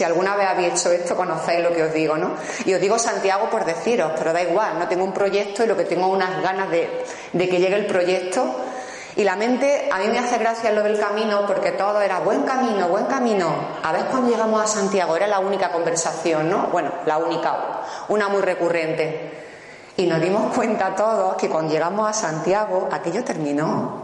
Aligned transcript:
Si 0.00 0.04
alguna 0.04 0.34
vez 0.34 0.48
habéis 0.48 0.72
hecho 0.72 0.92
esto, 0.92 1.14
conocéis 1.14 1.62
lo 1.62 1.74
que 1.74 1.82
os 1.82 1.92
digo, 1.92 2.16
¿no? 2.16 2.30
Y 2.64 2.72
os 2.72 2.80
digo 2.80 2.98
Santiago 2.98 3.50
por 3.50 3.66
deciros, 3.66 4.12
pero 4.16 4.32
da 4.32 4.40
igual, 4.40 4.78
no 4.78 4.88
tengo 4.88 5.04
un 5.04 5.12
proyecto 5.12 5.62
y 5.62 5.66
lo 5.66 5.76
que 5.76 5.84
tengo 5.84 6.06
unas 6.06 6.40
ganas 6.42 6.70
de, 6.70 7.04
de 7.34 7.48
que 7.50 7.58
llegue 7.58 7.76
el 7.76 7.84
proyecto. 7.84 8.46
Y 9.16 9.24
la 9.24 9.36
mente, 9.36 9.90
a 9.92 9.98
mí 9.98 10.06
me 10.06 10.18
hace 10.18 10.38
gracia 10.38 10.72
lo 10.72 10.82
del 10.82 10.98
camino 10.98 11.44
porque 11.46 11.72
todo 11.72 12.00
era 12.00 12.20
buen 12.20 12.44
camino, 12.44 12.88
buen 12.88 13.04
camino. 13.04 13.54
A 13.82 13.92
ver 13.92 14.06
cuando 14.06 14.30
llegamos 14.30 14.64
a 14.64 14.66
Santiago, 14.66 15.14
era 15.16 15.26
la 15.26 15.40
única 15.40 15.70
conversación, 15.70 16.48
¿no? 16.48 16.68
Bueno, 16.68 16.90
la 17.04 17.18
única, 17.18 17.82
una 18.08 18.30
muy 18.30 18.40
recurrente. 18.40 19.32
Y 19.98 20.06
nos 20.06 20.18
dimos 20.22 20.54
cuenta 20.54 20.96
todos 20.96 21.36
que 21.36 21.50
cuando 21.50 21.74
llegamos 21.74 22.08
a 22.08 22.14
Santiago, 22.14 22.88
aquello 22.90 23.22
terminó. 23.22 24.00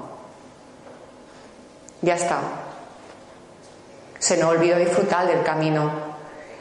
Ya 2.03 2.17
está 2.17 2.66
se 4.27 4.37
nos 4.37 4.51
olvidó 4.51 4.77
disfrutar 4.77 5.29
del 5.29 5.45
camino. 5.45 5.89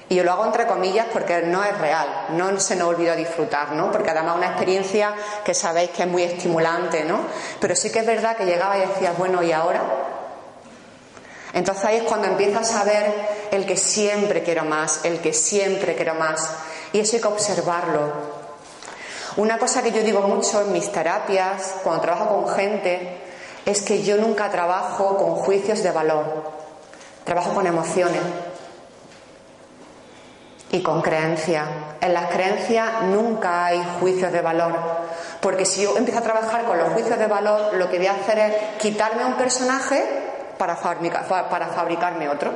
Y 0.07 0.13
yo 0.13 0.23
lo 0.23 0.33
hago 0.33 0.45
entre 0.45 0.67
comillas 0.67 1.07
porque 1.11 1.41
no 1.41 1.63
es 1.63 1.75
real, 1.79 2.27
no 2.33 2.59
se 2.59 2.75
nos 2.75 2.89
olvidó 2.89 3.15
disfrutar, 3.15 3.71
¿no? 3.71 3.91
Porque 3.91 4.11
además 4.11 4.33
es 4.33 4.37
una 4.37 4.47
experiencia 4.49 5.15
que 5.43 5.55
sabéis 5.55 5.89
que 5.89 6.03
es 6.03 6.07
muy 6.07 6.21
estimulante, 6.21 7.03
¿no? 7.05 7.21
Pero 7.59 7.75
sí 7.75 7.91
que 7.91 7.99
es 7.99 8.05
verdad 8.05 8.37
que 8.37 8.45
llegaba 8.45 8.77
y 8.77 8.81
decías, 8.81 9.17
bueno, 9.17 9.41
¿y 9.41 9.51
ahora? 9.51 9.81
Entonces 11.53 11.85
ahí 11.85 11.97
es 11.97 12.03
cuando 12.03 12.27
empiezas 12.27 12.71
a 12.75 12.83
ver 12.83 13.11
el 13.49 13.65
que 13.65 13.77
siempre 13.77 14.43
quiero 14.43 14.63
más, 14.63 15.03
el 15.03 15.19
que 15.19 15.33
siempre 15.33 15.95
quiero 15.95 16.13
más. 16.13 16.47
Y 16.93 16.99
eso 16.99 17.15
hay 17.15 17.21
que 17.23 17.27
observarlo. 17.29 18.13
Una 19.37 19.57
cosa 19.57 19.81
que 19.81 19.91
yo 19.91 20.03
digo 20.03 20.21
mucho 20.21 20.61
en 20.61 20.71
mis 20.71 20.91
terapias, 20.91 21.77
cuando 21.83 22.03
trabajo 22.03 22.43
con 22.43 22.55
gente, 22.55 23.21
es 23.65 23.81
que 23.81 24.03
yo 24.03 24.17
nunca 24.17 24.51
trabajo 24.51 25.17
con 25.17 25.33
juicios 25.37 25.81
de 25.81 25.89
valor. 25.89 26.54
Trabajo 27.25 27.55
con 27.55 27.65
emociones 27.65 28.21
y 30.71 30.83
con 30.83 31.01
creencias. 31.01 31.67
En 31.99 32.13
las 32.13 32.29
creencias 32.31 33.01
nunca 33.05 33.65
hay 33.65 33.83
juicios 33.99 34.31
de 34.31 34.41
valor, 34.41 34.73
porque 35.41 35.65
si 35.65 35.81
yo 35.81 35.97
empiezo 35.97 36.19
a 36.19 36.23
trabajar 36.23 36.65
con 36.65 36.77
los 36.77 36.93
juicios 36.93 37.17
de 37.17 37.25
valor, 37.25 37.73
lo 37.73 37.89
que 37.89 37.97
voy 37.97 38.05
a 38.07 38.13
hacer 38.13 38.37
es 38.37 38.53
quitarme 38.79 39.25
un 39.25 39.33
personaje 39.33 40.05
para, 40.59 40.77
para 40.77 41.67
fabricarme 41.69 42.29
otro. 42.29 42.51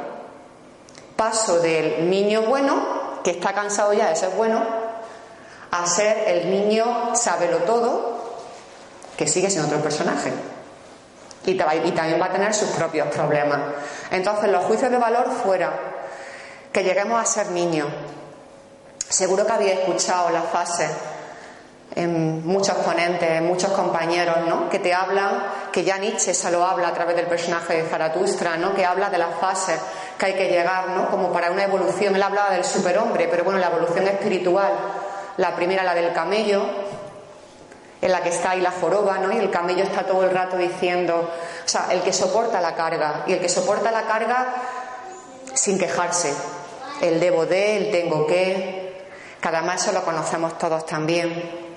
Paso 1.16 1.60
del 1.62 2.08
niño 2.08 2.44
bueno, 2.44 3.22
que 3.24 3.32
está 3.32 3.54
cansado 3.54 3.92
ya 3.94 4.10
de 4.10 4.16
ser 4.16 4.30
bueno, 4.30 4.64
a 5.72 5.86
ser 5.88 6.28
el 6.28 6.52
niño 6.52 7.16
sábelo 7.16 7.58
todo, 7.60 8.20
que 9.18 9.28
sigue 9.28 9.50
siendo 9.50 9.68
otro 9.68 9.82
personaje 9.82 10.32
y, 11.46 11.56
también 11.56 12.22
va 12.22 12.26
a 12.26 12.32
tener 12.32 12.54
sus 12.54 12.70
propios 12.70 13.08
problemas. 13.08 13.60
Entonces, 14.12 14.50
los 14.50 14.66
juicios 14.66 14.92
de 14.92 14.98
valor 14.98 15.30
fuera, 15.44 15.72
que 16.72 16.84
lleguemos 16.84 17.22
a 17.22 17.26
ser 17.26 17.52
niños. 17.52 17.88
Seguro 19.08 19.46
que 19.46 19.52
habéis 19.52 19.72
escuchado 19.80 20.30
las 20.30 20.46
fases 20.46 20.92
en 21.96 22.46
muchos 22.46 22.76
ponentes, 22.78 23.30
en 23.30 23.48
muchos 23.48 23.72
compañeros, 23.72 24.38
¿no? 24.48 24.70
Que 24.70 24.78
te 24.78 24.94
hablan, 24.94 25.44
que 25.72 25.84
ya 25.84 25.98
Nietzsche 25.98 26.34
se 26.34 26.52
lo 26.52 26.64
habla 26.64 26.90
a 26.90 26.94
través 26.94 27.16
del 27.16 27.26
personaje 27.26 27.82
de 27.82 27.90
Zaratustra, 27.90 28.58
¿no? 28.58 28.76
Que 28.76 28.86
habla 28.86 29.10
de 29.10 29.18
las 29.18 29.36
fases 29.40 29.80
que 30.18 30.28
hay 30.28 30.34
que 30.34 30.50
llegar, 30.50 30.90
¿no? 30.90 31.10
Como 31.10 31.34
para 31.34 31.50
una 31.50 31.64
evolución. 31.64 32.16
Él 32.16 32.22
hablaba 32.22 32.52
del 32.52 32.64
superhombre, 32.64 33.28
pero 33.30 33.44
bueno, 33.44 33.60
la 33.60 33.68
evolución 33.68 34.08
espiritual. 34.08 34.72
La 35.38 35.56
primera, 35.56 35.84
la 35.84 35.96
del 35.96 36.14
camello, 36.14 36.66
en 38.02 38.12
la 38.12 38.22
que 38.22 38.30
está 38.30 38.52
ahí 38.52 38.62
la 38.62 38.72
joroba, 38.72 39.18
¿no? 39.18 39.32
Y 39.32 39.38
el 39.38 39.50
camello 39.50 39.84
está 39.84 40.04
todo 40.04 40.24
el 40.24 40.32
rato 40.32 40.58
diciendo, 40.58 41.16
o 41.66 41.68
sea, 41.68 41.88
el 41.92 42.02
que 42.02 42.14
soporta 42.14 42.62
la 42.62 42.76
carga, 42.76 43.24
y 43.28 43.34
el 43.34 43.40
que 43.40 43.50
soporta 43.50 43.92
la 43.92 44.04
carga 44.04 44.54
sin 45.54 45.78
quejarse, 45.78 46.34
el 47.02 47.20
debo 47.20 47.46
de, 47.46 47.78
el 47.78 47.92
tengo 47.92 48.26
que, 48.26 49.06
cada 49.42 49.62
más 49.62 49.84
eso 49.84 49.92
lo 49.92 50.04
conocemos 50.04 50.58
todos 50.58 50.86
también. 50.86 51.68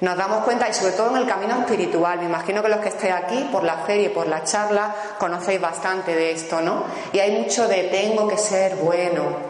Nos 0.00 0.16
damos 0.16 0.44
cuenta, 0.44 0.68
y 0.68 0.74
sobre 0.74 0.92
todo 0.92 1.10
en 1.10 1.22
el 1.22 1.26
camino 1.26 1.58
espiritual, 1.60 2.20
me 2.20 2.26
imagino 2.26 2.62
que 2.62 2.68
los 2.68 2.80
que 2.80 2.88
estéis 2.90 3.14
aquí, 3.14 3.48
por 3.50 3.64
la 3.64 3.78
feria 3.78 4.06
y 4.06 4.10
por 4.10 4.28
la 4.28 4.44
charla, 4.44 4.94
conocéis 5.18 5.60
bastante 5.60 6.14
de 6.14 6.30
esto, 6.32 6.60
¿no? 6.60 6.84
Y 7.12 7.18
hay 7.18 7.32
mucho 7.32 7.66
de 7.66 7.84
tengo 7.84 8.28
que 8.28 8.36
ser 8.36 8.76
bueno. 8.76 9.48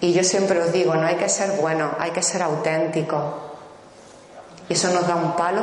Y 0.00 0.12
yo 0.12 0.22
siempre 0.22 0.60
os 0.60 0.72
digo, 0.72 0.94
no 0.94 1.06
hay 1.06 1.16
que 1.16 1.28
ser 1.28 1.50
bueno, 1.52 1.90
hay 1.98 2.10
que 2.12 2.22
ser 2.22 2.42
auténtico. 2.42 3.49
Y 4.70 4.74
eso 4.74 4.88
nos 4.90 5.08
da 5.08 5.16
un 5.16 5.34
palo, 5.34 5.62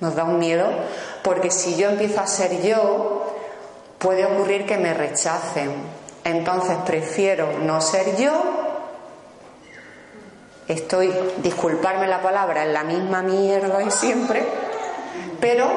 nos 0.00 0.14
da 0.14 0.24
un 0.24 0.38
miedo, 0.38 0.66
porque 1.22 1.50
si 1.50 1.76
yo 1.76 1.90
empiezo 1.90 2.22
a 2.22 2.26
ser 2.26 2.62
yo, 2.62 3.30
puede 3.98 4.24
ocurrir 4.24 4.64
que 4.64 4.78
me 4.78 4.94
rechacen. 4.94 5.70
Entonces 6.24 6.78
prefiero 6.86 7.58
no 7.62 7.82
ser 7.82 8.16
yo. 8.16 8.32
Estoy, 10.66 11.14
disculparme 11.42 12.06
la 12.06 12.22
palabra, 12.22 12.64
en 12.64 12.72
la 12.72 12.84
misma 12.84 13.20
mierda 13.20 13.76
de 13.76 13.90
siempre, 13.90 14.46
pero 15.38 15.68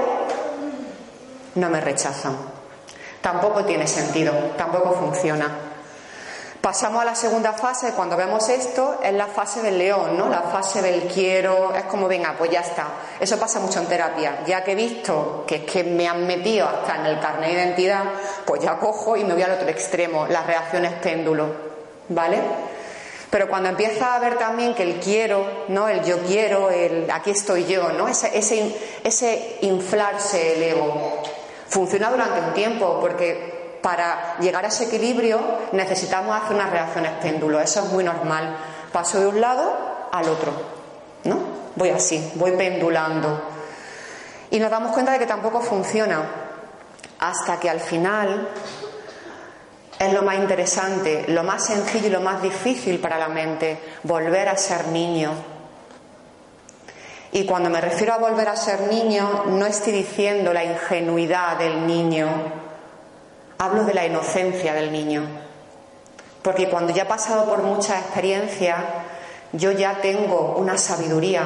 no 1.56 1.70
me 1.70 1.82
rechazan. 1.82 2.38
Tampoco 3.20 3.66
tiene 3.66 3.86
sentido, 3.86 4.32
tampoco 4.56 4.94
funciona. 4.94 5.50
Pasamos 6.64 7.02
a 7.02 7.06
la 7.06 7.14
segunda 7.14 7.52
fase, 7.52 7.92
cuando 7.92 8.16
vemos 8.16 8.48
esto, 8.48 9.02
es 9.04 9.12
la 9.12 9.28
fase 9.28 9.62
del 9.62 9.78
león, 9.78 10.18
¿no? 10.18 10.30
La 10.30 10.44
fase 10.44 10.82
del 10.82 11.12
quiero, 11.14 11.76
es 11.76 11.84
como, 11.84 12.08
venga, 12.08 12.36
pues 12.38 12.52
ya 12.52 12.62
está. 12.62 12.88
Eso 13.20 13.38
pasa 13.38 13.60
mucho 13.60 13.82
en 13.82 13.88
terapia. 13.88 14.46
Ya 14.46 14.64
que 14.64 14.72
he 14.72 14.76
visto 14.76 15.44
que 15.46 15.56
es 15.58 15.64
que 15.64 15.84
me 15.84 16.08
han 16.08 16.26
metido 16.26 16.66
hasta 16.66 17.02
en 17.02 17.08
el 17.08 17.20
carnet 17.20 17.50
de 17.50 17.56
identidad, 17.56 18.06
pues 18.46 18.62
ya 18.62 18.80
cojo 18.80 19.18
y 19.18 19.26
me 19.26 19.34
voy 19.34 19.44
al 19.44 19.52
otro 19.52 19.68
extremo, 19.68 20.26
las 20.28 20.48
reacciones 20.48 20.94
péndulo, 20.94 21.48
¿vale? 22.08 22.38
Pero 23.30 23.50
cuando 23.50 23.68
empieza 23.68 24.16
a 24.16 24.20
ver 24.20 24.38
también 24.38 24.74
que 24.74 24.84
el 24.84 25.02
quiero, 25.02 25.66
¿no? 25.68 25.90
El 25.90 26.02
yo 26.06 26.20
quiero, 26.20 26.70
el 26.70 27.12
aquí 27.12 27.32
estoy 27.32 27.66
yo, 27.66 27.90
¿no? 27.90 28.08
Ese, 28.08 28.38
ese, 29.04 29.58
inflarse 29.64 30.56
el 30.56 30.64
ego. 30.64 31.24
Funciona 31.68 32.10
durante 32.10 32.40
un 32.40 32.54
tiempo, 32.54 33.00
porque 33.02 33.53
para 33.84 34.38
llegar 34.40 34.64
a 34.64 34.70
ese 34.70 34.86
equilibrio 34.86 35.42
necesitamos 35.74 36.36
hacer 36.36 36.56
unas 36.56 36.72
reacciones 36.72 37.12
péndulo. 37.22 37.60
Eso 37.60 37.82
es 37.82 37.92
muy 37.92 38.04
normal. 38.04 38.56
Paso 38.92 39.20
de 39.20 39.28
un 39.28 39.42
lado 39.42 39.72
al 40.12 40.30
otro. 40.30 40.54
¿No? 41.26 41.38
Voy 41.76 41.90
así, 41.90 42.32
voy 42.36 42.54
pendulando. 42.54 43.42
Y 44.50 44.60
nos 44.60 44.72
damos 44.72 44.94
cuenta 44.94 45.12
de 45.12 45.20
que 45.20 45.26
tampoco 45.26 45.60
funciona. 45.60 46.24
Hasta 47.20 47.60
que 47.60 47.70
al 47.70 47.82
final 47.82 48.48
es 50.00 50.14
lo 50.14 50.22
más 50.24 50.36
interesante, 50.36 51.26
lo 51.28 51.44
más 51.44 51.66
sencillo 51.66 52.08
y 52.08 52.12
lo 52.12 52.22
más 52.22 52.42
difícil 52.42 53.00
para 53.00 53.18
la 53.18 53.28
mente, 53.28 53.80
volver 54.04 54.48
a 54.48 54.56
ser 54.56 54.88
niño. 54.88 55.32
Y 57.34 57.46
cuando 57.46 57.70
me 57.70 57.82
refiero 57.82 58.14
a 58.14 58.18
volver 58.18 58.48
a 58.48 58.56
ser 58.56 58.82
niño, 58.82 59.46
no 59.48 59.66
estoy 59.66 59.92
diciendo 59.92 60.54
la 60.54 60.64
ingenuidad 60.64 61.58
del 61.58 61.86
niño, 61.86 62.63
hablo 63.64 63.86
de 63.86 63.94
la 63.94 64.06
inocencia 64.06 64.74
del 64.74 64.92
niño. 64.92 65.26
Porque 66.42 66.70
cuando 66.70 66.92
ya 66.92 67.04
he 67.04 67.06
pasado 67.06 67.46
por 67.46 67.64
mucha 67.64 67.98
experiencia, 67.98 68.76
yo 69.54 69.72
ya 69.72 70.02
tengo 70.02 70.56
una 70.58 70.78
sabiduría, 70.78 71.44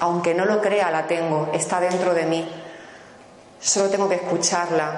aunque 0.00 0.34
no 0.34 0.46
lo 0.46 0.62
crea, 0.62 0.90
la 0.90 1.06
tengo, 1.06 1.50
está 1.52 1.78
dentro 1.80 2.14
de 2.14 2.24
mí. 2.24 2.48
Solo 3.60 3.90
tengo 3.90 4.08
que 4.08 4.14
escucharla 4.14 4.90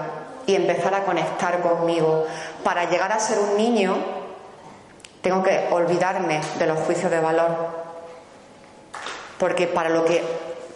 y 0.47 0.55
empezar 0.55 0.95
a 0.95 1.05
conectar 1.05 1.61
conmigo. 1.61 2.27
Para 2.63 2.89
llegar 2.89 3.11
a 3.11 3.19
ser 3.19 3.39
un 3.41 3.57
niño, 3.57 3.97
tengo 5.23 5.43
que 5.43 5.69
olvidarme 5.73 6.41
de 6.59 6.67
los 6.67 6.79
juicios 6.81 7.11
de 7.11 7.19
valor. 7.19 7.81
Porque 9.39 9.67
para 9.67 9.89
lo 9.89 10.05
que 10.05 10.23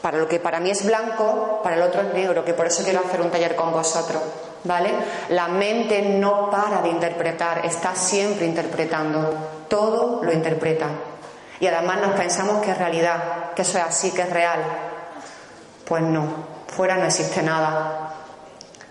para 0.03 0.19
lo 0.19 0.29
que 0.29 0.39
para 0.39 0.61
mí 0.61 0.69
es 0.69 0.85
blanco, 0.85 1.61
para 1.63 1.77
el 1.77 1.83
otro 1.83 2.03
es 2.03 2.13
negro, 2.13 2.45
que 2.45 2.53
por 2.53 2.67
eso 2.67 2.85
quiero 2.85 3.01
hacer 3.01 3.23
un 3.23 3.31
taller 3.31 3.57
con 3.57 3.73
vosotros, 3.73 4.23
¿vale? 4.65 4.91
La 5.29 5.49
mente 5.49 6.03
no 6.03 6.51
para 6.51 6.83
de 6.83 6.89
interpretar, 6.89 7.65
está 7.65 7.95
siempre 7.95 8.47
interpretando, 8.47 9.35
todo 9.69 10.23
lo 10.23 10.33
interpreta. 10.33 10.87
Y 11.61 11.67
además 11.67 12.01
nos 12.01 12.13
pensamos 12.13 12.63
que 12.63 12.73
es 12.73 12.79
realidad, 12.79 13.53
que 13.55 13.63
eso 13.63 13.79
es 13.79 13.85
así, 13.85 14.11
que 14.11 14.23
es 14.23 14.31
real. 14.31 14.61
Pues 15.85 16.03
no, 16.03 16.27
fuera 16.69 16.97
no 16.97 17.05
existe 17.05 17.43
nada. 17.43 18.15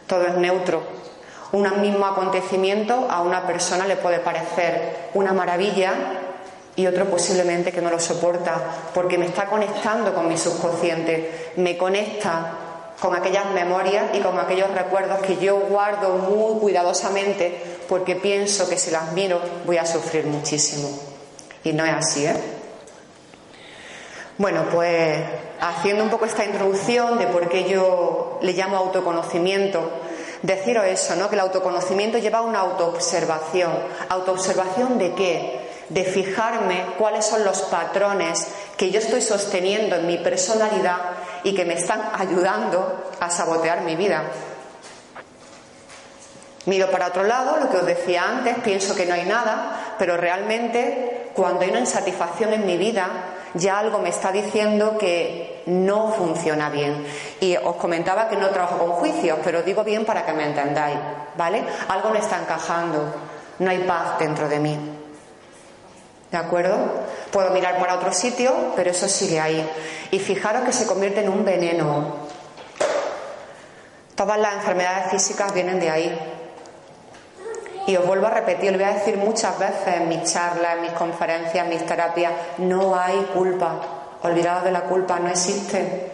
Todo 0.07 0.27
es 0.27 0.35
neutro. 0.35 0.81
Un 1.51 1.81
mismo 1.81 2.05
acontecimiento 2.05 3.07
a 3.09 3.21
una 3.21 3.45
persona 3.45 3.85
le 3.85 3.95
puede 3.97 4.19
parecer 4.19 5.09
una 5.13 5.33
maravilla 5.33 5.93
y 6.75 6.87
otro 6.87 7.05
posiblemente 7.05 7.71
que 7.71 7.81
no 7.81 7.91
lo 7.91 7.99
soporta 7.99 8.55
porque 8.93 9.19
me 9.19 9.27
está 9.27 9.45
conectando 9.45 10.13
con 10.15 10.27
mi 10.27 10.37
subconsciente, 10.37 11.51
me 11.57 11.77
conecta 11.77 12.53
con 13.03 13.13
aquellas 13.17 13.51
memorias 13.51 14.05
y 14.13 14.19
con 14.21 14.39
aquellos 14.39 14.71
recuerdos 14.71 15.19
que 15.19 15.35
yo 15.35 15.57
guardo 15.57 16.15
muy 16.19 16.57
cuidadosamente 16.61 17.61
porque 17.89 18.15
pienso 18.15 18.69
que 18.69 18.77
si 18.77 18.91
las 18.91 19.11
miro 19.11 19.41
voy 19.65 19.75
a 19.75 19.85
sufrir 19.85 20.25
muchísimo. 20.25 20.87
Y 21.65 21.73
no 21.73 21.83
es 21.83 21.93
así, 21.93 22.25
¿eh? 22.25 22.33
Bueno, 24.37 24.67
pues 24.71 25.19
haciendo 25.59 26.01
un 26.01 26.09
poco 26.09 26.23
esta 26.23 26.45
introducción 26.45 27.17
de 27.19 27.27
por 27.27 27.49
qué 27.49 27.65
yo 27.65 28.39
le 28.41 28.53
llamo 28.53 28.77
autoconocimiento, 28.77 29.81
deciros 30.41 30.85
eso, 30.85 31.17
¿no? 31.17 31.27
Que 31.27 31.35
el 31.35 31.41
autoconocimiento 31.41 32.19
lleva 32.19 32.37
a 32.37 32.43
una 32.43 32.59
autoobservación. 32.59 33.73
¿Autoobservación 34.07 34.97
de 34.97 35.13
qué? 35.13 35.59
De 35.89 36.05
fijarme 36.05 36.85
cuáles 36.97 37.25
son 37.25 37.43
los 37.43 37.63
patrones 37.63 38.47
que 38.77 38.91
yo 38.91 38.99
estoy 38.99 39.21
sosteniendo 39.21 39.97
en 39.97 40.07
mi 40.07 40.19
personalidad 40.19 41.22
y 41.43 41.53
que 41.53 41.65
me 41.65 41.73
están 41.73 42.01
ayudando 42.13 43.11
a 43.19 43.29
sabotear 43.29 43.81
mi 43.81 43.95
vida. 43.95 44.23
Miro 46.65 46.89
para 46.89 47.07
otro 47.07 47.23
lado, 47.23 47.57
lo 47.57 47.69
que 47.69 47.77
os 47.77 47.85
decía 47.85 48.23
antes, 48.23 48.55
pienso 48.63 48.95
que 48.95 49.05
no 49.05 49.13
hay 49.13 49.25
nada, 49.25 49.95
pero 49.99 50.15
realmente 50.15 51.31
cuando 51.33 51.61
hay 51.61 51.71
una 51.71 51.81
insatisfacción 51.81 52.53
en 52.53 52.65
mi 52.65 52.77
vida, 52.77 53.07
ya 53.53 53.79
algo 53.79 53.99
me 53.99 54.09
está 54.09 54.31
diciendo 54.31 54.97
que 54.97 55.63
no 55.65 56.13
funciona 56.13 56.69
bien. 56.69 57.05
Y 57.41 57.57
os 57.57 57.75
comentaba 57.75 58.29
que 58.29 58.37
no 58.37 58.49
trabajo 58.49 58.77
con 58.77 58.91
juicios, 58.91 59.39
pero 59.43 59.61
digo 59.61 59.83
bien 59.83 60.05
para 60.05 60.25
que 60.25 60.31
me 60.31 60.45
entendáis, 60.45 60.97
¿vale? 61.37 61.63
Algo 61.89 62.09
no 62.09 62.15
está 62.15 62.39
encajando, 62.39 63.13
no 63.59 63.69
hay 63.69 63.79
paz 63.79 64.17
dentro 64.19 64.47
de 64.47 64.59
mí. 64.59 64.92
¿De 66.33 66.39
acuerdo? 66.39 66.75
Puedo 67.31 67.51
mirar 67.51 67.77
para 67.77 67.93
otro 67.93 68.11
sitio, 68.11 68.73
pero 68.75 68.89
eso 68.89 69.07
sigue 69.07 69.39
ahí. 69.39 69.69
Y 70.09 70.17
fijaros 70.17 70.63
que 70.63 70.73
se 70.73 70.87
convierte 70.87 71.19
en 71.19 71.29
un 71.29 71.45
veneno. 71.45 72.15
Todas 74.15 74.39
las 74.39 74.55
enfermedades 74.55 75.11
físicas 75.11 75.53
vienen 75.53 75.79
de 75.79 75.91
ahí. 75.91 76.19
Y 77.85 77.95
os 77.97 78.07
vuelvo 78.07 78.25
a 78.25 78.31
repetir, 78.31 78.71
lo 78.71 78.79
voy 78.79 78.87
a 78.87 78.95
decir 78.95 79.15
muchas 79.17 79.59
veces 79.59 79.95
en 79.95 80.09
mis 80.09 80.23
charlas, 80.23 80.77
en 80.77 80.81
mis 80.81 80.91
conferencias, 80.93 81.65
en 81.65 81.69
mis 81.69 81.85
terapias, 81.85 82.33
no 82.57 82.99
hay 82.99 83.27
culpa. 83.31 83.81
Olvidados 84.23 84.63
de 84.63 84.71
la 84.71 84.81
culpa, 84.85 85.19
no 85.19 85.29
existe. 85.29 86.13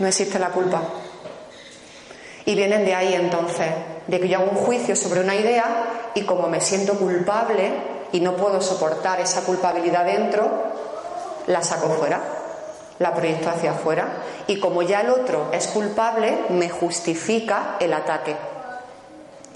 No 0.00 0.08
existe 0.08 0.36
la 0.40 0.48
culpa. 0.48 0.82
Y 2.44 2.56
vienen 2.56 2.84
de 2.84 2.92
ahí 2.92 3.14
entonces, 3.14 3.68
de 4.04 4.18
que 4.18 4.28
yo 4.28 4.40
hago 4.40 4.50
un 4.50 4.56
juicio 4.56 4.96
sobre 4.96 5.20
una 5.20 5.36
idea 5.36 6.10
y 6.12 6.22
como 6.22 6.48
me 6.48 6.60
siento 6.60 6.94
culpable 6.94 7.91
y 8.12 8.20
no 8.20 8.36
puedo 8.36 8.60
soportar 8.60 9.20
esa 9.20 9.42
culpabilidad 9.42 10.04
dentro, 10.04 10.50
la 11.46 11.62
saco 11.62 11.88
fuera, 11.88 12.20
la 12.98 13.14
proyecto 13.14 13.50
hacia 13.50 13.72
afuera. 13.72 14.08
Y 14.46 14.60
como 14.60 14.82
ya 14.82 15.00
el 15.00 15.10
otro 15.10 15.48
es 15.52 15.66
culpable, 15.68 16.44
me 16.50 16.68
justifica 16.68 17.76
el 17.80 17.92
ataque. 17.92 18.36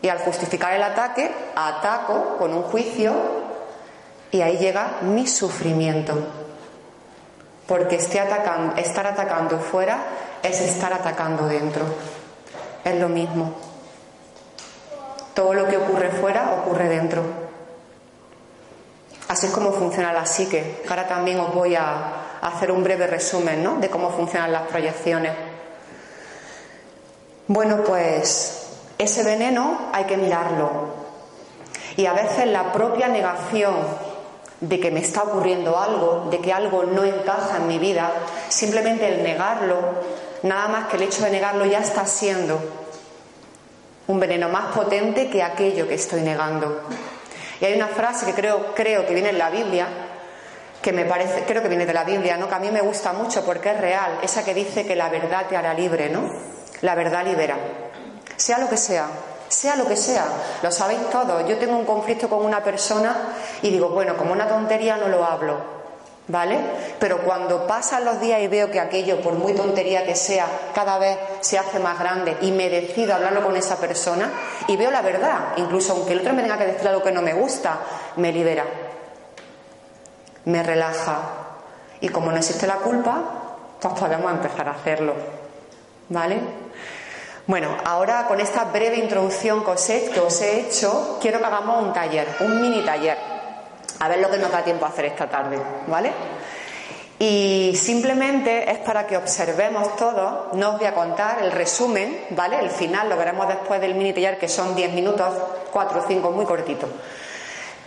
Y 0.02 0.08
al 0.08 0.18
justificar 0.18 0.72
el 0.72 0.82
ataque, 0.82 1.30
ataco 1.54 2.36
con 2.38 2.52
un 2.54 2.62
juicio 2.62 3.14
y 4.30 4.40
ahí 4.40 4.56
llega 4.56 4.98
mi 5.02 5.26
sufrimiento. 5.26 6.14
Porque 7.66 7.96
atacando, 7.96 8.76
estar 8.76 9.06
atacando 9.06 9.58
fuera 9.58 9.98
es 10.42 10.60
estar 10.60 10.92
atacando 10.92 11.46
dentro. 11.46 11.84
Es 12.84 12.94
lo 13.00 13.08
mismo. 13.08 13.52
Todo 15.34 15.52
lo 15.52 15.66
que 15.66 15.76
ocurre 15.76 16.10
fuera 16.10 16.52
ocurre 16.52 16.88
dentro. 16.88 17.45
Así 19.28 19.46
es 19.46 19.52
como 19.52 19.73
funciona 19.73 20.12
la 20.12 20.25
psique. 20.25 20.82
Ahora 20.88 21.08
también 21.08 21.40
os 21.40 21.55
voy 21.55 21.75
a 21.75 22.38
hacer 22.40 22.70
un 22.70 22.84
breve 22.84 23.06
resumen 23.06 23.62
¿no? 23.62 23.76
de 23.76 23.90
cómo 23.90 24.11
funcionan 24.11 24.52
las 24.52 24.62
proyecciones. 24.62 25.32
Bueno, 27.49 27.82
pues 27.84 28.69
ese 28.99 29.25
veneno 29.25 29.88
hay 29.93 30.05
que 30.05 30.17
mirarlo. 30.17 31.06
Y 31.96 32.06
a 32.06 32.12
veces 32.12 32.46
la 32.46 32.73
propia 32.73 33.08
negación 33.08 33.75
de 34.61 34.81
que 34.81 34.90
me 34.90 35.00
está 35.00 35.23
ocurriendo 35.23 35.78
algo, 35.78 36.28
de 36.31 36.40
que 36.40 36.52
algo 36.52 36.84
no 36.84 37.05
encaja 37.05 37.58
en 37.58 37.69
mi 37.69 37.78
vida, 37.78 38.11
simplemente 38.49 39.08
el 39.08 39.23
negarlo, 39.23 39.76
nada 40.43 40.69
más 40.69 40.87
que 40.87 40.96
el 40.96 41.02
hecho 41.02 41.25
de 41.25 41.31
negarlo 41.31 41.67
ya 41.67 41.81
está 41.81 42.06
siendo 42.06 42.58
un 44.06 44.20
veneno 44.20 44.49
más 44.49 44.75
potente 44.75 45.28
que 45.28 45.43
aquello 45.43 45.88
que 45.88 45.94
estoy 45.94 46.20
negando. 46.20 46.81
Y 47.60 47.64
hay 47.64 47.74
una 47.74 47.88
frase 47.88 48.26
que 48.26 48.34
creo, 48.34 48.74
creo 48.74 49.06
que 49.06 49.14
viene 49.14 49.30
en 49.30 49.38
la 49.38 49.50
Biblia, 49.50 49.86
que 50.82 50.92
me 50.92 51.04
parece, 51.04 51.44
creo 51.44 51.62
que 51.62 51.68
viene 51.68 51.86
de 51.86 51.94
la 51.94 52.04
Biblia, 52.04 52.36
¿no? 52.36 52.48
Que 52.48 52.54
a 52.54 52.58
mí 52.58 52.70
me 52.70 52.80
gusta 52.80 53.12
mucho 53.12 53.44
porque 53.44 53.70
es 53.70 53.80
real, 53.80 54.18
esa 54.22 54.44
que 54.44 54.54
dice 54.54 54.86
que 54.86 54.94
la 54.94 55.08
verdad 55.08 55.46
te 55.48 55.56
hará 55.56 55.74
libre, 55.74 56.10
¿no? 56.10 56.30
La 56.82 56.94
verdad 56.94 57.24
libera 57.24 57.56
sea 58.36 58.58
lo 58.58 58.68
que 58.68 58.76
sea, 58.76 59.08
sea 59.48 59.76
lo 59.76 59.86
que 59.86 59.96
sea, 59.96 60.26
lo 60.62 60.70
sabéis 60.70 61.08
todos. 61.10 61.48
Yo 61.48 61.58
tengo 61.58 61.76
un 61.76 61.86
conflicto 61.86 62.28
con 62.28 62.44
una 62.44 62.62
persona 62.62 63.34
y 63.62 63.70
digo, 63.70 63.88
bueno, 63.88 64.16
como 64.16 64.32
una 64.32 64.46
tontería 64.46 64.96
no 64.96 65.08
lo 65.08 65.25
hablo, 65.25 65.75
¿vale? 66.28 66.59
Pero 66.99 67.18
cuando 67.23 67.66
pasan 67.66 68.04
los 68.04 68.21
días 68.21 68.40
y 68.40 68.49
veo 68.49 68.71
que 68.71 68.80
aquello, 68.80 69.21
por 69.21 69.35
muy 69.35 69.54
tontería 69.54 70.04
que 70.04 70.16
sea, 70.16 70.47
cada 70.75 70.99
vez 70.99 71.16
se 71.40 71.59
hace 71.59 71.78
más 71.78 71.99
grande 71.99 72.37
y 72.42 72.50
me 72.52 72.68
decido 72.68 73.12
a 73.12 73.16
hablarlo 73.16 73.42
con 73.42 73.56
esa 73.56 73.76
persona 73.76 74.30
y 74.66 74.76
veo 74.76 74.90
la 74.90 75.02
verdad, 75.02 75.54
incluso 75.56 75.92
aunque 75.92 76.12
el 76.12 76.21
otro 76.21 76.33
me 76.33 76.42
tenga 76.42 76.59
que 76.59 76.66
decir 76.66 76.88
algo 76.88 77.02
que 77.02 77.12
no 77.12 77.23
me 77.23 77.35
gusta, 77.35 77.78
me 78.16 78.33
libera, 78.33 78.64
me 80.45 80.62
relaja. 80.62 81.18
Y 82.00 82.09
como 82.09 82.30
no 82.30 82.37
existe 82.37 82.66
la 82.66 82.76
culpa, 82.76 83.23
pues 83.80 83.95
podemos 83.95 84.30
empezar 84.30 84.68
a 84.68 84.73
hacerlo, 84.73 85.14
¿vale? 86.09 86.40
Bueno, 87.47 87.68
ahora 87.85 88.26
con 88.26 88.40
esta 88.40 88.64
breve 88.64 88.97
introducción 88.97 89.62
que 89.64 89.71
os, 89.71 89.88
he, 90.42 90.61
hecho, 90.61 91.18
quiero 91.21 91.38
que 91.38 91.45
hagamos 91.45 91.80
un 91.80 91.92
taller, 91.92 92.26
un 92.40 92.61
mini 92.61 92.85
taller. 92.85 93.36
A 94.06 94.08
ver 94.08 94.20
lo 94.20 94.30
que 94.30 94.38
nos 94.38 94.52
da 94.52 94.62
tiempo 94.62 94.86
a 94.86 94.90
hacer 94.90 95.06
esta 95.06 95.28
tarde, 95.28 95.58
¿vale? 95.88 96.12
Y 97.18 97.72
simplemente 97.75 98.70
es 98.70 98.78
para 98.78 99.04
que 99.04 99.16
observemos 99.16 99.96
todo. 99.96 100.50
No 100.52 100.70
os 100.70 100.78
voy 100.78 100.86
a 100.86 100.94
contar 100.94 101.42
el 101.42 101.50
resumen, 101.50 102.26
¿vale? 102.30 102.60
El 102.60 102.70
final 102.70 103.08
lo 103.08 103.16
veremos 103.16 103.48
después 103.48 103.80
del 103.80 103.96
mini 103.96 104.12
taller, 104.12 104.38
que 104.38 104.46
son 104.46 104.76
10 104.76 104.92
minutos, 104.92 105.34
4 105.72 105.98
o 105.98 106.04
5, 106.06 106.30
muy 106.30 106.44
cortito. 106.44 106.86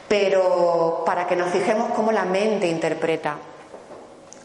Pero 0.09 1.03
para 1.05 1.25
que 1.25 1.37
nos 1.37 1.51
fijemos 1.51 1.93
cómo 1.93 2.11
la 2.11 2.25
mente 2.25 2.67
interpreta 2.67 3.37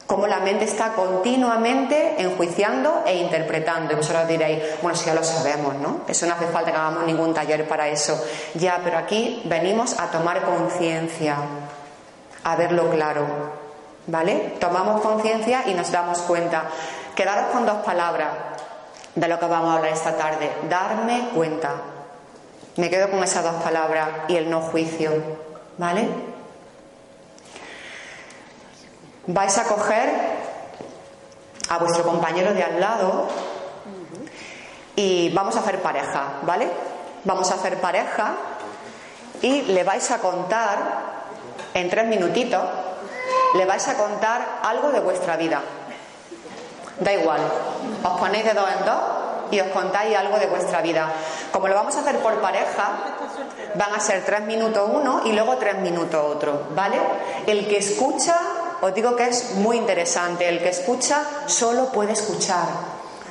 cómo 0.07 0.27
la 0.27 0.39
mente 0.41 0.65
está 0.65 0.93
continuamente 0.93 2.21
enjuiciando 2.21 3.03
e 3.07 3.17
interpretando. 3.17 3.93
Y 3.93 3.97
vosotros 3.97 4.29
diréis, 4.29 4.63
bueno, 4.83 4.97
si 4.97 5.07
ya 5.07 5.15
lo 5.15 5.25
sabemos, 5.25 5.75
¿no? 5.77 6.01
Eso 6.07 6.27
no 6.27 6.35
hace 6.35 6.47
falta 6.47 6.73
que 6.73 6.77
hagamos 6.77 7.05
ningún 7.05 7.33
taller 7.33 7.67
para 7.67 7.89
eso. 7.89 8.23
Ya, 8.55 8.81
pero 8.85 8.99
aquí 8.99 9.43
venimos 9.47 9.99
a 9.99 10.11
tomar 10.11 10.43
conciencia, 10.43 11.37
a 12.43 12.57
verlo 12.57 12.91
claro, 12.91 13.27
¿vale? 14.07 14.57
Tomamos 14.61 15.01
conciencia 15.01 15.65
y 15.67 15.75
nos 15.75 15.91
damos 15.91 16.19
cuenta. 16.21 16.65
Quedaros 17.15 17.47
con 17.53 17.65
dos 17.65 17.79
palabras 17.79 18.29
de 19.15 19.29
lo 19.29 19.39
que 19.39 19.47
vamos 19.47 19.71
a 19.71 19.77
hablar 19.77 19.93
esta 19.93 20.17
tarde. 20.17 20.51
Darme 20.69 21.29
cuenta. 21.35 21.73
Me 22.77 22.91
quedo 22.91 23.09
con 23.09 23.23
esas 23.23 23.45
dos 23.45 23.63
palabras 23.63 24.09
y 24.27 24.37
el 24.37 24.51
no 24.51 24.61
juicio, 24.61 25.13
¿vale? 25.79 26.34
Vais 29.27 29.59
a 29.59 29.65
coger 29.65 30.13
a 31.69 31.79
vuestro 31.79 32.05
compañero 32.05 32.53
de 32.53 32.63
al 32.63 32.81
lado 32.81 33.29
y 34.97 35.31
vamos 35.31 35.57
a 35.57 35.61
hacer 35.61 35.81
pareja, 35.81 36.41
¿vale? 36.43 36.69
Vamos 37.25 37.51
a 37.51 37.55
hacer 37.55 37.81
pareja 37.81 38.35
y 39.43 39.63
le 39.63 39.83
vais 39.83 40.11
a 40.11 40.19
contar 40.19 40.79
en 41.73 41.91
tres 41.91 42.07
minutitos, 42.07 42.63
le 43.55 43.65
vais 43.65 43.87
a 43.89 43.97
contar 43.97 44.61
algo 44.63 44.91
de 44.91 45.01
vuestra 45.01 45.37
vida. 45.37 45.61
Da 47.01 47.13
igual, 47.13 47.41
os 48.05 48.21
ponéis 48.21 48.45
de 48.45 48.55
dos 48.55 48.69
en 48.71 48.85
dos 48.85 49.03
y 49.51 49.61
os 49.61 49.69
contáis 49.69 50.17
algo 50.17 50.39
de 50.39 50.47
vuestra 50.47 50.81
vida. 50.81 51.11
Como 51.51 51.67
lo 51.67 51.75
vamos 51.75 51.97
a 51.97 52.01
hacer 52.01 52.19
por 52.19 52.41
pareja, 52.41 52.93
van 53.75 53.95
a 53.95 54.01
ser 54.01 54.25
tres 54.25 54.43
minutos 54.43 54.89
uno 54.93 55.23
y 55.25 55.33
luego 55.33 55.57
tres 55.57 55.79
minutos 55.79 56.37
otro, 56.37 56.69
¿vale? 56.71 56.97
El 57.47 57.67
que 57.67 57.79
escucha, 57.79 58.39
os 58.85 58.95
digo 58.95 59.17
que 59.17 59.29
es 59.29 59.55
muy 59.55 59.79
interesante, 59.79 60.47
el 60.47 60.63
que 60.63 60.69
escucha 60.69 61.25
solo 61.47 61.87
puede 61.87 62.13
escuchar. 62.13 62.67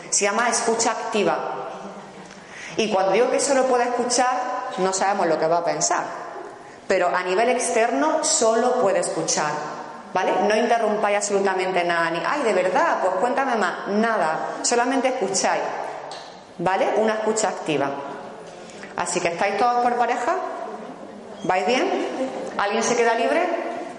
Se 0.09 0.25
llama 0.25 0.49
escucha 0.49 0.91
activa. 0.91 1.37
Y 2.75 2.91
cuando 2.91 3.11
digo 3.11 3.29
que 3.29 3.39
solo 3.39 3.65
puede 3.65 3.83
escuchar, 3.83 4.35
no 4.79 4.91
sabemos 4.91 5.27
lo 5.27 5.37
que 5.37 5.45
va 5.45 5.59
a 5.59 5.63
pensar. 5.63 6.05
Pero 6.87 7.07
a 7.15 7.21
nivel 7.21 7.49
externo 7.49 8.23
solo 8.23 8.81
puede 8.81 9.01
escuchar. 9.01 9.51
¿Vale? 10.11 10.31
No 10.47 10.55
interrumpáis 10.55 11.17
absolutamente 11.17 11.83
nada, 11.83 12.09
ni, 12.09 12.19
ay, 12.25 12.41
de 12.41 12.53
verdad, 12.53 12.97
pues 13.01 13.13
cuéntame 13.19 13.55
más, 13.55 13.89
nada, 13.89 14.57
solamente 14.63 15.09
escucháis. 15.09 15.61
¿Vale? 16.57 16.95
Una 16.97 17.13
escucha 17.13 17.49
activa. 17.49 17.91
Así 18.95 19.19
que 19.19 19.27
estáis 19.27 19.57
todos 19.57 19.83
por 19.83 19.93
pareja. 19.97 20.35
¿Vais 21.43 21.67
bien? 21.67 22.07
¿Alguien 22.57 22.81
se 22.81 22.95
queda 22.95 23.13
libre? 23.13 23.41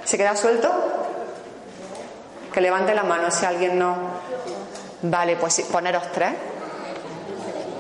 ¿Se 0.05 0.19
queda 0.19 0.35
suelto? 0.35 0.73
Que 2.55 2.61
levante 2.61 2.95
la 2.95 3.03
mano 3.03 3.33
si 3.33 3.45
alguien 3.45 3.77
no. 3.77 3.97
Vale, 5.03 5.35
pues 5.35 5.61
poneros 5.63 6.05
tres. 6.13 6.35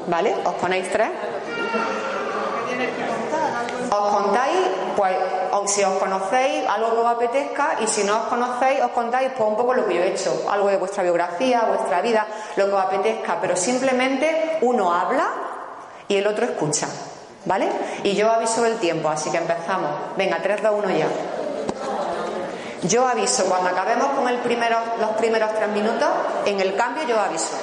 ¿Vale? 0.08 0.34
¿Os 0.44 0.54
ponéis 0.54 0.90
tres? 0.90 1.10
Os 3.88 4.14
contáis, 4.14 4.58
pues, 4.96 5.16
si 5.66 5.84
os 5.84 5.94
conocéis, 5.98 6.68
algo 6.68 6.90
que 6.90 6.98
os 6.98 7.06
apetezca, 7.06 7.76
y 7.80 7.86
si 7.86 8.02
no 8.02 8.22
os 8.22 8.24
conocéis, 8.24 8.82
os 8.82 8.90
contáis 8.90 9.30
pues, 9.36 9.48
un 9.48 9.56
poco 9.56 9.74
lo 9.74 9.86
que 9.86 9.94
yo 9.94 10.02
he 10.02 10.08
hecho, 10.08 10.44
algo 10.50 10.68
de 10.68 10.76
vuestra 10.76 11.04
biografía, 11.04 11.62
vuestra 11.68 12.02
vida, 12.02 12.26
lo 12.56 12.66
que 12.66 12.72
os 12.72 12.82
apetezca, 12.82 13.38
pero 13.40 13.54
simplemente 13.54 14.58
uno 14.62 14.92
habla 14.92 15.28
y 16.08 16.16
el 16.16 16.26
otro 16.26 16.46
escucha. 16.46 16.88
¿Vale? 17.44 17.68
Y 18.02 18.14
yo 18.16 18.32
aviso 18.32 18.64
el 18.66 18.78
tiempo, 18.78 19.08
así 19.08 19.30
que 19.30 19.36
empezamos. 19.36 19.90
Venga, 20.16 20.38
3, 20.42 20.62
2, 20.62 20.72
1 20.84 20.90
ya. 20.96 21.06
Yo 22.84 23.06
aviso, 23.06 23.46
cuando 23.46 23.70
acabemos 23.70 24.08
con 24.08 24.28
el 24.28 24.38
primero, 24.40 24.76
los 25.00 25.10
primeros 25.12 25.54
tres 25.54 25.70
minutos, 25.70 26.08
en 26.44 26.60
el 26.60 26.74
cambio 26.76 27.04
yo 27.08 27.18
aviso. 27.18 27.56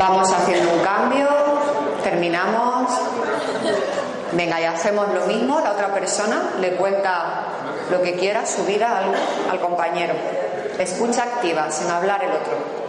Vamos 0.00 0.32
haciendo 0.32 0.72
un 0.72 0.78
cambio, 0.78 1.28
terminamos. 2.02 2.90
Venga, 4.32 4.58
y 4.58 4.64
hacemos 4.64 5.12
lo 5.12 5.26
mismo. 5.26 5.60
La 5.60 5.72
otra 5.72 5.88
persona 5.92 6.52
le 6.58 6.70
cuenta 6.76 7.42
lo 7.90 8.00
que 8.00 8.14
quiera, 8.14 8.46
su 8.46 8.64
vida 8.64 8.96
al, 8.96 9.14
al 9.50 9.60
compañero. 9.60 10.14
Escucha 10.78 11.24
activa, 11.24 11.70
sin 11.70 11.90
hablar 11.90 12.24
el 12.24 12.30
otro. 12.30 12.79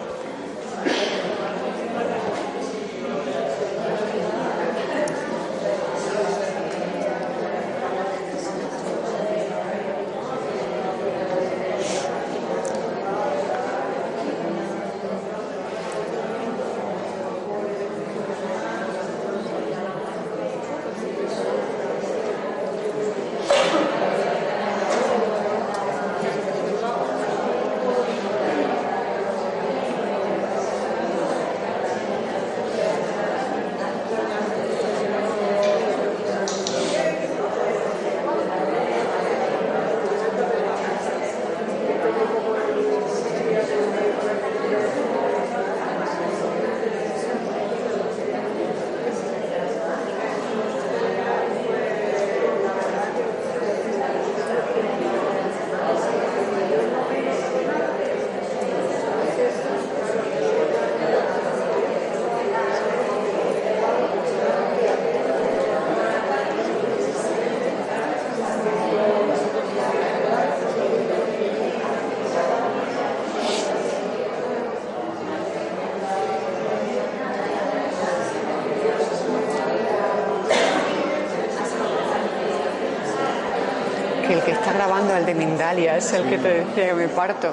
Que 84.31 84.37
el 84.37 84.43
que 84.45 84.51
está 84.51 84.71
grabando 84.71 85.13
el 85.13 85.25
de 85.25 85.33
Mindalia 85.33 85.97
es 85.97 86.13
el 86.13 86.23
que 86.29 86.37
te 86.37 86.63
decía 86.63 86.87
que 86.87 86.93
me 86.93 87.09
parto. 87.09 87.51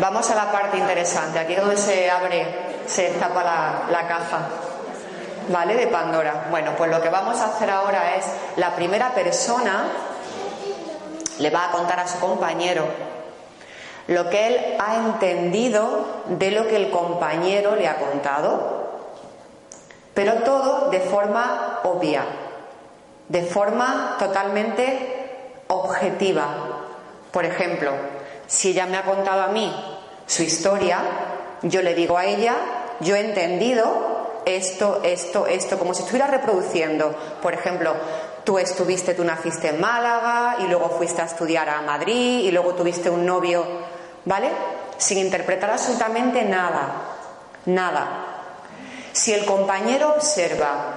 Vamos 0.00 0.30
a 0.30 0.34
la 0.34 0.50
parte 0.50 0.78
interesante, 1.00 1.38
aquí 1.38 1.54
es 1.54 1.60
donde 1.60 1.76
se 1.78 2.10
abre, 2.10 2.46
se 2.86 3.08
tapa 3.12 3.42
la, 3.90 4.06
caja. 4.06 4.48
¿Vale? 5.48 5.74
De 5.74 5.86
Pandora. 5.86 6.48
Bueno, 6.50 6.72
pues 6.76 6.90
lo 6.90 7.00
que 7.00 7.08
vamos 7.08 7.40
a 7.40 7.46
hacer 7.46 7.70
ahora 7.70 8.16
es, 8.16 8.26
la 8.56 8.76
primera 8.76 9.14
persona 9.14 9.84
le 11.38 11.50
va 11.50 11.66
a 11.66 11.70
contar 11.70 12.00
a 12.00 12.06
su 12.06 12.18
compañero 12.18 12.84
lo 14.08 14.28
que 14.28 14.46
él 14.48 14.76
ha 14.78 14.96
entendido 14.96 16.22
de 16.26 16.50
lo 16.50 16.66
que 16.66 16.76
el 16.76 16.90
compañero 16.90 17.76
le 17.76 17.88
ha 17.88 17.96
contado, 17.96 18.90
pero 20.12 20.34
todo 20.42 20.90
de 20.90 21.00
forma 21.00 21.80
obvia, 21.84 22.24
de 23.28 23.42
forma 23.42 24.16
totalmente 24.18 25.62
objetiva. 25.68 26.48
Por 27.30 27.44
ejemplo, 27.44 27.92
si 28.46 28.70
ella 28.70 28.86
me 28.86 28.98
ha 28.98 29.04
contado 29.04 29.42
a 29.42 29.48
mí 29.48 29.89
su 30.30 30.44
historia, 30.44 31.00
yo 31.62 31.82
le 31.82 31.92
digo 31.92 32.16
a 32.16 32.24
ella, 32.24 32.54
yo 33.00 33.16
he 33.16 33.20
entendido 33.20 34.42
esto, 34.46 35.00
esto, 35.02 35.48
esto, 35.48 35.76
como 35.76 35.92
si 35.92 36.02
estuviera 36.02 36.28
reproduciendo. 36.28 37.12
Por 37.42 37.52
ejemplo, 37.52 37.92
tú 38.44 38.56
estuviste, 38.56 39.14
tú 39.14 39.24
naciste 39.24 39.70
en 39.70 39.80
Málaga 39.80 40.58
y 40.60 40.68
luego 40.68 40.88
fuiste 40.90 41.20
a 41.20 41.24
estudiar 41.24 41.68
a 41.68 41.82
Madrid 41.82 42.44
y 42.44 42.52
luego 42.52 42.74
tuviste 42.74 43.10
un 43.10 43.26
novio, 43.26 43.66
¿vale? 44.24 44.50
Sin 44.98 45.18
interpretar 45.18 45.70
absolutamente 45.70 46.44
nada, 46.44 46.92
nada. 47.66 48.26
Si 49.12 49.32
el 49.32 49.44
compañero 49.44 50.10
observa 50.10 50.94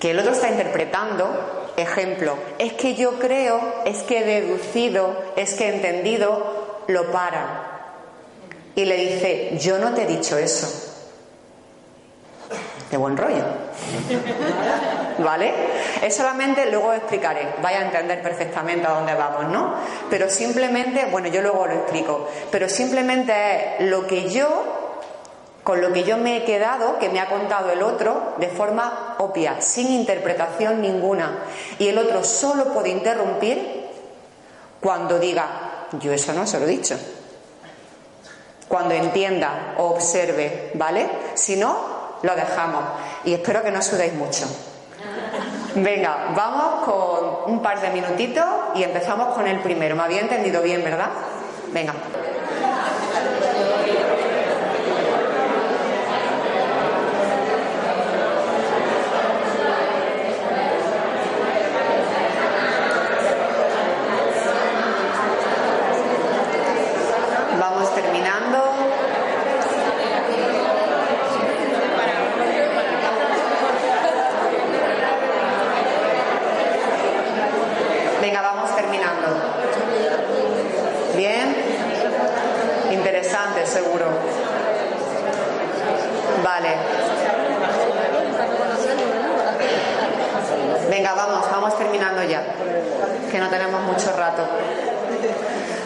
que 0.00 0.10
el 0.10 0.18
otro 0.18 0.32
está 0.32 0.50
interpretando, 0.50 1.72
ejemplo, 1.76 2.36
es 2.58 2.72
que 2.72 2.96
yo 2.96 3.20
creo, 3.20 3.60
es 3.84 4.02
que 4.02 4.18
he 4.18 4.24
deducido, 4.24 5.14
es 5.36 5.54
que 5.54 5.68
he 5.68 5.76
entendido, 5.76 6.82
lo 6.88 7.12
para. 7.12 7.71
Y 8.74 8.84
le 8.84 8.96
dice, 8.96 9.58
yo 9.58 9.78
no 9.78 9.92
te 9.92 10.02
he 10.02 10.06
dicho 10.06 10.36
eso. 10.38 10.66
De 12.90 12.96
buen 12.96 13.16
rollo. 13.16 13.44
¿Vale? 15.18 15.52
Es 16.02 16.16
solamente, 16.16 16.70
luego 16.70 16.92
explicaré, 16.92 17.54
vaya 17.62 17.80
a 17.80 17.84
entender 17.86 18.22
perfectamente 18.22 18.86
a 18.86 18.90
dónde 18.90 19.14
vamos, 19.14 19.46
¿no? 19.46 19.74
Pero 20.10 20.28
simplemente, 20.28 21.06
bueno, 21.10 21.28
yo 21.28 21.42
luego 21.42 21.66
lo 21.66 21.74
explico, 21.74 22.28
pero 22.50 22.68
simplemente 22.68 23.76
es 23.78 23.88
lo 23.88 24.06
que 24.06 24.28
yo 24.28 24.82
con 25.62 25.80
lo 25.80 25.92
que 25.92 26.02
yo 26.02 26.16
me 26.16 26.38
he 26.38 26.44
quedado, 26.44 26.98
que 26.98 27.08
me 27.08 27.20
ha 27.20 27.28
contado 27.28 27.70
el 27.70 27.82
otro, 27.82 28.34
de 28.38 28.48
forma 28.48 29.14
obvia, 29.18 29.60
sin 29.60 29.92
interpretación 29.92 30.80
ninguna. 30.80 31.44
Y 31.78 31.88
el 31.88 31.98
otro 31.98 32.24
solo 32.24 32.72
puede 32.72 32.88
interrumpir 32.88 33.86
cuando 34.80 35.20
diga, 35.20 35.86
yo 36.00 36.12
eso 36.12 36.32
no 36.32 36.46
se 36.46 36.58
lo 36.58 36.66
he 36.66 36.68
dicho. 36.68 36.98
Cuando 38.72 38.94
entienda 38.94 39.74
o 39.76 39.90
observe, 39.90 40.70
¿vale? 40.72 41.06
Si 41.34 41.56
no, 41.56 42.16
lo 42.22 42.34
dejamos. 42.34 42.82
Y 43.22 43.34
espero 43.34 43.62
que 43.62 43.70
no 43.70 43.82
sudéis 43.82 44.14
mucho. 44.14 44.46
Venga, 45.74 46.32
vamos 46.34 46.82
con 46.86 47.52
un 47.52 47.60
par 47.60 47.82
de 47.82 47.90
minutitos 47.90 48.46
y 48.74 48.82
empezamos 48.82 49.34
con 49.34 49.46
el 49.46 49.58
primero. 49.60 49.94
¿Me 49.94 50.04
había 50.04 50.22
entendido 50.22 50.62
bien, 50.62 50.82
verdad? 50.82 51.10
Venga. 51.70 51.92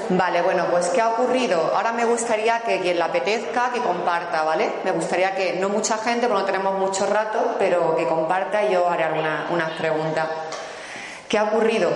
Vale, 0.09 0.40
bueno, 0.42 0.66
pues 0.70 0.88
¿qué 0.88 1.01
ha 1.01 1.09
ocurrido? 1.11 1.72
Ahora 1.75 1.92
me 1.92 2.05
gustaría 2.05 2.61
que 2.61 2.81
quien 2.81 2.96
le 2.96 3.03
apetezca, 3.03 3.70
que 3.72 3.81
comparta, 3.81 4.44
¿vale? 4.44 4.75
Me 4.85 4.92
gustaría 4.92 5.35
que, 5.35 5.55
no 5.55 5.68
mucha 5.68 5.99
gente, 5.99 6.29
porque 6.29 6.42
no 6.42 6.46
tenemos 6.46 6.79
mucho 6.79 7.07
rato, 7.07 7.57
pero 7.59 7.96
que 7.96 8.07
comparta 8.07 8.62
y 8.64 8.72
yo 8.72 8.88
haré 8.88 9.05
algunas 9.05 9.51
unas 9.51 9.70
preguntas. 9.72 10.27
¿Qué 11.29 11.38
ha 11.38 11.44
ocurrido? 11.44 11.90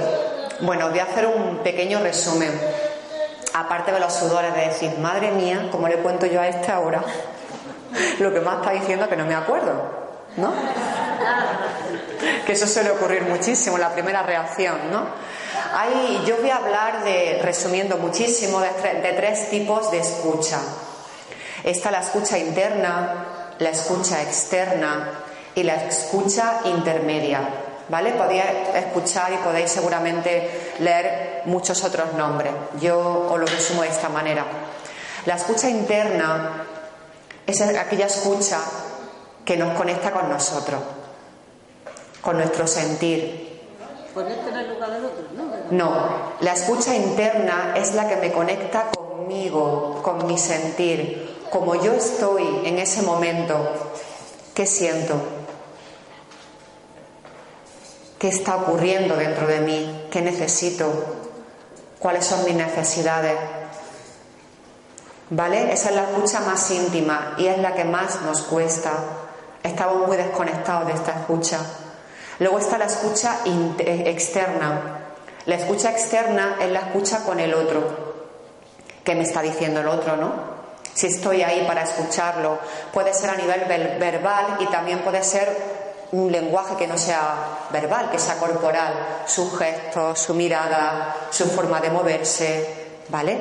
Bueno, 0.61 0.90
voy 0.90 0.98
a 0.98 1.05
hacer 1.05 1.26
un 1.26 1.59
pequeño 1.59 2.00
resumen. 2.00 2.50
Aparte 3.52 3.92
de 3.92 4.00
los 4.00 4.12
sudores 4.12 4.54
de 4.54 4.66
decir, 4.66 4.98
madre 4.98 5.32
mía, 5.32 5.68
¿cómo 5.72 5.88
le 5.88 5.96
cuento 5.96 6.26
yo 6.26 6.40
a 6.40 6.48
esta 6.48 6.78
hora? 6.80 7.02
Lo 8.20 8.32
que 8.32 8.40
más 8.40 8.58
está 8.58 8.72
diciendo 8.72 9.08
que 9.08 9.16
no 9.16 9.26
me 9.26 9.34
acuerdo, 9.34 9.72
¿no? 10.36 10.52
Que 12.46 12.52
eso 12.52 12.66
suele 12.66 12.90
ocurrir 12.90 13.22
muchísimo, 13.22 13.78
la 13.78 13.90
primera 13.90 14.22
reacción, 14.22 14.90
¿no? 14.90 15.06
yo 16.26 16.36
voy 16.36 16.50
a 16.50 16.56
hablar 16.56 17.04
de, 17.04 17.40
resumiendo 17.42 17.96
muchísimo, 17.96 18.60
de, 18.60 19.12
tres 19.16 19.50
tipos 19.50 19.90
de 19.90 19.98
escucha. 19.98 20.58
Está 21.64 21.90
la 21.90 22.00
escucha 22.00 22.38
interna, 22.38 23.26
la 23.58 23.70
escucha 23.70 24.22
externa 24.22 25.10
y 25.54 25.62
la 25.62 25.74
escucha 25.74 26.60
intermedia. 26.64 27.40
¿Vale? 27.90 28.12
Podéis 28.12 28.44
escuchar 28.72 29.33
y 29.33 29.37
podéis 29.38 29.70
seguramente 29.70 30.74
leer 30.79 31.42
muchos 31.46 31.83
otros 31.83 32.12
nombres. 32.14 32.53
Yo 32.81 33.26
os 33.29 33.38
lo 33.38 33.46
resumo 33.46 33.83
de 33.83 33.88
esta 33.88 34.09
manera. 34.09 34.44
La 35.26 35.35
escucha 35.35 35.68
interna 35.68 36.64
es 37.44 37.61
aquella 37.61 38.07
escucha 38.07 38.61
que 39.44 39.57
nos 39.57 39.76
conecta 39.76 40.12
con 40.12 40.31
nosotros, 40.31 40.81
con 42.22 42.37
nuestro 42.37 42.66
sentir, 42.68 43.50
Ponerte 44.14 44.50
en 44.50 44.57
el 44.57 44.74
lugar 44.74 44.90
del 44.90 45.05
otro, 45.05 45.24
¿no? 45.37 45.44
No, 45.70 46.33
la 46.40 46.53
escucha 46.53 46.96
interna 46.96 47.74
es 47.76 47.94
la 47.94 48.09
que 48.09 48.16
me 48.16 48.33
conecta 48.33 48.90
conmigo, 48.90 50.00
con 50.03 50.26
mi 50.26 50.37
sentir, 50.37 51.44
como 51.48 51.76
yo 51.76 51.92
estoy 51.92 52.62
en 52.64 52.81
ese 52.81 53.03
momento. 53.03 53.57
¿Qué 54.53 54.66
siento? 54.66 55.14
¿Qué 58.20 58.28
está 58.28 58.56
ocurriendo 58.56 59.16
dentro 59.16 59.46
de 59.46 59.61
mí? 59.61 60.09
¿Qué 60.11 60.20
necesito? 60.20 60.92
¿Cuáles 61.98 62.26
son 62.26 62.44
mis 62.44 62.54
necesidades? 62.54 63.35
¿Vale? 65.30 65.72
Esa 65.72 65.88
es 65.88 65.96
la 65.96 66.02
escucha 66.02 66.40
más 66.40 66.70
íntima 66.70 67.35
y 67.38 67.46
es 67.46 67.56
la 67.56 67.72
que 67.72 67.85
más 67.85 68.20
nos 68.20 68.42
cuesta. 68.42 68.92
Estamos 69.62 70.06
muy 70.06 70.18
desconectados 70.18 70.88
de 70.88 70.92
esta 70.92 71.12
escucha. 71.12 71.61
Luego 72.40 72.59
está 72.59 72.76
la 72.76 72.85
escucha 72.85 73.38
eh, 73.46 74.02
externa. 74.09 74.98
La 75.46 75.54
escucha 75.54 75.90
externa 75.90 76.59
es 76.61 76.70
la 76.70 76.80
escucha 76.80 77.24
con 77.24 77.40
el 77.40 77.54
otro. 77.54 78.12
¿Qué 79.02 79.14
me 79.14 79.22
está 79.22 79.40
diciendo 79.40 79.80
el 79.80 79.88
otro, 79.88 80.18
no? 80.18 80.61
Si 80.92 81.06
estoy 81.06 81.42
ahí 81.42 81.64
para 81.66 81.85
escucharlo, 81.85 82.59
puede 82.92 83.14
ser 83.14 83.30
a 83.30 83.37
nivel 83.37 83.64
verbal 83.98 84.59
y 84.61 84.66
también 84.66 84.98
puede 84.98 85.24
ser 85.24 85.79
un 86.12 86.30
lenguaje 86.32 86.76
que 86.76 86.86
no 86.86 86.98
sea 86.98 87.66
verbal, 87.70 88.10
que 88.10 88.18
sea 88.18 88.36
corporal, 88.36 89.22
su 89.26 89.50
gesto, 89.52 90.16
su 90.16 90.34
mirada, 90.34 91.14
su 91.30 91.44
forma 91.46 91.80
de 91.80 91.90
moverse, 91.90 92.74
¿vale? 93.08 93.38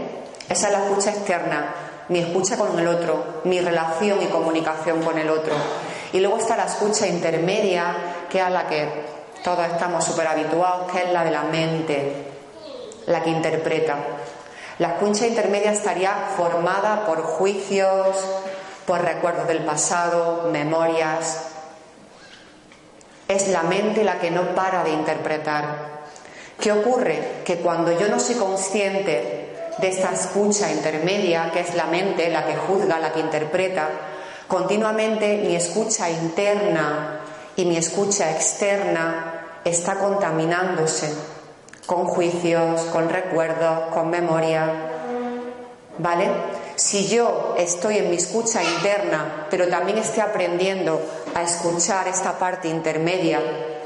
Esa 0.47 0.67
es 0.67 0.73
la 0.73 0.85
escucha 0.85 1.11
externa, 1.11 1.73
mi 2.09 2.19
escucha 2.19 2.57
con 2.57 2.77
el 2.77 2.87
otro, 2.87 3.41
mi 3.43 3.59
relación 3.59 4.21
y 4.21 4.27
comunicación 4.27 5.03
con 5.03 5.17
el 5.17 5.29
otro. 5.29 5.53
Y 6.13 6.19
luego 6.19 6.37
está 6.37 6.57
la 6.57 6.65
escucha 6.65 7.07
intermedia, 7.07 8.25
que 8.29 8.39
es 8.39 8.43
a 8.43 8.49
la 8.49 8.67
que 8.67 8.87
todos 9.43 9.65
estamos 9.67 10.03
súper 10.03 10.27
habituados, 10.27 10.91
que 10.91 11.03
es 11.03 11.11
la 11.11 11.23
de 11.23 11.31
la 11.31 11.43
mente, 11.43 12.31
la 13.05 13.21
que 13.23 13.29
interpreta. 13.29 13.95
La 14.79 14.93
escucha 14.93 15.27
intermedia 15.27 15.71
estaría 15.71 16.13
formada 16.35 17.05
por 17.05 17.21
juicios, 17.21 18.17
por 18.85 19.01
recuerdos 19.01 19.47
del 19.47 19.65
pasado, 19.65 20.49
memorias. 20.51 21.48
Es 23.29 23.47
la 23.49 23.61
mente 23.61 24.03
la 24.03 24.19
que 24.19 24.31
no 24.31 24.55
para 24.55 24.83
de 24.83 24.89
interpretar. 24.89 25.99
¿Qué 26.59 26.71
ocurre? 26.71 27.43
Que 27.45 27.57
cuando 27.57 27.91
yo 27.91 28.07
no 28.07 28.19
soy 28.19 28.33
consciente 28.33 29.55
de 29.77 29.87
esta 29.87 30.11
escucha 30.11 30.71
intermedia, 30.71 31.51
que 31.53 31.59
es 31.59 31.75
la 31.75 31.85
mente 31.85 32.31
la 32.31 32.47
que 32.47 32.55
juzga, 32.55 32.97
la 32.97 33.13
que 33.13 33.19
interpreta, 33.19 33.87
continuamente 34.47 35.43
mi 35.45 35.55
escucha 35.55 36.09
interna 36.09 37.19
y 37.55 37.65
mi 37.65 37.77
escucha 37.77 38.31
externa 38.31 39.59
está 39.63 39.99
contaminándose 39.99 41.13
con 41.85 42.05
juicios, 42.05 42.81
con 42.85 43.09
recuerdos, 43.09 43.93
con 43.93 44.09
memoria. 44.09 44.73
¿Vale? 45.99 46.29
Si 46.75 47.07
yo 47.07 47.55
estoy 47.59 47.97
en 47.97 48.09
mi 48.09 48.15
escucha 48.15 48.63
interna, 48.63 49.45
pero 49.49 49.67
también 49.67 49.97
estoy 49.97 50.21
aprendiendo 50.21 50.99
a 51.35 51.43
escuchar 51.43 52.07
esta 52.07 52.37
parte 52.37 52.67
intermedia, 52.67 53.39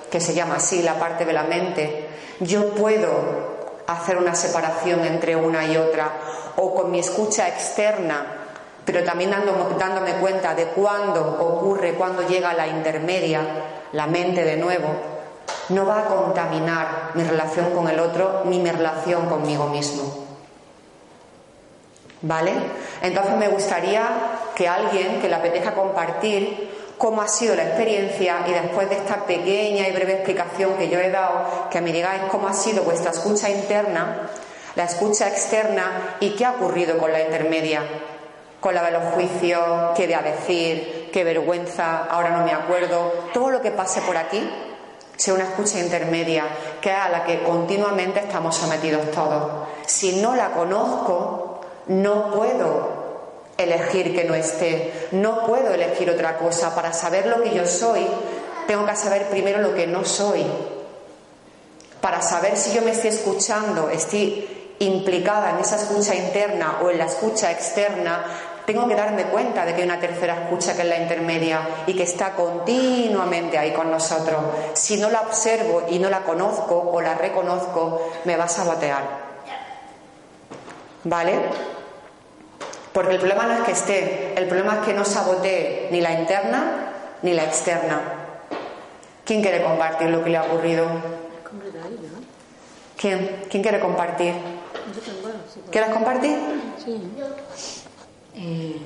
que 0.09 0.19
se 0.19 0.33
llama 0.33 0.55
así, 0.55 0.81
la 0.81 0.95
parte 0.95 1.25
de 1.25 1.33
la 1.33 1.43
mente, 1.43 2.07
yo 2.39 2.69
puedo 2.71 3.53
hacer 3.87 4.17
una 4.17 4.35
separación 4.35 5.05
entre 5.05 5.35
una 5.35 5.65
y 5.65 5.77
otra, 5.77 6.11
o 6.57 6.73
con 6.73 6.91
mi 6.91 6.99
escucha 6.99 7.47
externa, 7.47 8.25
pero 8.85 9.03
también 9.03 9.31
dándome, 9.31 10.13
cuenta 10.19 10.53
de 10.53 10.67
cuándo 10.67 11.37
ocurre, 11.39 11.93
cuándo 11.93 12.27
llega 12.27 12.53
la 12.53 12.67
intermedia, 12.67 13.41
la 13.93 14.07
mente 14.07 14.43
de 14.43 14.57
nuevo, 14.57 14.89
no 15.69 15.85
va 15.85 15.99
a 15.99 16.05
contaminar 16.05 17.11
mi 17.13 17.23
relación 17.23 17.71
con 17.71 17.87
el 17.87 17.99
otro 17.99 18.43
ni 18.45 18.59
mi 18.59 18.69
relación 18.69 19.27
conmigo 19.27 19.67
mismo. 19.67 20.23
¿Vale? 22.21 22.53
Entonces 23.01 23.35
me 23.35 23.49
gustaría 23.49 24.07
que 24.55 24.67
alguien 24.67 25.21
que 25.21 25.27
le 25.27 25.35
apetezca 25.35 25.73
compartir 25.73 26.82
cómo 26.97 27.21
ha 27.21 27.27
sido 27.27 27.55
la 27.55 27.63
experiencia 27.63 28.45
y 28.47 28.51
después 28.51 28.89
de 28.89 28.95
esta 28.95 29.25
pequeña 29.25 29.87
y 29.87 29.91
breve 29.91 30.13
explicación 30.13 30.75
que 30.77 30.89
yo 30.89 30.99
he 30.99 31.09
dado, 31.09 31.69
que 31.69 31.81
me 31.81 31.91
digáis 31.91 32.23
cómo 32.31 32.47
ha 32.47 32.53
sido 32.53 32.83
vuestra 32.83 33.11
escucha 33.11 33.49
interna, 33.49 34.29
la 34.75 34.85
escucha 34.85 35.27
externa 35.27 36.15
y 36.19 36.31
qué 36.31 36.45
ha 36.45 36.51
ocurrido 36.51 36.97
con 36.97 37.11
la 37.11 37.21
intermedia, 37.21 37.81
con 38.59 38.73
la 38.73 38.83
de 38.83 38.91
los 38.91 39.13
juicios, 39.13 39.91
qué 39.95 40.07
de 40.07 40.15
a 40.15 40.21
decir, 40.21 41.09
qué 41.11 41.23
vergüenza, 41.23 42.05
ahora 42.05 42.29
no 42.29 42.45
me 42.45 42.53
acuerdo, 42.53 43.11
todo 43.33 43.49
lo 43.49 43.61
que 43.61 43.71
pase 43.71 44.01
por 44.01 44.17
aquí 44.17 44.49
sea 45.15 45.33
una 45.33 45.43
escucha 45.43 45.79
intermedia, 45.79 46.45
que 46.81 46.89
es 46.89 46.97
a 46.97 47.09
la 47.09 47.23
que 47.23 47.43
continuamente 47.43 48.19
estamos 48.19 48.55
sometidos 48.55 49.11
todos. 49.11 49.67
Si 49.85 50.21
no 50.21 50.35
la 50.35 50.51
conozco, 50.51 51.61
no 51.87 52.31
puedo 52.31 53.02
elegir 53.57 54.15
que 54.15 54.23
no 54.23 54.35
esté, 54.35 55.09
no 55.11 55.45
puedo 55.45 55.73
elegir 55.73 56.09
otra 56.09 56.37
cosa. 56.37 56.73
Para 56.75 56.93
saber 56.93 57.27
lo 57.27 57.41
que 57.41 57.53
yo 57.53 57.65
soy, 57.65 58.05
tengo 58.67 58.85
que 58.85 58.95
saber 58.95 59.27
primero 59.29 59.59
lo 59.59 59.73
que 59.73 59.87
no 59.87 60.03
soy. 60.05 60.45
Para 62.01 62.21
saber 62.21 62.57
si 62.57 62.73
yo 62.73 62.81
me 62.81 62.91
estoy 62.91 63.11
escuchando, 63.11 63.89
estoy 63.89 64.75
implicada 64.79 65.51
en 65.51 65.59
esa 65.59 65.77
escucha 65.77 66.15
interna 66.15 66.79
o 66.81 66.89
en 66.89 66.97
la 66.97 67.05
escucha 67.05 67.51
externa, 67.51 68.25
tengo 68.65 68.87
que 68.87 68.95
darme 68.95 69.25
cuenta 69.25 69.65
de 69.65 69.73
que 69.73 69.81
hay 69.81 69.87
una 69.87 69.99
tercera 69.99 70.43
escucha 70.43 70.75
que 70.75 70.83
es 70.83 70.87
la 70.87 70.97
intermedia 70.97 71.61
y 71.85 71.93
que 71.93 72.03
está 72.03 72.31
continuamente 72.31 73.57
ahí 73.57 73.71
con 73.73 73.91
nosotros. 73.91 74.41
Si 74.73 74.97
no 74.97 75.09
la 75.09 75.21
observo 75.21 75.83
y 75.89 75.99
no 75.99 76.09
la 76.09 76.21
conozco 76.21 76.89
o 76.91 77.01
la 77.01 77.15
reconozco, 77.15 78.11
me 78.25 78.37
va 78.37 78.45
a 78.45 78.49
sabotear. 78.49 79.03
¿Vale? 81.03 81.33
Porque 82.93 83.13
el 83.13 83.19
problema 83.19 83.47
no 83.47 83.53
es 83.55 83.61
que 83.61 83.71
esté, 83.71 84.33
el 84.37 84.47
problema 84.47 84.75
es 84.75 84.85
que 84.85 84.93
no 84.93 85.03
sabotee 85.03 85.89
ni 85.91 85.99
la 85.99 86.19
interna 86.19 86.93
ni 87.23 87.33
la 87.33 87.43
externa. 87.45 88.01
¿Quién 89.25 89.41
quiere 89.41 89.63
compartir 89.63 90.09
lo 90.09 90.23
que 90.23 90.29
le 90.29 90.37
ha 90.37 90.43
ocurrido? 90.43 90.85
¿Quién? 92.97 93.45
¿Quién 93.49 93.63
quiere 93.63 93.79
compartir? 93.79 94.33
¿Quieres 95.71 95.89
compartir? 95.91 96.37
Sí. 96.83 97.01
Eh, 98.35 98.77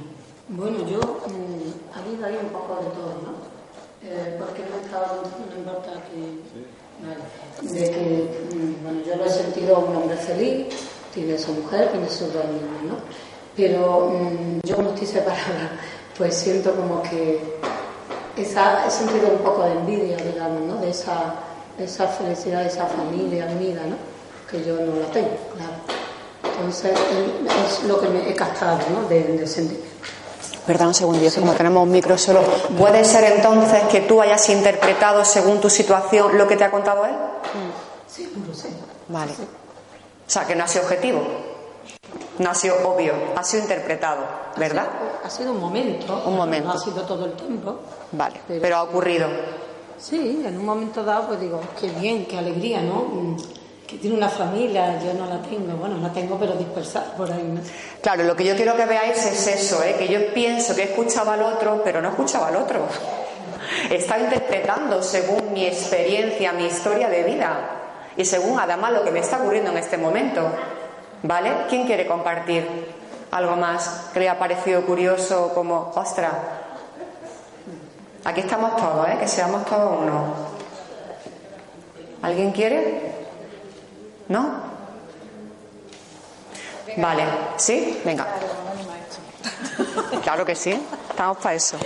bueno, 0.49 0.77
yo 0.87 0.99
mm, 0.99 1.97
a 1.97 2.01
mí 2.01 2.17
daría 2.21 2.39
un 2.39 2.49
poco 2.49 2.75
de 2.75 2.89
todo, 2.91 3.21
¿no? 3.25 3.47
Eh, 4.03 4.37
porque 4.39 4.63
no 4.69 4.77
estaba, 4.85 5.21
no 5.49 5.57
importa 5.57 5.91
que, 6.07 7.67
de 7.67 7.91
que, 7.91 8.55
mm, 8.55 8.83
bueno, 8.83 9.01
yo 9.05 9.15
lo 9.15 9.25
he 9.25 9.29
sentido 9.29 9.79
un 9.79 9.95
hombre 9.95 10.15
feliz, 10.17 10.67
tiene 11.13 11.37
su 11.37 11.51
mujer, 11.53 11.91
tiene 11.91 12.09
sus 12.09 12.31
dos 12.33 12.45
¿no? 12.45 12.97
Pero 13.57 14.11
mm, 14.11 14.59
yo 14.63 14.77
no 14.77 14.89
estoy 14.89 15.07
separada, 15.07 15.71
pues 16.17 16.35
siento 16.35 16.75
como 16.75 17.01
que 17.01 17.57
esa, 18.37 18.85
he 18.85 18.91
sentido 18.91 19.29
un 19.29 19.39
poco 19.39 19.63
de 19.63 19.71
envidia, 19.71 20.15
digamos, 20.17 20.61
¿no? 20.61 20.75
De 20.75 20.91
esa, 20.91 21.33
esa 21.79 22.07
felicidad, 22.07 22.61
de 22.61 22.67
esa 22.67 22.85
familia 22.85 23.47
unida, 23.47 23.81
¿no? 23.87 23.95
Que 24.49 24.63
yo 24.63 24.75
no 24.75 24.99
la 24.99 25.07
tengo, 25.07 25.35
claro. 25.55 25.73
Entonces, 26.43 26.91
es 26.91 27.83
lo 27.83 27.99
que 27.99 28.07
me 28.09 28.29
he 28.29 28.35
captado, 28.35 28.77
¿no? 28.91 29.07
De, 29.09 29.45
sentir. 29.47 29.83
Perdón 30.65 30.89
un 30.89 30.93
segundito, 30.93 31.39
como 31.39 31.53
tenemos 31.53 31.83
un 31.83 31.91
micro 31.91 32.17
solo. 32.17 32.41
¿Puede 32.77 33.03
ser 33.05 33.23
entonces 33.23 33.83
que 33.89 34.01
tú 34.01 34.21
hayas 34.21 34.47
interpretado 34.49 35.25
según 35.25 35.59
tu 35.59 35.69
situación 35.69 36.37
lo 36.37 36.47
que 36.47 36.57
te 36.57 36.63
ha 36.63 36.71
contado 36.71 37.05
él? 37.05 37.15
Sí, 38.07 38.31
lo 38.47 38.53
sé. 38.53 38.69
Vale. 39.07 39.31
O 39.31 40.29
sea, 40.29 40.45
que 40.45 40.55
no 40.55 40.63
ha 40.63 40.67
sido 40.67 40.83
objetivo. 40.83 41.21
No 42.39 42.51
ha 42.51 42.53
sido 42.53 42.75
obvio, 42.87 43.13
ha 43.35 43.43
sido 43.43 43.63
interpretado, 43.63 44.23
¿verdad? 44.57 44.87
Ha 45.23 45.29
sido, 45.29 45.51
un 45.51 45.59
momento. 45.59 46.23
Un 46.25 46.35
momento. 46.35 46.67
No 46.67 46.73
ha 46.73 46.77
sido 46.77 47.01
todo 47.01 47.25
el 47.25 47.33
tiempo. 47.33 47.79
Vale, 48.11 48.41
pero, 48.47 48.77
ha 48.77 48.83
ocurrido. 48.83 49.27
Sí, 49.97 50.43
en 50.45 50.57
un 50.57 50.65
momento 50.65 51.03
dado, 51.03 51.27
pues 51.27 51.39
digo, 51.39 51.59
qué 51.79 51.89
bien, 51.89 52.25
qué 52.25 52.37
alegría, 52.37 52.81
¿no? 52.81 53.35
que 53.87 53.97
tiene 53.97 54.17
una 54.17 54.27
familia, 54.27 54.99
yo 55.01 55.13
no 55.13 55.25
la 55.25 55.41
tengo, 55.41 55.77
bueno, 55.77 55.97
la 55.97 56.11
tengo 56.11 56.37
pero 56.37 56.53
dispersada 56.55 57.13
por 57.15 57.31
ahí. 57.31 57.41
¿no? 57.41 57.61
Claro, 58.01 58.23
lo 58.25 58.35
que 58.35 58.43
yo 58.43 58.53
quiero 58.53 58.75
que 58.75 58.85
veáis 58.85 59.25
es 59.25 59.47
eso, 59.47 59.81
¿eh? 59.81 59.95
que 59.97 60.09
yo 60.09 60.33
pienso 60.33 60.75
que 60.75 60.83
escuchaba 60.83 61.35
al 61.35 61.43
otro, 61.43 61.81
pero 61.85 62.01
no 62.01 62.09
escuchaba 62.09 62.49
al 62.49 62.57
otro. 62.57 62.81
Está 63.89 64.19
interpretando 64.19 65.01
según 65.01 65.53
mi 65.53 65.65
experiencia, 65.65 66.51
mi 66.51 66.65
historia 66.65 67.07
de 67.07 67.23
vida 67.23 67.77
y 68.17 68.25
según 68.25 68.59
además 68.59 68.91
lo 68.91 69.03
que 69.03 69.11
me 69.11 69.19
está 69.19 69.37
ocurriendo 69.37 69.71
en 69.71 69.77
este 69.77 69.97
momento. 69.97 70.41
¿Vale? 71.23 71.65
¿Quién 71.69 71.85
quiere 71.85 72.05
compartir 72.05 72.67
algo 73.31 73.55
más 73.55 74.09
que 74.13 74.19
le 74.19 74.29
ha 74.29 74.37
parecido 74.37 74.83
curioso 74.83 75.51
como, 75.53 75.91
ostra? 75.95 76.31
Aquí 78.23 78.41
estamos 78.41 78.75
todos, 78.75 79.07
¿eh? 79.07 79.17
que 79.19 79.27
seamos 79.27 79.65
todos 79.65 80.01
uno. 80.01 80.33
¿Alguien 82.21 82.51
quiere? 82.51 83.13
¿No? 84.27 84.67
Vale, 86.97 87.23
¿sí? 87.57 88.01
Venga. 88.03 88.27
Claro 90.23 90.45
que 90.45 90.55
sí, 90.55 90.79
estamos 91.09 91.37
para 91.37 91.55
eso. 91.55 91.77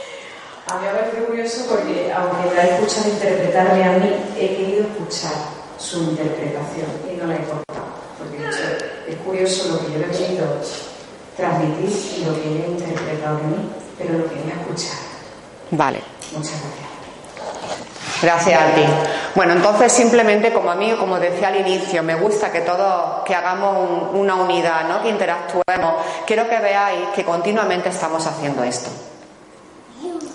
A 0.68 0.76
mí 0.76 0.86
me 0.86 0.94
parece 0.94 1.24
curioso 1.24 1.66
porque, 1.70 2.12
aunque 2.14 2.56
la 2.56 2.64
he 2.64 2.74
escuchado 2.76 3.10
interpretarme 3.10 3.84
a 3.84 3.92
mí, 3.98 4.16
he 4.38 4.56
querido 4.56 4.88
escuchar 4.88 5.34
su 5.78 6.04
interpretación 6.04 6.88
y 7.12 7.18
no 7.18 7.28
la 7.28 7.36
he 7.36 7.71
curioso 9.32 9.70
lo 9.70 9.80
que 9.80 9.94
yo 9.94 10.00
le 10.00 10.06
he 10.06 10.18
querido 10.18 10.46
transmitir 11.38 11.90
y 12.18 12.26
lo 12.26 12.36
que 12.36 12.50
ella 12.50 12.66
ha 12.66 12.68
interpretado 12.68 13.38
de 13.38 13.44
mí, 13.44 13.70
pero 13.98 14.18
lo 14.18 14.26
quería 14.26 14.56
escuchar. 14.56 14.98
Vale. 15.72 16.02
Muchas 16.36 16.60
gracias. 16.62 16.92
Gracias 18.22 18.62
a 18.62 18.76
ti. 18.76 18.84
Bueno, 19.34 19.54
entonces 19.54 19.92
simplemente 19.92 20.52
como 20.52 20.70
a 20.70 20.76
mí, 20.76 20.94
como 21.00 21.18
decía 21.18 21.48
al 21.48 21.62
inicio, 21.62 22.04
me 22.04 22.16
gusta 22.16 22.52
que 22.52 22.62
todos, 22.62 23.24
que 23.26 23.34
hagamos 23.34 24.12
una 24.14 24.36
unidad, 24.36 24.88
¿no? 24.88 25.02
que 25.02 25.10
interactuemos. 25.10 25.96
Quiero 26.28 26.48
que 26.48 26.60
veáis 26.60 27.08
que 27.16 27.24
continuamente 27.24 27.90
estamos 27.90 28.28
haciendo 28.28 28.64
esto. 28.64 28.92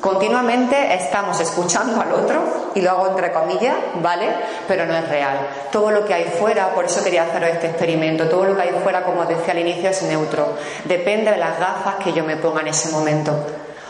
Continuamente 0.01 0.95
estamos 0.95 1.41
escuchando 1.41 2.01
al 2.01 2.13
otro, 2.13 2.71
y 2.75 2.83
lo 2.83 2.91
hago 2.91 3.09
entre 3.09 3.33
comillas, 3.33 3.75
¿vale? 4.03 4.29
Pero 4.69 4.85
no 4.85 4.95
es 4.95 5.09
real. 5.09 5.39
Todo 5.73 5.91
lo 5.91 6.05
que 6.05 6.13
hay 6.13 6.25
fuera, 6.39 6.75
por 6.75 6.85
eso 6.85 7.03
quería 7.03 7.23
hacer 7.25 7.43
este 7.45 7.69
experimento, 7.69 8.29
todo 8.29 8.45
lo 8.45 8.55
que 8.55 8.63
hay 8.63 8.81
fuera, 8.83 9.03
como 9.03 9.25
decía 9.25 9.53
al 9.53 9.61
inicio, 9.61 9.89
es 9.89 10.03
neutro. 10.03 10.49
Depende 10.85 11.31
de 11.31 11.39
las 11.39 11.59
gafas 11.59 11.95
que 11.97 12.13
yo 12.13 12.23
me 12.23 12.37
ponga 12.37 12.61
en 12.61 12.69
ese 12.69 12.91
momento. 12.91 13.33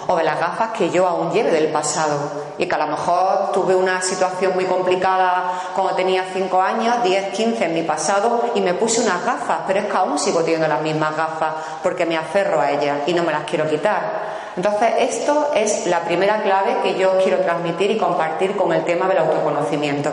o 0.09 0.17
de 0.17 0.25
las 0.25 0.39
gafas 0.39 0.71
que 0.71 0.91
yo 0.91 1.07
aún 1.07 1.33
lleve 1.33 1.51
del 1.51 1.69
pasado 1.69 2.17
y 2.59 2.67
que 2.67 2.75
a 2.75 2.79
lo 2.79 2.87
mejor 2.87 3.51
tuve 3.53 3.75
una 3.75 4.01
situación 4.01 4.55
muy 4.55 4.65
complicada 4.65 5.53
cuando 5.75 5.95
tenía 5.95 6.25
5 6.33 6.61
años, 6.63 7.03
10, 7.03 7.33
15 7.33 7.65
en 7.65 7.75
mi 7.75 7.83
pasado 7.83 8.53
y 8.55 8.61
me 8.61 8.75
puse 8.75 9.01
unas 9.01 9.25
gafas, 9.25 9.61
pero 9.67 9.81
es 9.81 9.87
que 9.87 9.97
aún 9.97 10.19
sigo 10.19 10.41
teniendo 10.41 10.69
las 10.69 10.81
mismas 10.81 11.17
gafas 11.17 11.55
porque 11.83 12.07
me 12.07 12.17
aferro 12.17 12.61
a 12.61 12.71
ellas 12.71 12.99
y 13.07 13.15
no 13.15 13.25
me 13.25 13.33
las 13.33 13.45
quiero 13.45 13.69
quitar. 13.69 14.36
Entonces, 14.57 14.89
esto 15.01 15.51
es 15.55 15.87
la 15.87 16.05
primera 16.05 16.43
clave 16.43 16.77
que 16.83 16.99
yo 16.99 17.19
quiero 17.23 17.39
transmitir 17.41 17.91
y 17.91 17.99
compartir 17.99 18.57
con 18.57 18.73
el 18.73 18.85
tema 18.85 19.07
del 19.07 19.19
autoconocimiento. 19.19 20.11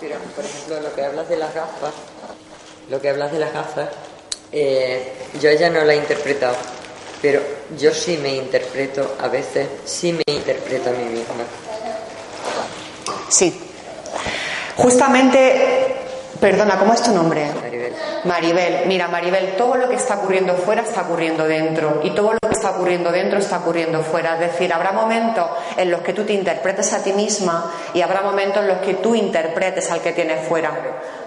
Pero, 0.00 0.16
por 0.34 0.44
ejemplo, 0.44 0.80
lo 0.80 0.94
que 0.94 1.04
hablas 1.04 1.28
de 1.28 1.36
las 1.36 1.54
gafas, 1.54 1.94
lo 2.90 3.00
que 3.00 3.08
hablas 3.08 3.30
de 3.30 3.38
las 3.38 3.52
gafas, 3.52 3.88
eh, 4.50 5.12
yo 5.40 5.48
ella 5.48 5.70
no 5.70 5.84
la 5.84 5.94
he 5.94 5.96
interpretado, 5.96 6.56
pero 7.22 7.40
yo 7.78 7.92
sí 7.94 8.18
me 8.20 8.34
interpreto, 8.34 9.16
a 9.20 9.28
veces 9.28 9.68
sí 9.84 10.12
me 10.12 10.22
interpreto 10.26 10.90
a 10.90 10.92
mí 10.92 11.04
misma. 11.04 11.44
Sí. 13.28 13.60
Justamente, 14.76 16.03
perdona, 16.40 16.78
¿cómo 16.78 16.92
es 16.92 17.02
tu 17.02 17.12
nombre? 17.12 17.46
Maribel. 17.60 17.92
Maribel, 18.24 18.86
mira 18.86 19.08
Maribel, 19.08 19.56
todo 19.56 19.76
lo 19.76 19.88
que 19.88 19.96
está 19.96 20.16
ocurriendo 20.16 20.54
fuera 20.54 20.82
está 20.82 21.02
ocurriendo 21.02 21.46
dentro 21.46 22.00
y 22.02 22.10
todo 22.10 22.32
lo 22.32 22.38
que 22.38 22.54
está 22.54 22.70
ocurriendo 22.70 23.12
dentro 23.12 23.38
está 23.38 23.58
ocurriendo 23.58 24.02
fuera. 24.02 24.34
Es 24.34 24.52
decir, 24.52 24.72
habrá 24.72 24.92
momentos 24.92 25.46
en 25.76 25.90
los 25.90 26.00
que 26.00 26.12
tú 26.12 26.24
te 26.24 26.32
interpretes 26.32 26.92
a 26.92 27.02
ti 27.02 27.12
misma 27.12 27.72
y 27.92 28.00
habrá 28.00 28.22
momentos 28.22 28.62
en 28.62 28.68
los 28.68 28.78
que 28.78 28.94
tú 28.94 29.14
interpretes 29.14 29.90
al 29.90 30.00
que 30.00 30.12
tienes 30.12 30.46
fuera, 30.48 30.72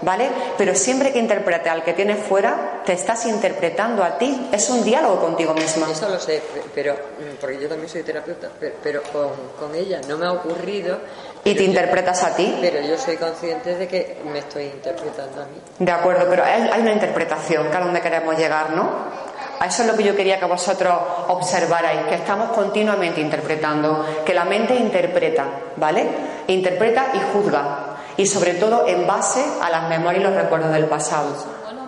¿vale? 0.01 0.29
Pero 0.57 0.73
siempre 0.75 1.11
que 1.11 1.19
interprete 1.19 1.69
al 1.69 1.83
que 1.83 1.93
tienes 1.93 2.19
fuera, 2.19 2.81
te 2.85 2.93
estás 2.93 3.25
interpretando 3.25 4.03
a 4.03 4.17
ti. 4.17 4.49
Es 4.51 4.69
un 4.69 4.83
diálogo 4.83 5.19
contigo 5.19 5.53
misma. 5.53 5.87
Eso 5.91 6.07
lo 6.09 6.19
sé, 6.19 6.41
pero 6.73 6.93
mm, 6.93 7.35
porque 7.41 7.59
yo 7.59 7.67
también 7.67 7.89
soy 7.89 8.03
terapeuta, 8.03 8.49
pero, 8.59 8.75
pero 8.81 9.01
con, 9.03 9.29
con 9.59 9.75
ella 9.75 9.99
no 10.07 10.17
me 10.17 10.25
ha 10.25 10.31
ocurrido. 10.33 10.97
Y 11.43 11.53
te 11.53 11.61
yo- 11.63 11.69
interpretas 11.69 12.23
a 12.23 12.35
ti. 12.35 12.57
Pero 12.61 12.81
yo 12.81 12.97
soy 12.97 13.17
consciente 13.17 13.75
de 13.75 13.87
que 13.87 14.17
me 14.31 14.39
estoy 14.39 14.65
interpretando 14.65 15.41
a 15.41 15.45
mí. 15.45 15.59
De 15.79 15.91
acuerdo, 15.91 16.25
pero 16.29 16.43
hay 16.43 16.69
hay 16.71 16.81
una 16.81 16.93
interpretación, 16.93 17.69
que 17.69 17.77
a 17.77 17.79
donde 17.79 18.01
queremos 18.01 18.37
llegar, 18.37 18.71
¿no? 18.71 18.89
A 19.59 19.65
eso 19.65 19.81
es 19.81 19.87
lo 19.87 19.95
que 19.97 20.03
yo 20.03 20.15
quería 20.15 20.39
que 20.39 20.45
vosotros 20.45 20.93
observarais, 21.29 22.05
que 22.07 22.15
estamos 22.15 22.49
continuamente 22.51 23.21
interpretando, 23.21 24.05
que 24.25 24.33
la 24.33 24.45
mente 24.45 24.75
interpreta, 24.75 25.45
¿vale? 25.77 26.05
Interpreta 26.47 27.07
y 27.13 27.19
juzga, 27.33 27.86
y 28.17 28.25
sobre 28.25 28.55
todo 28.55 28.87
en 28.87 29.05
base 29.07 29.43
a 29.61 29.69
las 29.69 29.87
memorias 29.87 30.21
y 30.21 30.27
los 30.27 30.35
recuerdos 30.35 30.71
del 30.71 30.85
pasado, 30.85 31.29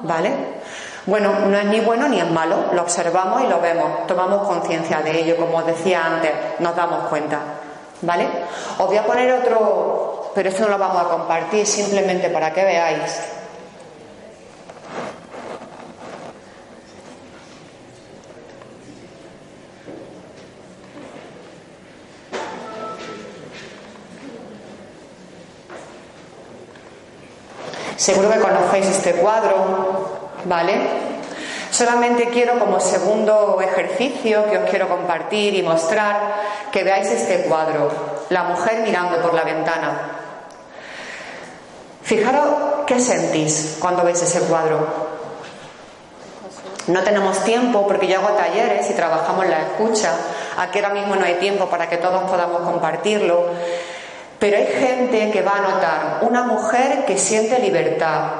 ¿vale? 0.03 0.59
Bueno, 1.05 1.31
no 1.47 1.57
es 1.57 1.65
ni 1.65 1.79
bueno 1.79 2.07
ni 2.07 2.19
es 2.19 2.29
malo, 2.29 2.55
lo 2.73 2.83
observamos 2.83 3.41
y 3.41 3.47
lo 3.47 3.59
vemos, 3.59 4.05
tomamos 4.05 4.47
conciencia 4.47 5.01
de 5.01 5.19
ello, 5.19 5.37
como 5.37 5.57
os 5.57 5.65
decía 5.65 6.05
antes, 6.05 6.31
nos 6.59 6.75
damos 6.75 7.07
cuenta, 7.07 7.39
¿vale? 8.01 8.27
Os 8.77 8.85
voy 8.85 8.97
a 8.97 9.05
poner 9.05 9.31
otro, 9.33 10.31
pero 10.35 10.49
esto 10.49 10.63
no 10.63 10.69
lo 10.69 10.77
vamos 10.77 11.03
a 11.03 11.09
compartir, 11.09 11.65
simplemente 11.65 12.29
para 12.29 12.53
que 12.53 12.63
veáis. 12.63 13.38
Seguro 27.99 28.31
que 28.31 28.39
conocéis 28.39 28.85
este 28.87 29.11
cuadro, 29.15 30.31
¿vale? 30.45 30.73
Solamente 31.69 32.29
quiero 32.29 32.57
como 32.57 32.79
segundo 32.79 33.59
ejercicio 33.61 34.49
que 34.49 34.57
os 34.57 34.69
quiero 34.69 34.87
compartir 34.87 35.53
y 35.53 35.63
mostrar 35.63 36.33
que 36.71 36.85
veáis 36.85 37.11
este 37.11 37.41
cuadro, 37.41 37.91
la 38.29 38.43
mujer 38.43 38.83
mirando 38.83 39.21
por 39.21 39.33
la 39.33 39.43
ventana. 39.43 40.11
Fijaros 42.01 42.85
qué 42.87 43.01
sentís 43.01 43.75
cuando 43.81 44.03
veis 44.03 44.21
ese 44.21 44.39
cuadro. 44.47 44.87
No 46.87 47.03
tenemos 47.03 47.43
tiempo 47.43 47.85
porque 47.85 48.07
yo 48.07 48.19
hago 48.19 48.29
talleres 48.29 48.89
y 48.89 48.93
trabajamos 48.93 49.45
la 49.45 49.59
escucha. 49.59 50.13
Aquí 50.57 50.79
ahora 50.79 50.93
mismo 50.93 51.17
no 51.17 51.25
hay 51.25 51.35
tiempo 51.35 51.65
para 51.65 51.89
que 51.89 51.97
todos 51.97 52.23
podamos 52.31 52.61
compartirlo. 52.61 53.43
Pero 54.39 54.57
hay 54.57 54.67
gente 54.67 55.31
que 55.31 55.41
va 55.41 55.57
a 55.57 55.61
notar 55.61 56.19
una 56.21 56.43
mujer 56.43 57.03
que 57.05 57.17
siente 57.17 57.59
libertad, 57.59 58.31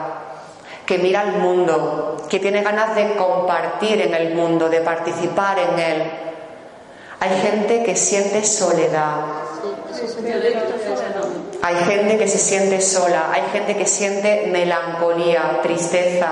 que 0.86 0.98
mira 0.98 1.22
al 1.22 1.34
mundo, 1.34 2.26
que 2.30 2.40
tiene 2.40 2.64
ganas 2.64 2.96
de 2.96 3.16
compartir 3.16 4.02
en 4.02 4.14
el 4.14 4.34
mundo, 4.34 4.70
de 4.70 4.80
participar 4.80 5.60
en 5.60 5.78
él. 5.78 6.12
Hay 7.20 7.42
gente 7.42 7.84
que 7.84 7.98
siente 7.98 8.46
soledad. 8.46 9.18
Hay 11.62 11.76
gente 11.76 12.18
que 12.18 12.28
se 12.30 12.38
siente 12.38 12.80
sola, 12.80 13.30
hay 13.34 13.44
gente 13.52 13.76
que 13.76 13.86
siente 13.86 14.48
melancolía, 14.50 15.60
tristeza, 15.62 16.30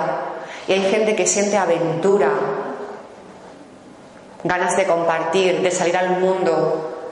y 0.67 0.73
hay 0.73 0.81
gente 0.89 1.15
que 1.15 1.27
siente 1.27 1.57
aventura, 1.57 2.29
ganas 4.43 4.77
de 4.77 4.85
compartir, 4.85 5.61
de 5.61 5.71
salir 5.71 5.97
al 5.97 6.21
mundo, 6.21 7.11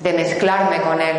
de 0.00 0.12
mezclarme 0.12 0.82
con 0.82 1.00
él. 1.00 1.16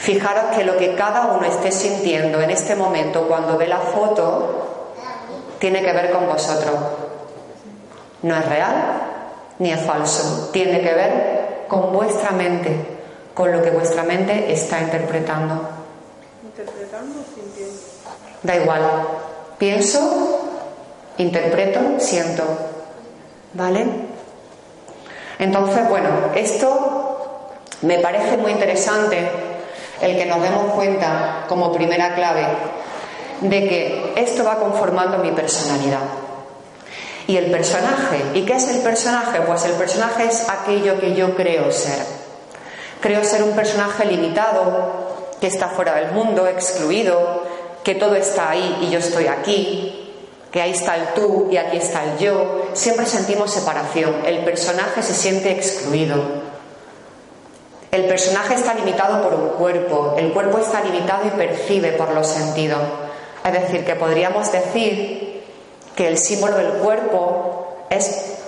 Fijaros 0.00 0.56
que 0.56 0.64
lo 0.64 0.78
que 0.78 0.94
cada 0.94 1.26
uno 1.26 1.44
esté 1.44 1.70
sintiendo 1.70 2.40
en 2.40 2.48
este 2.48 2.74
momento 2.74 3.28
cuando 3.28 3.58
ve 3.58 3.68
la 3.68 3.80
foto 3.80 4.94
tiene 5.58 5.82
que 5.82 5.92
ver 5.92 6.10
con 6.10 6.26
vosotros. 6.26 6.74
No 8.22 8.34
es 8.34 8.48
real 8.48 8.74
ni 9.58 9.70
es 9.70 9.80
falso. 9.82 10.48
Tiene 10.54 10.80
que 10.80 10.94
ver 10.94 11.66
con 11.68 11.92
vuestra 11.92 12.30
mente, 12.30 12.74
con 13.34 13.52
lo 13.52 13.62
que 13.62 13.70
vuestra 13.72 14.02
mente 14.02 14.50
está 14.50 14.80
interpretando. 14.80 15.68
Interpretando 16.44 17.20
o 17.20 17.34
sintiendo. 17.34 17.78
Da 18.42 18.56
igual. 18.56 18.82
Pienso, 19.58 20.48
interpreto, 21.18 21.78
siento. 21.98 22.42
¿Vale? 23.52 23.86
Entonces, 25.38 25.86
bueno, 25.90 26.08
esto 26.34 27.50
me 27.82 27.98
parece 27.98 28.38
muy 28.38 28.52
interesante 28.52 29.49
el 30.00 30.16
que 30.16 30.26
nos 30.26 30.42
demos 30.42 30.72
cuenta 30.74 31.44
como 31.48 31.72
primera 31.72 32.14
clave 32.14 32.46
de 33.40 33.68
que 33.68 34.12
esto 34.16 34.44
va 34.44 34.58
conformando 34.58 35.18
mi 35.18 35.32
personalidad. 35.32 36.00
Y 37.26 37.36
el 37.36 37.50
personaje, 37.50 38.24
¿y 38.34 38.42
qué 38.42 38.54
es 38.54 38.68
el 38.68 38.80
personaje? 38.80 39.40
Pues 39.42 39.64
el 39.64 39.72
personaje 39.72 40.24
es 40.24 40.48
aquello 40.48 40.98
que 40.98 41.14
yo 41.14 41.36
creo 41.36 41.70
ser. 41.70 42.04
Creo 43.00 43.24
ser 43.24 43.42
un 43.42 43.52
personaje 43.52 44.04
limitado, 44.04 45.10
que 45.40 45.46
está 45.46 45.68
fuera 45.68 45.94
del 45.94 46.12
mundo, 46.12 46.46
excluido, 46.46 47.44
que 47.82 47.94
todo 47.94 48.14
está 48.14 48.50
ahí 48.50 48.78
y 48.82 48.90
yo 48.90 48.98
estoy 48.98 49.26
aquí, 49.26 50.12
que 50.50 50.60
ahí 50.60 50.72
está 50.72 50.96
el 50.96 51.14
tú 51.14 51.48
y 51.50 51.56
aquí 51.56 51.78
está 51.78 52.04
el 52.04 52.18
yo. 52.18 52.66
Siempre 52.74 53.06
sentimos 53.06 53.52
separación. 53.52 54.16
El 54.26 54.44
personaje 54.44 55.02
se 55.02 55.14
siente 55.14 55.50
excluido. 55.52 56.50
El 58.00 58.06
personaje 58.06 58.54
está 58.54 58.72
limitado 58.72 59.22
por 59.22 59.34
un 59.34 59.48
cuerpo, 59.50 60.14
el 60.16 60.32
cuerpo 60.32 60.56
está 60.56 60.80
limitado 60.80 61.26
y 61.26 61.30
percibe 61.32 61.92
por 61.92 62.10
los 62.12 62.26
sentidos. 62.26 62.80
Es 63.44 63.52
decir, 63.52 63.84
que 63.84 63.94
podríamos 63.94 64.50
decir 64.50 65.44
que 65.94 66.08
el 66.08 66.16
símbolo 66.16 66.56
del 66.56 66.70
cuerpo 66.78 67.84
es 67.90 68.38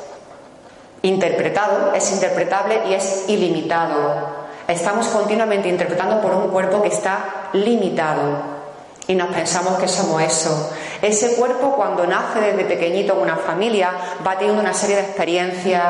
interpretado, 1.03 1.93
es 1.93 2.11
interpretable 2.13 2.81
y 2.89 2.95
es 2.95 3.25
ilimitado. 3.29 4.43
Estamos 4.67 5.09
continuamente 5.09 5.69
interpretando 5.69 6.23
por 6.23 6.33
un 6.33 6.49
cuerpo 6.49 6.81
que 6.81 6.89
está 6.89 7.51
limitado 7.53 8.63
y 9.07 9.15
nos 9.15 9.35
pensamos 9.35 9.79
que 9.79 9.87
somos 9.87 10.23
eso. 10.23 10.73
Ese 11.03 11.35
cuerpo 11.35 11.75
cuando 11.77 12.07
nace 12.07 12.41
desde 12.41 12.65
pequeñito 12.65 13.13
en 13.13 13.21
una 13.21 13.37
familia 13.37 13.91
va 14.27 14.39
teniendo 14.39 14.63
una 14.63 14.73
serie 14.73 14.97
de 14.97 15.03
experiencias, 15.03 15.85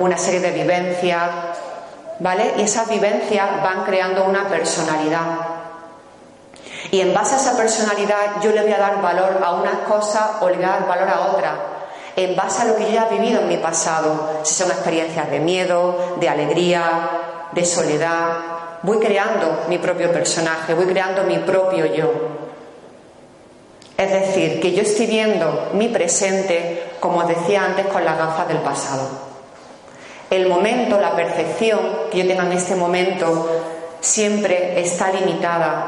una 0.00 0.18
serie 0.18 0.40
de 0.40 0.50
vivencias, 0.50 1.30
¿vale? 2.20 2.54
Y 2.58 2.62
esas 2.62 2.88
vivencias 2.88 3.62
van 3.62 3.84
creando 3.84 4.24
una 4.24 4.48
personalidad. 4.48 5.54
Y 6.90 7.00
en 7.00 7.14
base 7.14 7.34
a 7.34 7.38
esa 7.38 7.56
personalidad 7.56 8.40
yo 8.42 8.52
le 8.52 8.62
voy 8.62 8.72
a 8.72 8.78
dar 8.78 9.02
valor 9.02 9.40
a 9.42 9.52
unas 9.52 9.78
cosas 9.88 10.22
o 10.40 10.48
le 10.48 10.56
voy 10.56 10.64
a 10.64 10.68
dar 10.68 10.86
valor 10.86 11.08
a 11.08 11.20
otras. 11.32 11.52
En 12.16 12.36
base 12.36 12.62
a 12.62 12.64
lo 12.66 12.76
que 12.76 12.84
yo 12.84 12.90
ya 12.90 13.08
he 13.08 13.18
vivido 13.18 13.40
en 13.40 13.48
mi 13.48 13.56
pasado, 13.56 14.40
si 14.44 14.54
son 14.54 14.70
experiencias 14.70 15.30
de 15.30 15.40
miedo, 15.40 16.16
de 16.20 16.28
alegría, 16.28 16.82
de 17.50 17.64
soledad, 17.64 18.26
voy 18.82 18.98
creando 18.98 19.64
mi 19.68 19.78
propio 19.78 20.12
personaje, 20.12 20.74
voy 20.74 20.86
creando 20.86 21.24
mi 21.24 21.38
propio 21.38 21.86
yo. 21.86 22.12
Es 23.96 24.10
decir, 24.10 24.60
que 24.60 24.72
yo 24.72 24.82
estoy 24.82 25.06
viendo 25.06 25.70
mi 25.72 25.88
presente, 25.88 26.92
como 27.00 27.18
os 27.18 27.28
decía 27.28 27.64
antes, 27.64 27.86
con 27.86 28.04
las 28.04 28.18
gafas 28.18 28.46
del 28.48 28.58
pasado. 28.58 29.33
El 30.34 30.48
momento, 30.48 31.00
la 31.00 31.14
percepción 31.14 31.78
que 32.10 32.18
yo 32.18 32.26
tenga 32.26 32.42
en 32.42 32.54
este 32.54 32.74
momento, 32.74 33.48
siempre 34.00 34.80
está 34.80 35.12
limitada, 35.12 35.86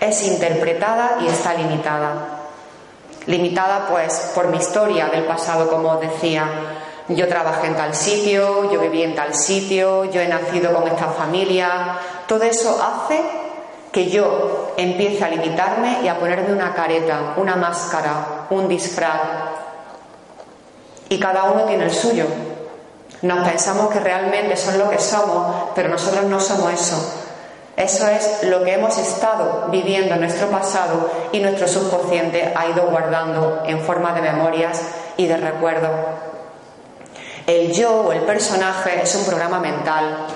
es 0.00 0.24
interpretada 0.26 1.18
y 1.22 1.28
está 1.28 1.54
limitada. 1.54 2.40
Limitada 3.26 3.86
pues 3.88 4.32
por 4.34 4.48
mi 4.48 4.56
historia 4.56 5.06
del 5.06 5.22
pasado, 5.22 5.70
como 5.70 5.90
os 5.90 6.00
decía, 6.00 6.48
Yo 7.08 7.28
trabajé 7.28 7.68
en 7.68 7.76
tal 7.76 7.94
sitio, 7.94 8.72
yo 8.72 8.80
viví 8.80 9.04
en 9.04 9.14
tal 9.14 9.32
sitio, 9.32 10.06
yo 10.06 10.20
he 10.20 10.26
nacido 10.26 10.74
con 10.74 10.88
esta 10.88 11.06
familia. 11.06 11.96
Todo 12.26 12.42
eso 12.42 12.82
hace 12.82 13.22
que 13.92 14.10
yo 14.10 14.74
empiece 14.76 15.24
a 15.24 15.28
limitarme 15.28 16.00
y 16.02 16.08
a 16.08 16.18
ponerme 16.18 16.52
una 16.52 16.74
careta, 16.74 17.34
una 17.36 17.54
máscara, 17.54 18.46
un 18.50 18.66
disfraz. 18.66 19.20
Y 21.08 21.20
cada 21.20 21.44
uno 21.44 21.62
tiene 21.66 21.84
el 21.84 21.92
suyo. 21.92 22.26
Nos 23.22 23.48
pensamos 23.48 23.90
que 23.90 24.00
realmente 24.00 24.56
son 24.56 24.78
lo 24.78 24.90
que 24.90 24.98
somos, 24.98 25.70
pero 25.74 25.88
nosotros 25.88 26.24
no 26.24 26.38
somos 26.40 26.72
eso. 26.72 27.22
Eso 27.76 28.08
es 28.08 28.44
lo 28.44 28.64
que 28.64 28.72
hemos 28.72 28.96
estado 28.96 29.68
viviendo 29.70 30.14
en 30.14 30.20
nuestro 30.20 30.48
pasado 30.48 31.10
y 31.32 31.40
nuestro 31.40 31.68
subconsciente 31.68 32.54
ha 32.56 32.68
ido 32.68 32.86
guardando 32.86 33.62
en 33.66 33.80
forma 33.80 34.14
de 34.14 34.22
memorias 34.22 34.80
y 35.18 35.26
de 35.26 35.36
recuerdos. 35.36 35.90
El 37.46 37.72
yo 37.72 38.00
o 38.00 38.12
el 38.12 38.22
personaje 38.22 39.02
es 39.02 39.14
un 39.14 39.26
programa 39.26 39.60
mental. 39.60 40.26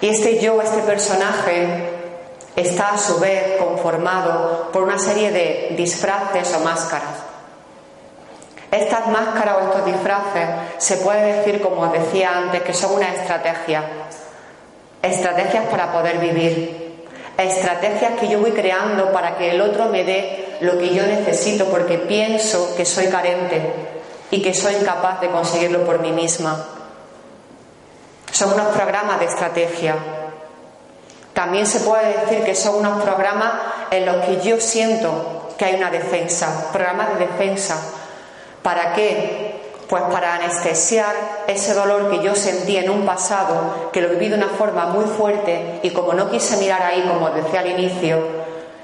Y 0.00 0.08
este 0.08 0.40
yo, 0.40 0.60
este 0.62 0.82
personaje, 0.82 1.90
está 2.56 2.94
a 2.94 2.98
su 2.98 3.18
vez 3.18 3.58
conformado 3.58 4.70
por 4.72 4.82
una 4.82 4.98
serie 4.98 5.30
de 5.30 5.74
disfraces 5.76 6.54
o 6.54 6.60
máscaras. 6.60 7.33
Estas 8.74 9.06
máscaras 9.06 9.56
o 9.56 9.60
estos 9.66 9.86
disfraces 9.86 10.48
se 10.78 10.96
puede 10.96 11.34
decir, 11.34 11.62
como 11.62 11.86
decía 11.92 12.36
antes, 12.36 12.60
que 12.62 12.74
son 12.74 12.94
una 12.94 13.14
estrategia. 13.14 13.84
Estrategias 15.00 15.66
para 15.66 15.92
poder 15.92 16.18
vivir. 16.18 17.06
Estrategias 17.38 18.18
que 18.18 18.26
yo 18.26 18.40
voy 18.40 18.50
creando 18.50 19.12
para 19.12 19.36
que 19.36 19.52
el 19.52 19.60
otro 19.60 19.90
me 19.90 20.02
dé 20.02 20.56
lo 20.60 20.76
que 20.76 20.92
yo 20.92 21.06
necesito 21.06 21.66
porque 21.66 21.98
pienso 21.98 22.74
que 22.76 22.84
soy 22.84 23.06
carente 23.06 23.62
y 24.32 24.42
que 24.42 24.52
soy 24.52 24.74
incapaz 24.74 25.20
de 25.20 25.30
conseguirlo 25.30 25.84
por 25.84 26.00
mí 26.00 26.10
misma. 26.10 26.66
Son 28.32 28.54
unos 28.54 28.74
programas 28.74 29.20
de 29.20 29.26
estrategia. 29.26 29.94
También 31.32 31.68
se 31.68 31.78
puede 31.78 32.18
decir 32.18 32.42
que 32.42 32.56
son 32.56 32.74
unos 32.74 33.04
programas 33.04 33.52
en 33.92 34.04
los 34.04 34.16
que 34.24 34.40
yo 34.40 34.58
siento 34.58 35.52
que 35.56 35.64
hay 35.64 35.74
una 35.76 35.92
defensa, 35.92 36.70
programas 36.72 37.16
de 37.16 37.26
defensa. 37.26 38.00
¿Para 38.64 38.94
qué? 38.94 39.60
Pues 39.88 40.02
para 40.04 40.36
anestesiar 40.36 41.14
ese 41.46 41.74
dolor 41.74 42.10
que 42.10 42.24
yo 42.24 42.34
sentí 42.34 42.78
en 42.78 42.88
un 42.88 43.04
pasado, 43.04 43.90
que 43.92 44.00
lo 44.00 44.08
viví 44.08 44.30
de 44.30 44.36
una 44.36 44.48
forma 44.48 44.86
muy 44.86 45.04
fuerte 45.04 45.80
y 45.82 45.90
como 45.90 46.14
no 46.14 46.30
quise 46.30 46.56
mirar 46.56 46.82
ahí, 46.82 47.04
como 47.06 47.28
decía 47.28 47.60
al 47.60 47.68
inicio, 47.68 48.18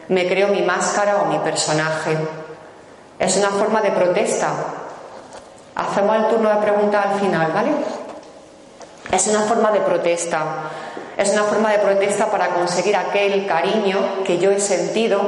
me 0.09 0.29
creo 0.29 0.49
mi 0.49 0.61
máscara 0.61 1.23
o 1.23 1.25
mi 1.25 1.38
personaje. 1.38 2.16
Es 3.19 3.38
una 3.38 3.49
forma 3.49 3.81
de 3.81 3.90
protesta, 3.90 4.53
Hacemos 5.75 6.14
el 6.16 6.29
turno 6.29 6.51
de 6.51 6.57
preguntas 6.57 7.07
al 7.07 7.21
final, 7.21 7.53
¿vale? 7.53 7.71
Es 9.11 9.27
una 9.29 9.40
forma 9.40 9.71
de 9.71 9.81
protesta. 9.81 10.43
Es 11.16 11.33
una 11.33 11.45
forma 11.45 11.71
de 11.73 11.79
protesta 11.79 12.27
para 12.27 12.49
conseguir 12.49 12.97
aquel 12.97 13.47
cariño 13.47 14.23
que 14.25 14.38
yo 14.38 14.51
he 14.51 14.61
sentido, 14.61 15.21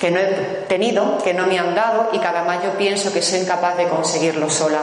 que 0.00 0.10
no 0.10 0.18
he 0.18 0.64
tenido, 0.66 1.18
que 1.18 1.34
no 1.34 1.46
me 1.46 1.58
han 1.58 1.74
dado 1.74 2.08
y 2.12 2.18
que 2.18 2.26
además 2.26 2.60
yo 2.64 2.70
pienso 2.72 3.12
que 3.12 3.20
soy 3.20 3.40
incapaz 3.40 3.76
de 3.76 3.86
conseguirlo 3.86 4.48
sola. 4.48 4.80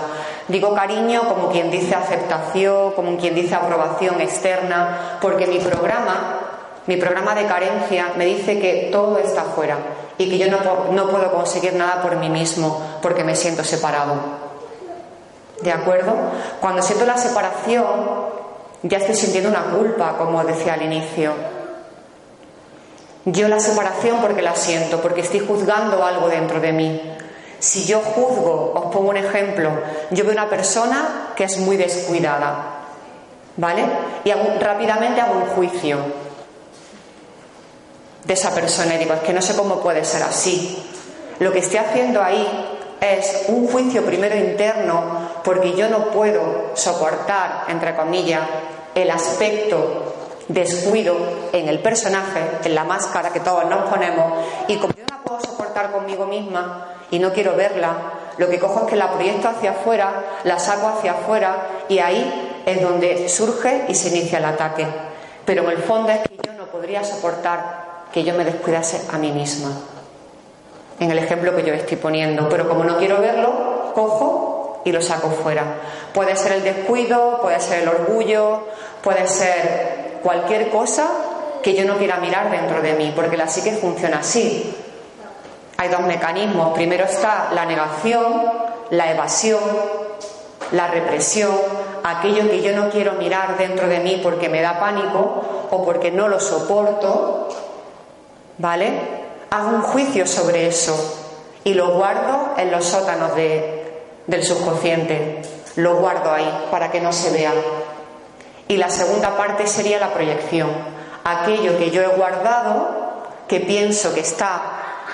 Digo 0.47 0.75
cariño 0.75 1.27
como 1.27 1.49
quien 1.49 1.71
dice 1.71 1.95
aceptación, 1.95 2.91
como 2.91 3.17
quien 3.17 3.33
dice 3.33 3.55
aprobación 3.55 4.21
externa, 4.21 5.17
porque 5.19 5.47
mi 5.47 5.57
programa, 5.57 6.39
mi 6.85 6.97
programa 6.97 7.33
de 7.33 7.47
carencia 7.47 8.11
me 8.15 8.25
dice 8.25 8.59
que 8.59 8.89
todo 8.91 9.17
está 9.17 9.41
fuera 9.43 9.77
y 10.19 10.29
que 10.29 10.37
yo 10.37 10.51
no, 10.51 10.59
no 10.91 11.09
puedo 11.09 11.31
conseguir 11.33 11.73
nada 11.73 11.99
por 12.03 12.15
mí 12.17 12.29
mismo 12.29 12.79
porque 13.01 13.23
me 13.23 13.35
siento 13.35 13.63
separado. 13.63 14.13
¿De 15.63 15.71
acuerdo? 15.71 16.13
Cuando 16.61 16.83
siento 16.83 17.07
la 17.07 17.17
separación, 17.17 17.87
ya 18.83 18.99
estoy 18.99 19.15
sintiendo 19.15 19.49
una 19.49 19.63
culpa, 19.63 20.15
como 20.15 20.43
decía 20.43 20.75
al 20.75 20.83
inicio. 20.83 21.56
Yo 23.29 23.49
la 23.49 23.59
separación 23.59 24.21
porque 24.21 24.41
la 24.41 24.55
siento, 24.55 25.01
porque 25.01 25.19
estoy 25.19 25.41
juzgando 25.41 26.05
algo 26.05 26.29
dentro 26.29 26.61
de 26.61 26.71
mí. 26.71 27.01
Si 27.59 27.85
yo 27.85 27.99
juzgo, 27.99 28.71
os 28.73 28.85
pongo 28.93 29.09
un 29.09 29.17
ejemplo, 29.17 29.69
yo 30.11 30.23
veo 30.23 30.31
una 30.31 30.49
persona 30.49 31.33
que 31.35 31.43
es 31.43 31.57
muy 31.57 31.75
descuidada, 31.75 32.85
¿vale? 33.57 33.83
Y 34.23 34.31
rápidamente 34.31 35.19
hago 35.19 35.41
un 35.41 35.47
juicio 35.47 35.97
de 38.23 38.33
esa 38.33 38.51
persona 38.51 38.95
y 38.95 38.99
digo, 38.99 39.13
es 39.13 39.19
que 39.19 39.33
no 39.33 39.41
sé 39.41 39.57
cómo 39.57 39.81
puede 39.81 40.05
ser 40.05 40.23
así. 40.23 40.81
Lo 41.39 41.51
que 41.51 41.59
estoy 41.59 41.79
haciendo 41.79 42.23
ahí 42.23 42.47
es 43.01 43.43
un 43.49 43.67
juicio 43.67 44.05
primero 44.05 44.37
interno 44.37 45.03
porque 45.43 45.73
yo 45.73 45.89
no 45.89 46.11
puedo 46.11 46.71
soportar, 46.75 47.65
entre 47.67 47.93
comillas, 47.93 48.43
el 48.95 49.11
aspecto 49.11 50.13
descuido 50.47 51.15
en 51.51 51.67
el 51.67 51.79
personaje, 51.79 52.41
en 52.63 52.75
la 52.75 52.83
máscara 52.83 53.31
que 53.31 53.39
todos 53.39 53.65
nos 53.65 53.89
ponemos, 53.89 54.45
y 54.67 54.77
como 54.77 54.93
yo 54.93 55.03
no 55.09 55.17
la 55.17 55.23
puedo 55.23 55.41
soportar 55.41 55.91
conmigo 55.91 56.25
misma 56.25 56.87
y 57.11 57.19
no 57.19 57.33
quiero 57.33 57.55
verla, 57.55 57.95
lo 58.37 58.49
que 58.49 58.59
cojo 58.59 58.81
es 58.81 58.89
que 58.89 58.95
la 58.95 59.11
proyecto 59.11 59.49
hacia 59.49 59.71
afuera, 59.71 60.11
la 60.43 60.59
saco 60.59 60.87
hacia 60.87 61.13
afuera 61.13 61.55
y 61.89 61.99
ahí 61.99 62.61
es 62.65 62.81
donde 62.81 63.29
surge 63.29 63.85
y 63.87 63.95
se 63.95 64.09
inicia 64.09 64.39
el 64.39 64.45
ataque. 64.45 64.85
Pero 65.45 65.63
en 65.63 65.71
el 65.71 65.83
fondo 65.83 66.11
es 66.11 66.19
que 66.19 66.37
yo 66.45 66.53
no 66.53 66.65
podría 66.65 67.03
soportar 67.03 67.87
que 68.11 68.23
yo 68.23 68.33
me 68.35 68.45
descuidase 68.45 69.01
a 69.11 69.17
mí 69.17 69.31
misma 69.31 69.71
en 70.99 71.11
el 71.11 71.19
ejemplo 71.19 71.55
que 71.55 71.63
yo 71.63 71.73
estoy 71.73 71.97
poniendo. 71.97 72.49
Pero 72.49 72.67
como 72.67 72.83
no 72.83 72.97
quiero 72.97 73.19
verlo, 73.19 73.91
cojo 73.93 74.81
y 74.85 74.91
lo 74.91 75.01
saco 75.01 75.29
fuera. 75.29 75.63
Puede 76.13 76.35
ser 76.35 76.53
el 76.53 76.63
descuido, 76.63 77.39
puede 77.41 77.59
ser 77.59 77.83
el 77.83 77.89
orgullo, 77.89 78.67
puede 79.01 79.27
ser 79.27 80.06
cualquier 80.27 80.69
cosa 80.69 81.07
que 81.63 81.73
yo 81.73 81.85
no 81.85 81.97
quiera 81.97 82.17
mirar 82.17 82.51
dentro 82.51 82.81
de 82.81 82.95
mí, 82.95 83.13
porque 83.15 83.37
la 83.37 83.47
psique 83.47 83.71
funciona 83.77 84.19
así. 84.19 84.75
Hay 85.77 85.87
dos 85.87 86.01
mecanismos. 86.01 86.73
Primero 86.73 87.05
está 87.05 87.47
la 87.53 87.65
negación, 87.65 88.43
la 88.89 89.09
evasión, 89.09 89.61
la 90.73 90.87
represión, 90.87 91.55
aquello 92.03 92.49
que 92.49 92.61
yo 92.61 92.75
no 92.75 92.89
quiero 92.89 93.13
mirar 93.13 93.57
dentro 93.57 93.87
de 93.87 94.01
mí 94.01 94.19
porque 94.21 94.49
me 94.49 94.61
da 94.61 94.77
pánico 94.81 95.67
o 95.71 95.85
porque 95.85 96.11
no 96.11 96.27
lo 96.27 96.41
soporto, 96.41 97.47
¿vale? 98.57 98.91
hago 99.49 99.69
un 99.69 99.81
juicio 99.81 100.27
sobre 100.27 100.67
eso 100.67 100.93
y 101.63 101.73
lo 101.73 101.93
guardo 101.93 102.53
en 102.57 102.69
los 102.69 102.83
sótanos 102.83 103.31
del 103.33 104.43
subconsciente. 104.43 105.41
Lo 105.77 105.97
guardo 105.97 106.33
ahí 106.33 106.67
para 106.69 106.91
que 106.91 106.99
no 106.99 107.13
se 107.13 107.31
vea. 107.31 107.53
Y 108.67 108.77
la 108.77 108.89
segunda 108.89 109.37
parte 109.37 109.65
sería 109.67 109.99
la 109.99 110.13
proyección. 110.13 110.69
Aquello 111.23 111.77
que 111.77 111.89
yo 111.91 112.01
he 112.01 112.07
guardado, 112.07 113.23
que 113.47 113.61
pienso 113.61 114.13
que 114.13 114.21
está 114.21 114.61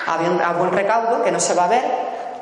a 0.06 0.52
buen 0.58 0.72
recaudo, 0.72 1.22
que 1.22 1.30
no 1.30 1.40
se 1.40 1.54
va 1.54 1.64
a 1.64 1.68
ver, 1.68 1.82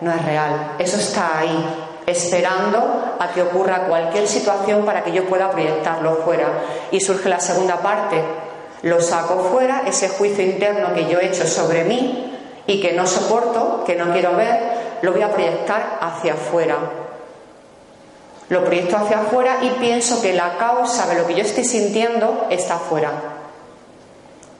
no 0.00 0.12
es 0.12 0.24
real. 0.24 0.72
Eso 0.78 0.96
está 0.96 1.38
ahí, 1.38 1.64
esperando 2.06 3.16
a 3.18 3.28
que 3.28 3.42
ocurra 3.42 3.86
cualquier 3.86 4.26
situación 4.26 4.84
para 4.84 5.02
que 5.04 5.12
yo 5.12 5.26
pueda 5.26 5.50
proyectarlo 5.50 6.16
fuera. 6.24 6.48
Y 6.90 7.00
surge 7.00 7.28
la 7.28 7.40
segunda 7.40 7.76
parte, 7.76 8.22
lo 8.82 9.00
saco 9.00 9.50
fuera, 9.52 9.82
ese 9.86 10.08
juicio 10.08 10.44
interno 10.44 10.94
que 10.94 11.06
yo 11.08 11.20
he 11.20 11.26
hecho 11.26 11.46
sobre 11.46 11.84
mí 11.84 12.38
y 12.66 12.80
que 12.80 12.92
no 12.92 13.06
soporto, 13.06 13.84
que 13.84 13.96
no 13.96 14.12
quiero 14.12 14.34
ver, 14.36 14.98
lo 15.02 15.12
voy 15.12 15.22
a 15.22 15.32
proyectar 15.32 15.98
hacia 16.00 16.34
afuera. 16.34 16.76
Lo 18.52 18.62
proyecto 18.66 18.98
hacia 18.98 19.20
afuera 19.20 19.60
y 19.62 19.70
pienso 19.80 20.20
que 20.20 20.34
la 20.34 20.58
causa 20.58 21.06
de 21.06 21.14
lo 21.14 21.26
que 21.26 21.34
yo 21.34 21.40
estoy 21.40 21.64
sintiendo 21.64 22.48
está 22.50 22.74
afuera. 22.74 23.10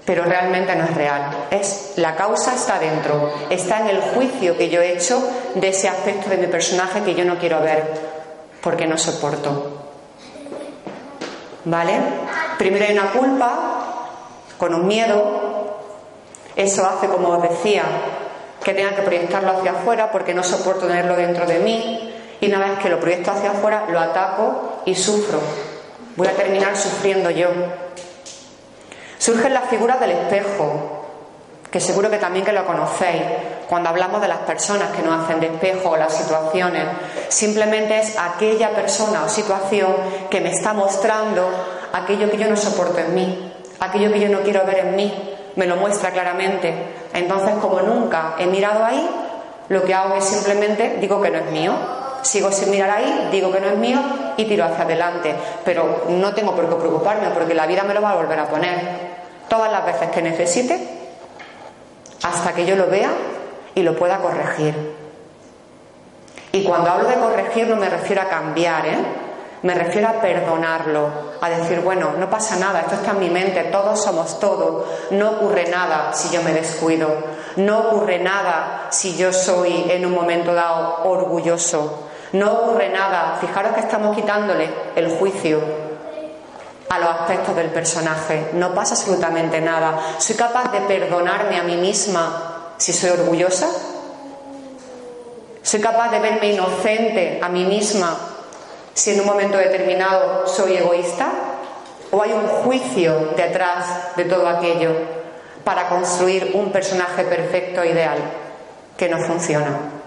Pero 0.06 0.24
realmente 0.24 0.74
no 0.74 0.84
es 0.84 0.94
real. 0.94 1.30
Es 1.50 1.92
la 1.96 2.16
causa 2.16 2.54
está 2.54 2.78
dentro, 2.78 3.30
está 3.50 3.80
en 3.80 3.88
el 3.88 4.00
juicio 4.00 4.56
que 4.56 4.70
yo 4.70 4.80
he 4.80 4.94
hecho 4.94 5.22
de 5.56 5.68
ese 5.68 5.90
aspecto 5.90 6.30
de 6.30 6.38
mi 6.38 6.46
personaje 6.46 7.02
que 7.02 7.14
yo 7.14 7.26
no 7.26 7.36
quiero 7.36 7.60
ver 7.60 7.84
porque 8.62 8.86
no 8.86 8.96
soporto. 8.96 9.82
¿Vale? 11.66 11.92
Primero 12.56 12.86
hay 12.86 12.94
una 12.94 13.12
culpa, 13.12 14.08
con 14.56 14.72
un 14.74 14.86
miedo, 14.86 15.76
eso 16.56 16.86
hace, 16.86 17.08
como 17.08 17.28
os 17.28 17.42
decía, 17.42 17.82
que 18.64 18.72
tenga 18.72 18.96
que 18.96 19.02
proyectarlo 19.02 19.58
hacia 19.58 19.72
afuera 19.72 20.10
porque 20.10 20.32
no 20.32 20.42
soporto 20.42 20.86
tenerlo 20.86 21.14
dentro 21.14 21.44
de 21.44 21.58
mí 21.58 22.12
y 22.42 22.48
una 22.48 22.58
vez 22.58 22.78
que 22.80 22.88
lo 22.88 22.98
proyecto 22.98 23.30
hacia 23.30 23.52
afuera 23.52 23.84
lo 23.88 24.00
ataco 24.00 24.82
y 24.84 24.96
sufro. 24.96 25.40
Voy 26.16 26.26
a 26.26 26.32
terminar 26.32 26.76
sufriendo 26.76 27.30
yo. 27.30 27.48
Surgen 29.16 29.54
las 29.54 29.70
figuras 29.70 30.00
del 30.00 30.10
espejo, 30.10 31.06
que 31.70 31.78
seguro 31.78 32.10
que 32.10 32.18
también 32.18 32.44
que 32.44 32.50
lo 32.50 32.66
conocéis, 32.66 33.22
cuando 33.68 33.90
hablamos 33.90 34.20
de 34.20 34.26
las 34.26 34.40
personas 34.40 34.90
que 34.90 35.02
nos 35.02 35.22
hacen 35.22 35.38
de 35.38 35.46
espejo 35.46 35.90
o 35.90 35.96
las 35.96 36.12
situaciones. 36.16 36.84
Simplemente 37.28 38.00
es 38.00 38.18
aquella 38.18 38.70
persona 38.70 39.22
o 39.24 39.28
situación 39.28 39.94
que 40.28 40.40
me 40.40 40.50
está 40.50 40.72
mostrando 40.72 41.48
aquello 41.92 42.28
que 42.28 42.38
yo 42.38 42.48
no 42.48 42.56
soporto 42.56 42.98
en 42.98 43.14
mí 43.14 43.52
aquello 43.78 44.12
que 44.12 44.20
yo 44.20 44.28
no 44.28 44.42
quiero 44.42 44.64
ver 44.64 44.78
en 44.78 44.96
mí, 44.96 45.12
me 45.56 45.66
lo 45.66 45.74
muestra 45.76 46.12
claramente. 46.12 46.72
Entonces, 47.14 47.54
como 47.60 47.80
nunca 47.80 48.36
he 48.38 48.46
mirado 48.46 48.84
ahí, 48.84 49.10
lo 49.68 49.82
que 49.82 49.92
hago 49.92 50.14
es 50.14 50.24
simplemente 50.24 50.98
digo 51.00 51.20
que 51.20 51.30
no 51.30 51.38
es 51.38 51.50
mío 51.50 52.01
sigo 52.22 52.50
sin 52.50 52.70
mirar 52.70 52.90
ahí, 52.90 53.28
digo 53.30 53.52
que 53.52 53.60
no 53.60 53.66
es 53.68 53.76
mío 53.76 54.00
y 54.36 54.44
tiro 54.44 54.64
hacia 54.64 54.84
adelante. 54.84 55.34
Pero 55.64 56.04
no 56.08 56.34
tengo 56.34 56.54
por 56.54 56.68
qué 56.68 56.76
preocuparme 56.76 57.28
porque 57.30 57.54
la 57.54 57.66
vida 57.66 57.82
me 57.82 57.94
lo 57.94 58.02
va 58.02 58.12
a 58.12 58.16
volver 58.16 58.38
a 58.38 58.46
poner 58.46 59.12
todas 59.48 59.70
las 59.70 59.84
veces 59.84 60.10
que 60.10 60.22
necesite 60.22 60.78
hasta 62.22 62.52
que 62.54 62.64
yo 62.64 62.76
lo 62.76 62.86
vea 62.86 63.10
y 63.74 63.82
lo 63.82 63.96
pueda 63.96 64.18
corregir. 64.18 64.94
Y 66.52 66.64
cuando 66.64 66.90
hablo 66.90 67.08
de 67.08 67.14
corregir 67.14 67.66
no 67.68 67.76
me 67.76 67.88
refiero 67.88 68.22
a 68.22 68.26
cambiar, 68.26 68.86
¿eh? 68.86 68.98
Me 69.62 69.74
refiero 69.74 70.08
a 70.08 70.20
perdonarlo, 70.20 71.08
a 71.40 71.48
decir, 71.48 71.80
bueno, 71.82 72.14
no 72.18 72.28
pasa 72.28 72.56
nada, 72.56 72.80
esto 72.80 72.96
está 72.96 73.12
en 73.12 73.20
mi 73.20 73.30
mente, 73.30 73.62
todos 73.64 74.02
somos 74.02 74.40
todo, 74.40 74.84
no 75.12 75.30
ocurre 75.30 75.68
nada 75.68 76.12
si 76.12 76.34
yo 76.34 76.42
me 76.42 76.52
descuido, 76.52 77.08
no 77.56 77.78
ocurre 77.78 78.18
nada 78.18 78.88
si 78.90 79.16
yo 79.16 79.32
soy 79.32 79.86
en 79.88 80.04
un 80.04 80.14
momento 80.14 80.52
dado 80.52 81.04
orgulloso, 81.04 82.08
no 82.32 82.52
ocurre 82.52 82.88
nada, 82.88 83.36
fijaros 83.40 83.74
que 83.74 83.80
estamos 83.80 84.16
quitándole 84.16 84.70
el 84.96 85.18
juicio 85.18 85.60
a 86.88 86.98
los 86.98 87.08
aspectos 87.08 87.56
del 87.56 87.70
personaje, 87.70 88.50
no 88.54 88.74
pasa 88.74 88.94
absolutamente 88.94 89.60
nada, 89.60 89.98
soy 90.18 90.36
capaz 90.36 90.72
de 90.72 90.80
perdonarme 90.80 91.58
a 91.58 91.62
mí 91.62 91.76
misma 91.76 92.74
si 92.76 92.92
soy 92.92 93.10
orgullosa, 93.10 93.68
soy 95.62 95.80
capaz 95.80 96.10
de 96.10 96.18
verme 96.18 96.52
inocente 96.52 97.38
a 97.42 97.48
mí 97.48 97.64
misma 97.64 98.16
si 98.94 99.12
en 99.12 99.20
un 99.20 99.26
momento 99.26 99.56
determinado 99.56 100.46
soy 100.46 100.76
egoísta 100.76 101.30
o 102.10 102.22
hay 102.22 102.32
un 102.32 102.46
juicio 102.46 103.32
detrás 103.36 104.14
de 104.16 104.24
todo 104.24 104.46
aquello 104.48 104.90
para 105.64 105.88
construir 105.88 106.50
un 106.54 106.72
personaje 106.72 107.24
perfecto 107.24 107.84
ideal 107.84 108.18
que 108.96 109.08
no 109.08 109.18
funciona. 109.18 110.01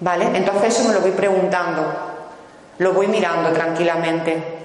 ¿Vale? 0.00 0.30
Entonces 0.34 0.78
eso 0.78 0.88
me 0.88 0.94
lo 0.94 1.00
voy 1.00 1.10
preguntando, 1.10 1.82
lo 2.78 2.92
voy 2.92 3.06
mirando 3.06 3.52
tranquilamente 3.52 4.60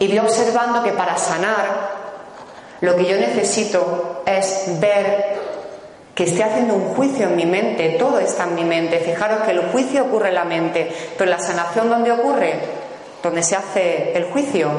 y 0.00 0.08
voy 0.08 0.18
observando 0.18 0.82
que 0.82 0.92
para 0.92 1.16
sanar 1.18 1.90
lo 2.80 2.96
que 2.96 3.04
yo 3.04 3.16
necesito 3.16 4.22
es 4.24 4.80
ver 4.80 5.38
que 6.14 6.24
esté 6.24 6.42
haciendo 6.42 6.74
un 6.74 6.94
juicio 6.94 7.26
en 7.26 7.36
mi 7.36 7.44
mente, 7.44 7.96
todo 7.98 8.18
está 8.18 8.44
en 8.44 8.54
mi 8.54 8.64
mente. 8.64 8.98
Fijaros 9.00 9.40
que 9.42 9.50
el 9.50 9.68
juicio 9.70 10.04
ocurre 10.04 10.28
en 10.28 10.36
la 10.36 10.44
mente, 10.44 10.90
pero 11.18 11.30
la 11.30 11.38
sanación 11.38 11.90
¿dónde 11.90 12.12
ocurre? 12.12 12.60
Donde 13.22 13.42
se 13.42 13.56
hace 13.56 14.16
el 14.16 14.24
juicio, 14.24 14.70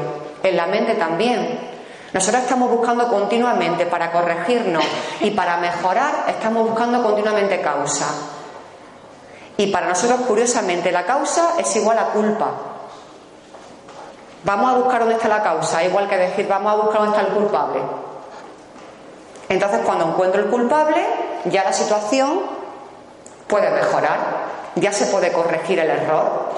en 0.42 0.58
la 0.58 0.66
mente 0.66 0.96
también. 0.96 1.60
Nosotros 2.14 2.42
estamos 2.42 2.72
buscando 2.72 3.08
continuamente 3.08 3.86
para 3.86 4.12
corregirnos 4.12 4.84
y 5.22 5.30
para 5.32 5.58
mejorar, 5.58 6.26
estamos 6.30 6.68
buscando 6.68 7.04
continuamente 7.04 7.62
causa. 7.62 8.08
Y 9.62 9.68
para 9.68 9.88
nosotros, 9.88 10.22
curiosamente, 10.22 10.92
la 10.92 11.06
causa 11.06 11.54
es 11.60 11.76
igual 11.76 12.00
a 12.00 12.06
culpa. 12.06 12.50
Vamos 14.44 14.72
a 14.72 14.78
buscar 14.78 15.02
dónde 15.02 15.14
está 15.14 15.28
la 15.28 15.44
causa, 15.44 15.84
igual 15.84 16.10
que 16.10 16.18
decir 16.18 16.48
vamos 16.48 16.74
a 16.74 16.76
buscar 16.78 17.02
dónde 17.02 17.16
está 17.16 17.30
el 17.30 17.36
culpable. 17.36 17.80
Entonces, 19.50 19.82
cuando 19.86 20.06
encuentro 20.06 20.42
el 20.42 20.50
culpable, 20.50 21.06
ya 21.46 21.64
la 21.64 21.74
situación 21.74 22.42
puede 23.46 23.70
mejorar, 23.70 24.18
ya 24.78 24.92
se 24.92 25.06
puede 25.06 25.32
corregir 25.32 25.78
el 25.78 25.92
error. 25.92 26.50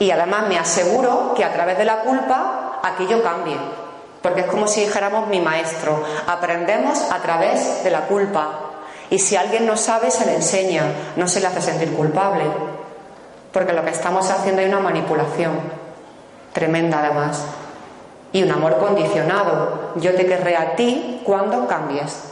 Y 0.00 0.10
además 0.10 0.48
me 0.48 0.58
aseguro 0.58 1.32
que 1.36 1.44
a 1.44 1.52
través 1.52 1.78
de 1.78 1.84
la 1.84 2.00
culpa 2.00 2.80
aquello 2.82 3.22
cambie, 3.22 3.56
porque 4.20 4.40
es 4.40 4.46
como 4.48 4.66
si 4.66 4.80
dijéramos 4.80 5.28
mi 5.28 5.40
maestro, 5.40 6.02
aprendemos 6.26 7.08
a 7.12 7.20
través 7.20 7.84
de 7.84 7.90
la 7.92 8.00
culpa. 8.08 8.71
Y 9.12 9.18
si 9.18 9.36
alguien 9.36 9.66
no 9.66 9.76
sabe, 9.76 10.10
se 10.10 10.24
le 10.24 10.36
enseña, 10.36 10.84
no 11.16 11.28
se 11.28 11.40
le 11.40 11.46
hace 11.46 11.60
sentir 11.60 11.92
culpable, 11.92 12.44
porque 13.52 13.74
lo 13.74 13.84
que 13.84 13.90
estamos 13.90 14.30
haciendo 14.30 14.62
es 14.62 14.68
una 14.68 14.80
manipulación 14.80 15.60
tremenda 16.54 17.00
además 17.00 17.44
y 18.32 18.42
un 18.42 18.50
amor 18.50 18.78
condicionado. 18.78 19.92
Yo 19.96 20.14
te 20.14 20.24
querré 20.24 20.56
a 20.56 20.76
ti 20.76 21.20
cuando 21.26 21.66
cambies, 21.66 22.22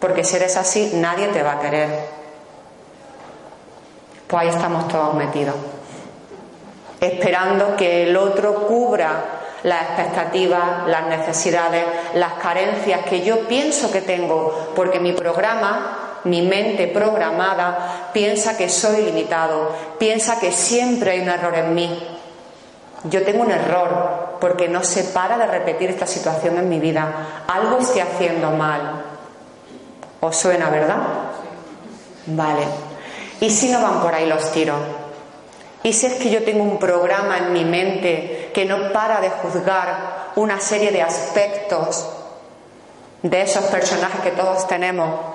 porque 0.00 0.22
si 0.22 0.36
eres 0.36 0.58
así 0.58 0.92
nadie 0.96 1.28
te 1.28 1.42
va 1.42 1.52
a 1.52 1.60
querer. 1.60 1.88
Pues 4.26 4.42
ahí 4.42 4.48
estamos 4.50 4.88
todos 4.88 5.14
metidos, 5.14 5.54
esperando 7.00 7.74
que 7.74 8.02
el 8.02 8.18
otro 8.18 8.66
cubra 8.66 9.40
las 9.62 9.82
expectativas, 9.82 10.86
las 10.88 11.06
necesidades, 11.06 11.84
las 12.14 12.34
carencias 12.34 13.04
que 13.06 13.22
yo 13.22 13.46
pienso 13.48 13.90
que 13.90 14.02
tengo, 14.02 14.72
porque 14.74 15.00
mi 15.00 15.12
programa, 15.12 16.01
mi 16.24 16.42
mente 16.42 16.88
programada, 16.88 18.10
piensa 18.12 18.56
que 18.56 18.68
soy 18.68 19.02
limitado, 19.02 19.70
piensa 19.98 20.38
que 20.38 20.52
siempre 20.52 21.12
hay 21.12 21.20
un 21.20 21.28
error 21.28 21.54
en 21.54 21.74
mí, 21.74 22.12
yo 23.04 23.24
tengo 23.24 23.42
un 23.42 23.50
error 23.50 24.36
porque 24.40 24.68
no 24.68 24.84
se 24.84 25.04
para 25.04 25.36
de 25.36 25.46
repetir 25.46 25.90
esta 25.90 26.06
situación 26.06 26.56
en 26.58 26.68
mi 26.68 26.78
vida. 26.78 27.42
Algo 27.48 27.78
estoy 27.78 28.00
haciendo 28.00 28.50
mal. 28.50 29.02
¿Os 30.20 30.36
suena, 30.36 30.70
verdad? 30.70 30.98
Vale. 32.26 32.62
¿Y 33.40 33.50
si 33.50 33.70
no 33.70 33.82
van 33.82 34.00
por 34.00 34.14
ahí 34.14 34.26
los 34.26 34.52
tiros? 34.52 34.78
¿Y 35.82 35.92
si 35.92 36.06
es 36.06 36.14
que 36.14 36.30
yo 36.30 36.44
tengo 36.44 36.62
un 36.62 36.78
programa 36.78 37.38
en 37.38 37.52
mi 37.52 37.64
mente 37.64 38.52
que 38.54 38.64
no 38.64 38.92
para 38.92 39.20
de 39.20 39.30
juzgar 39.30 40.30
una 40.36 40.60
serie 40.60 40.92
de 40.92 41.02
aspectos 41.02 42.08
de 43.22 43.42
esos 43.42 43.64
personajes 43.64 44.20
que 44.20 44.30
todos 44.30 44.68
tenemos? 44.68 45.31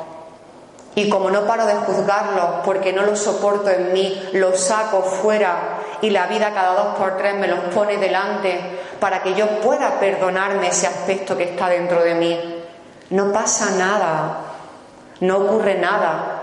Y 0.98 1.10
como 1.10 1.30
no 1.30 1.46
paro 1.46 1.68
de 1.68 1.76
juzgarlos 1.76 2.66
porque 2.66 2.92
no 2.92 3.04
los 3.04 3.20
soporto 3.20 3.70
en 3.70 3.94
mí, 3.94 4.30
los 4.34 4.60
saco 4.60 5.04
fuera 5.04 5.78
y 6.02 6.10
la 6.10 6.26
vida 6.26 6.56
cada 6.56 6.74
dos 6.74 6.96
por 6.96 7.18
tres 7.18 7.36
me 7.36 7.48
los 7.48 7.60
pone 7.72 7.98
delante 7.98 8.60
para 9.00 9.22
que 9.22 9.36
yo 9.36 9.48
pueda 9.62 10.00
perdonarme 10.00 10.70
ese 10.70 10.88
aspecto 10.88 11.38
que 11.38 11.52
está 11.52 11.70
dentro 11.70 12.04
de 12.04 12.16
mí. 12.16 12.64
No 13.12 13.32
pasa 13.32 13.78
nada, 13.78 14.40
no 15.20 15.38
ocurre 15.38 15.76
nada 15.76 16.42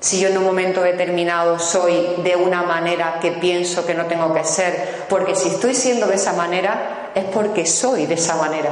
si 0.00 0.18
yo 0.18 0.28
en 0.28 0.38
un 0.38 0.44
momento 0.44 0.80
determinado 0.80 1.58
soy 1.58 2.14
de 2.24 2.36
una 2.36 2.62
manera 2.62 3.18
que 3.20 3.32
pienso 3.32 3.84
que 3.84 3.92
no 3.92 4.06
tengo 4.06 4.32
que 4.32 4.44
ser, 4.44 5.04
porque 5.10 5.34
si 5.34 5.50
estoy 5.50 5.74
siendo 5.74 6.06
de 6.06 6.14
esa 6.14 6.32
manera 6.32 7.10
es 7.14 7.24
porque 7.24 7.66
soy 7.66 8.06
de 8.06 8.14
esa 8.14 8.36
manera. 8.36 8.70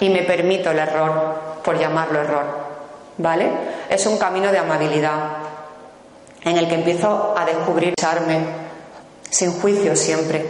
Y 0.00 0.10
me 0.10 0.24
permito 0.24 0.70
el 0.70 0.80
error, 0.80 1.62
por 1.64 1.78
llamarlo 1.78 2.20
error. 2.20 2.67
¿Vale? 3.18 3.50
Es 3.88 4.06
un 4.06 4.16
camino 4.16 4.50
de 4.50 4.58
amabilidad 4.58 5.48
en 6.44 6.56
el 6.56 6.68
que 6.68 6.76
empiezo 6.76 7.34
a 7.36 7.44
descubrir, 7.44 7.94
sin 9.28 9.60
juicio 9.60 9.94
siempre. 9.96 10.48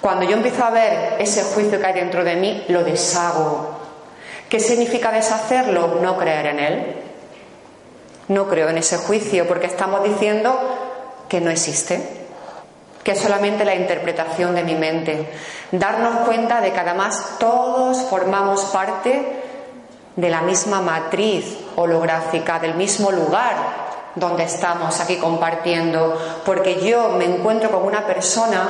Cuando 0.00 0.24
yo 0.24 0.36
empiezo 0.36 0.64
a 0.64 0.70
ver 0.70 1.16
ese 1.20 1.44
juicio 1.44 1.78
que 1.78 1.86
hay 1.86 1.94
dentro 1.94 2.24
de 2.24 2.34
mí, 2.36 2.64
lo 2.68 2.82
deshago. 2.82 3.78
¿Qué 4.48 4.58
significa 4.58 5.12
deshacerlo? 5.12 6.00
No 6.02 6.18
creer 6.18 6.46
en 6.46 6.58
él. 6.58 6.96
No 8.28 8.48
creo 8.48 8.68
en 8.68 8.78
ese 8.78 8.98
juicio 8.98 9.46
porque 9.46 9.66
estamos 9.66 10.02
diciendo 10.02 10.58
que 11.28 11.40
no 11.40 11.50
existe, 11.50 12.00
que 13.04 13.12
es 13.12 13.20
solamente 13.20 13.64
la 13.64 13.74
interpretación 13.74 14.54
de 14.54 14.64
mi 14.64 14.74
mente. 14.74 15.28
Darnos 15.70 16.26
cuenta 16.26 16.60
de 16.60 16.72
que 16.72 16.80
además 16.80 17.36
todos 17.38 18.02
formamos 18.02 18.64
parte 18.66 19.41
de 20.16 20.30
la 20.30 20.42
misma 20.42 20.80
matriz 20.80 21.58
holográfica, 21.76 22.58
del 22.58 22.74
mismo 22.74 23.10
lugar 23.10 23.82
donde 24.14 24.44
estamos 24.44 25.00
aquí 25.00 25.16
compartiendo, 25.16 26.18
porque 26.44 26.84
yo 26.84 27.10
me 27.10 27.24
encuentro 27.24 27.70
con 27.70 27.84
una 27.84 28.06
persona 28.06 28.68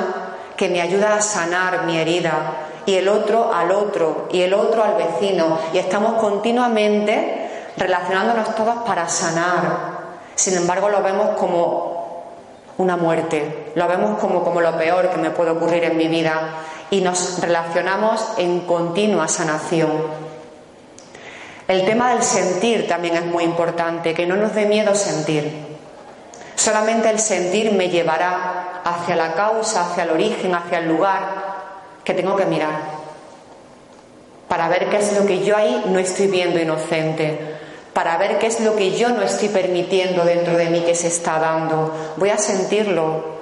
que 0.57 0.69
me 0.69 0.81
ayuda 0.81 1.17
a 1.17 1.23
sanar 1.23 1.85
mi 1.85 1.99
herida 1.99 2.35
y 2.87 2.95
el 2.95 3.09
otro 3.09 3.53
al 3.53 3.73
otro 3.73 4.29
y 4.31 4.43
el 4.43 4.55
otro 4.55 4.85
al 4.85 4.95
vecino 4.95 5.59
y 5.73 5.79
estamos 5.79 6.15
continuamente 6.21 7.51
relacionándonos 7.77 8.55
todos 8.55 8.77
para 8.87 9.09
sanar. 9.09 10.03
Sin 10.35 10.57
embargo, 10.57 10.89
lo 10.89 11.03
vemos 11.03 11.37
como 11.39 11.93
una 12.79 12.97
muerte, 12.97 13.73
lo 13.75 13.87
vemos 13.89 14.19
como, 14.19 14.43
como 14.45 14.61
lo 14.61 14.77
peor 14.77 15.11
que 15.11 15.19
me 15.19 15.31
puede 15.31 15.51
ocurrir 15.51 15.85
en 15.85 15.97
mi 15.97 16.09
vida 16.09 16.41
y 16.91 17.01
nos 17.01 17.41
relacionamos 17.41 18.35
en 18.39 18.61
continua 18.61 19.29
sanación. 19.29 20.22
El 21.73 21.87
tema 21.87 22.13
del 22.13 22.23
sentir 22.23 22.87
también 22.87 23.17
es 23.17 23.25
muy 23.25 23.45
importante, 23.45 24.13
que 24.13 24.27
no 24.27 24.37
nos 24.37 24.55
dé 24.55 24.67
miedo 24.67 24.95
sentir. 24.95 25.51
Solamente 26.55 27.09
el 27.09 27.19
sentir 27.19 27.73
me 27.73 27.89
llevará 27.89 28.83
hacia 28.85 29.17
la 29.17 29.33
causa, 29.33 29.81
hacia 29.81 30.03
el 30.03 30.11
origen, 30.11 30.55
hacia 30.55 30.81
el 30.81 30.89
lugar 30.89 31.23
que 32.05 32.13
tengo 32.13 32.37
que 32.37 32.45
mirar. 32.45 32.79
Para 34.49 34.69
ver 34.69 34.91
qué 34.91 34.99
es 34.99 35.19
lo 35.19 35.25
que 35.25 35.43
yo 35.45 35.57
ahí 35.57 35.85
no 35.87 35.99
estoy 35.99 36.27
viendo 36.27 36.61
inocente. 36.61 37.39
Para 37.95 38.19
ver 38.19 38.39
qué 38.39 38.49
es 38.49 38.61
lo 38.61 38.77
que 38.77 38.91
yo 38.91 39.09
no 39.09 39.23
estoy 39.23 39.49
permitiendo 39.49 40.27
dentro 40.27 40.59
de 40.59 40.69
mí 40.69 40.81
que 40.81 40.95
se 40.95 41.07
está 41.07 41.39
dando. 41.39 41.91
Voy 42.19 42.29
a 42.29 42.37
sentirlo. 42.37 43.41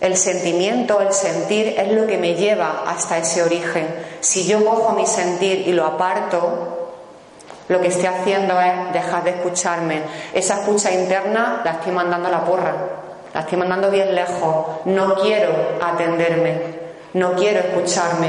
El 0.00 0.16
sentimiento, 0.16 1.00
el 1.00 1.12
sentir 1.12 1.76
es 1.78 1.92
lo 1.92 2.08
que 2.08 2.18
me 2.18 2.34
lleva 2.34 2.82
hasta 2.84 3.18
ese 3.18 3.44
origen. 3.44 3.86
Si 4.18 4.44
yo 4.44 4.64
cojo 4.64 4.94
mi 4.94 5.06
sentir 5.06 5.68
y 5.68 5.72
lo 5.72 5.86
aparto, 5.86 6.73
lo 7.68 7.80
que 7.80 7.88
estoy 7.88 8.06
haciendo 8.06 8.60
es 8.60 8.92
dejar 8.92 9.24
de 9.24 9.30
escucharme. 9.30 10.02
Esa 10.32 10.60
escucha 10.60 10.92
interna 10.92 11.62
la 11.64 11.72
estoy 11.72 11.92
mandando 11.92 12.28
a 12.28 12.32
la 12.32 12.44
porra, 12.44 12.74
la 13.32 13.40
estoy 13.40 13.58
mandando 13.58 13.90
bien 13.90 14.14
lejos. 14.14 14.66
No 14.84 15.14
quiero 15.14 15.50
atenderme, 15.82 16.60
no 17.14 17.32
quiero 17.34 17.60
escucharme. 17.60 18.28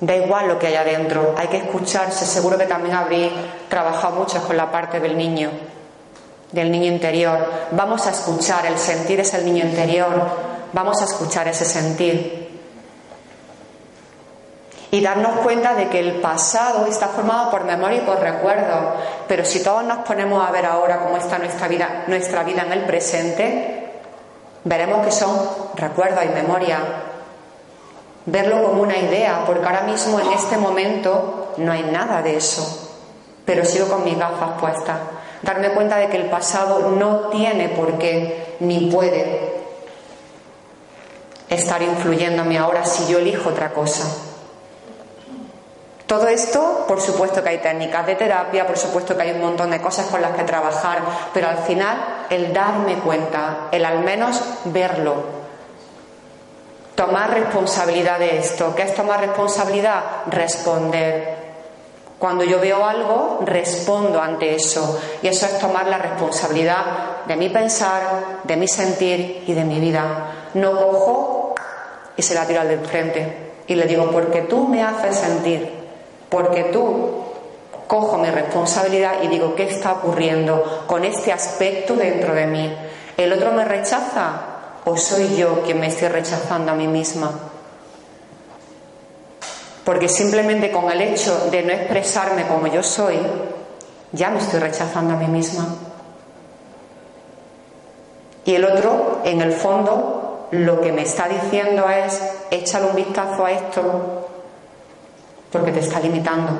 Da 0.00 0.14
igual 0.14 0.48
lo 0.48 0.58
que 0.58 0.68
hay 0.68 0.76
adentro, 0.76 1.34
hay 1.36 1.48
que 1.48 1.58
escucharse. 1.58 2.24
Seguro 2.24 2.56
que 2.56 2.66
también 2.66 2.94
habréis 2.94 3.32
trabajado 3.68 4.16
mucho 4.16 4.42
con 4.46 4.56
la 4.56 4.70
parte 4.70 5.00
del 5.00 5.18
niño, 5.18 5.50
del 6.52 6.70
niño 6.70 6.86
interior. 6.86 7.38
Vamos 7.72 8.06
a 8.06 8.10
escuchar, 8.10 8.66
el 8.66 8.78
sentir 8.78 9.20
es 9.20 9.34
el 9.34 9.44
niño 9.44 9.64
interior. 9.64 10.50
Vamos 10.72 11.02
a 11.02 11.04
escuchar 11.04 11.48
ese 11.48 11.64
sentir 11.64 12.39
y 14.92 15.00
darnos 15.00 15.38
cuenta 15.40 15.74
de 15.74 15.88
que 15.88 16.00
el 16.00 16.20
pasado 16.20 16.86
está 16.86 17.08
formado 17.08 17.50
por 17.50 17.64
memoria 17.64 17.98
y 17.98 18.04
por 18.04 18.18
recuerdo. 18.18 18.94
Pero 19.28 19.44
si 19.44 19.62
todos 19.62 19.84
nos 19.84 19.98
ponemos 19.98 20.46
a 20.46 20.50
ver 20.50 20.66
ahora 20.66 20.98
cómo 20.98 21.16
está 21.16 21.38
nuestra 21.38 21.68
vida, 21.68 22.04
nuestra 22.08 22.42
vida 22.42 22.62
en 22.62 22.72
el 22.72 22.84
presente, 22.84 23.92
veremos 24.64 25.04
que 25.04 25.12
son 25.12 25.38
recuerdos 25.76 26.24
y 26.24 26.28
memoria. 26.28 26.78
Verlo 28.26 28.64
como 28.64 28.82
una 28.82 28.98
idea, 28.98 29.44
porque 29.46 29.64
ahora 29.64 29.82
mismo 29.82 30.18
en 30.18 30.32
este 30.32 30.56
momento 30.56 31.54
no 31.58 31.70
hay 31.72 31.84
nada 31.84 32.20
de 32.20 32.36
eso. 32.36 32.88
Pero 33.44 33.64
sigo 33.64 33.86
con 33.86 34.04
mis 34.04 34.18
gafas 34.18 34.60
puestas. 34.60 34.98
Darme 35.42 35.70
cuenta 35.70 35.96
de 35.96 36.08
que 36.08 36.16
el 36.16 36.28
pasado 36.28 36.90
no 36.90 37.28
tiene 37.28 37.68
por 37.70 37.96
qué 37.96 38.56
ni 38.60 38.90
puede 38.90 39.62
estar 41.48 41.80
influyéndome 41.80 42.58
ahora 42.58 42.84
si 42.84 43.10
yo 43.10 43.18
elijo 43.18 43.48
otra 43.50 43.70
cosa. 43.70 44.29
Todo 46.10 46.26
esto, 46.26 46.86
por 46.88 47.00
supuesto 47.00 47.40
que 47.40 47.50
hay 47.50 47.58
técnicas 47.58 48.04
de 48.04 48.16
terapia, 48.16 48.66
por 48.66 48.76
supuesto 48.76 49.16
que 49.16 49.22
hay 49.22 49.30
un 49.30 49.42
montón 49.42 49.70
de 49.70 49.80
cosas 49.80 50.06
con 50.06 50.20
las 50.20 50.32
que 50.32 50.42
trabajar, 50.42 50.98
pero 51.32 51.46
al 51.46 51.58
final 51.58 52.26
el 52.28 52.52
darme 52.52 52.96
cuenta, 52.96 53.68
el 53.70 53.84
al 53.84 54.00
menos 54.00 54.42
verlo, 54.64 55.14
tomar 56.96 57.30
responsabilidad 57.30 58.18
de 58.18 58.38
esto. 58.38 58.74
¿Qué 58.74 58.82
es 58.82 58.94
tomar 58.96 59.20
responsabilidad? 59.20 60.02
Responder. 60.26 61.36
Cuando 62.18 62.42
yo 62.42 62.58
veo 62.58 62.84
algo, 62.84 63.38
respondo 63.44 64.20
ante 64.20 64.56
eso. 64.56 65.00
Y 65.22 65.28
eso 65.28 65.46
es 65.46 65.60
tomar 65.60 65.86
la 65.86 65.98
responsabilidad 65.98 67.22
de 67.26 67.36
mi 67.36 67.50
pensar, 67.50 68.40
de 68.42 68.56
mi 68.56 68.66
sentir 68.66 69.44
y 69.46 69.54
de 69.54 69.62
mi 69.62 69.78
vida. 69.78 70.50
No 70.54 70.72
cojo 70.72 71.54
y 72.16 72.22
se 72.22 72.34
la 72.34 72.48
tiro 72.48 72.62
al 72.62 72.68
del 72.68 72.84
frente. 72.84 73.52
Y 73.68 73.76
le 73.76 73.86
digo, 73.86 74.10
porque 74.10 74.40
tú 74.40 74.66
me 74.66 74.82
haces 74.82 75.14
sentir 75.14 75.79
porque 76.30 76.64
tú 76.64 77.10
cojo 77.86 78.18
mi 78.18 78.30
responsabilidad 78.30 79.14
y 79.22 79.26
digo, 79.26 79.56
¿qué 79.56 79.64
está 79.64 79.94
ocurriendo 79.94 80.84
con 80.86 81.04
este 81.04 81.32
aspecto 81.32 81.96
dentro 81.96 82.32
de 82.34 82.46
mí? 82.46 82.72
¿El 83.16 83.32
otro 83.32 83.50
me 83.50 83.64
rechaza 83.64 84.40
o 84.84 84.96
soy 84.96 85.36
yo 85.36 85.62
quien 85.62 85.80
me 85.80 85.88
estoy 85.88 86.06
rechazando 86.06 86.70
a 86.70 86.76
mí 86.76 86.86
misma? 86.86 87.32
Porque 89.84 90.08
simplemente 90.08 90.70
con 90.70 90.88
el 90.88 91.02
hecho 91.02 91.48
de 91.50 91.64
no 91.64 91.72
expresarme 91.72 92.46
como 92.46 92.68
yo 92.68 92.82
soy, 92.82 93.18
ya 94.12 94.30
me 94.30 94.38
estoy 94.38 94.60
rechazando 94.60 95.14
a 95.14 95.16
mí 95.16 95.26
misma. 95.26 95.66
Y 98.44 98.54
el 98.54 98.64
otro, 98.64 99.20
en 99.24 99.40
el 99.40 99.52
fondo, 99.52 100.48
lo 100.52 100.80
que 100.80 100.92
me 100.92 101.02
está 101.02 101.26
diciendo 101.26 101.88
es, 101.90 102.22
échale 102.52 102.86
un 102.86 102.94
vistazo 102.94 103.44
a 103.44 103.50
esto 103.50 104.19
porque 105.50 105.72
te 105.72 105.80
está 105.80 106.00
limitando. 106.00 106.52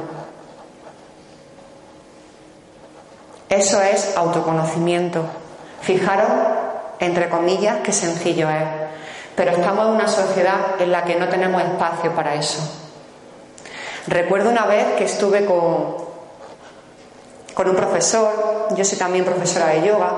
Eso 3.49 3.81
es 3.83 4.17
autoconocimiento. 4.17 5.25
Fijaros, 5.81 6.31
entre 7.01 7.29
comillas, 7.29 7.79
qué 7.83 7.93
sencillo 7.93 8.49
es. 8.49 8.65
Pero 9.35 9.53
estamos 9.53 9.87
en 9.89 9.95
una 9.95 10.09
sociedad 10.09 10.81
en 10.81 10.93
la 10.93 11.05
que 11.05 11.17
no 11.17 11.29
tenemos 11.29 11.63
espacio 11.63 12.15
para 12.15 12.35
eso. 12.35 12.61
Recuerdo 14.07 14.51
una 14.51 14.67
vez 14.67 14.87
que 14.97 15.05
estuve 15.05 15.45
con, 15.45 15.97
con 17.55 17.69
un 17.69 17.77
profesor, 17.77 18.69
yo 18.77 18.85
soy 18.85 18.99
también 18.99 19.25
profesora 19.25 19.67
de 19.67 19.87
yoga, 19.87 20.13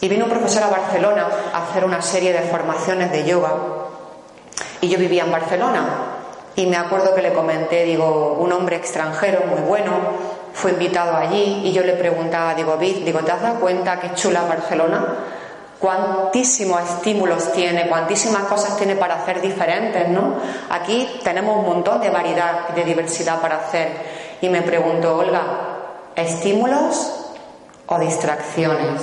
y 0.00 0.08
vino 0.08 0.24
un 0.24 0.30
profesor 0.30 0.64
a 0.64 0.68
Barcelona 0.68 1.28
a 1.52 1.64
hacer 1.64 1.84
una 1.84 2.02
serie 2.02 2.32
de 2.32 2.40
formaciones 2.40 3.10
de 3.10 3.24
yoga. 3.24 3.52
Y 4.80 4.88
yo 4.88 4.98
vivía 4.98 5.24
en 5.24 5.32
Barcelona. 5.32 6.13
Y 6.56 6.66
me 6.66 6.76
acuerdo 6.76 7.14
que 7.14 7.22
le 7.22 7.32
comenté, 7.32 7.84
digo, 7.84 8.36
un 8.38 8.52
hombre 8.52 8.76
extranjero 8.76 9.42
muy 9.46 9.60
bueno 9.60 9.92
fue 10.52 10.70
invitado 10.70 11.16
allí 11.16 11.62
y 11.64 11.72
yo 11.72 11.82
le 11.82 11.94
preguntaba, 11.94 12.54
digo, 12.54 12.76
Vid, 12.76 13.04
digo, 13.04 13.20
¿te 13.20 13.32
has 13.32 13.42
dado 13.42 13.58
cuenta 13.58 13.98
que 13.98 14.14
chula 14.14 14.42
Barcelona? 14.44 15.04
Cuantísimos 15.80 16.80
estímulos 16.80 17.52
tiene, 17.52 17.88
cuantísimas 17.88 18.44
cosas 18.44 18.76
tiene 18.76 18.94
para 18.94 19.16
hacer 19.16 19.40
diferentes, 19.40 20.08
¿no? 20.08 20.36
Aquí 20.70 21.20
tenemos 21.24 21.58
un 21.58 21.66
montón 21.66 22.00
de 22.00 22.10
variedad, 22.10 22.68
de 22.68 22.84
diversidad 22.84 23.40
para 23.40 23.56
hacer. 23.56 23.90
Y 24.40 24.48
me 24.48 24.62
pregunto, 24.62 25.18
Olga, 25.18 25.42
¿estímulos 26.14 27.32
o 27.86 27.98
distracciones? 27.98 29.02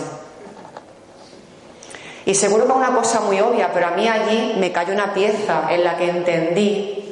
Y 2.25 2.33
seguro 2.33 2.65
que 2.65 2.71
una 2.71 2.95
cosa 2.95 3.19
muy 3.19 3.41
obvia, 3.41 3.71
pero 3.73 3.87
a 3.87 3.91
mí 3.91 4.07
allí 4.07 4.55
me 4.57 4.71
cayó 4.71 4.93
una 4.93 5.13
pieza 5.13 5.63
en 5.69 5.83
la 5.83 5.97
que 5.97 6.09
entendí 6.09 7.10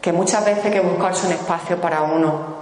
que 0.00 0.12
muchas 0.12 0.44
veces 0.44 0.64
hay 0.66 0.72
que 0.72 0.80
buscarse 0.80 1.26
un 1.26 1.32
espacio 1.32 1.80
para 1.80 2.02
uno. 2.02 2.58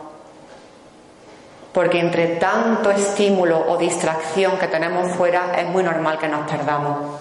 Porque 1.73 2.01
entre 2.01 2.37
tanto 2.37 2.91
estímulo 2.91 3.67
o 3.69 3.77
distracción 3.77 4.59
que 4.59 4.69
tenemos 4.69 5.13
fuera 5.13 5.53
es 5.59 5.67
muy 5.69 5.83
normal 5.83 6.19
que 6.19 6.29
nos 6.29 6.51
perdamos. 6.51 7.21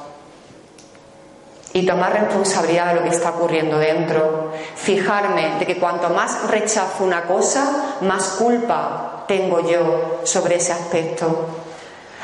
Y 1.74 1.86
tomar 1.86 2.14
responsabilidad 2.14 2.88
de 2.88 2.96
lo 2.96 3.04
que 3.04 3.10
está 3.10 3.32
ocurriendo 3.32 3.78
dentro. 3.78 4.54
Fijarme 4.76 5.56
de 5.60 5.66
que 5.66 5.78
cuanto 5.78 6.10
más 6.10 6.50
rechazo 6.50 7.04
una 7.04 7.24
cosa, 7.24 7.98
más 8.00 8.30
culpa 8.40 9.26
tengo 9.28 9.60
yo 9.60 10.22
sobre 10.24 10.56
ese 10.56 10.72
aspecto. 10.72 11.48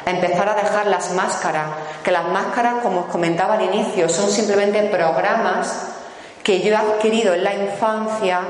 Empezar 0.06 0.48
a 0.48 0.56
dejar 0.56 0.88
las 0.88 1.12
máscaras, 1.12 1.68
que 2.02 2.12
las 2.12 2.30
máscaras, 2.30 2.76
como 2.82 3.02
os 3.02 3.06
comentaba 3.08 3.56
al 3.56 3.62
inicio, 3.64 4.08
son 4.08 4.30
simplemente 4.30 4.82
programas 4.84 5.92
que 6.44 6.62
yo 6.62 6.74
he 6.74 6.76
adquirido 6.76 7.34
en 7.34 7.44
la 7.44 7.54
infancia 7.54 8.42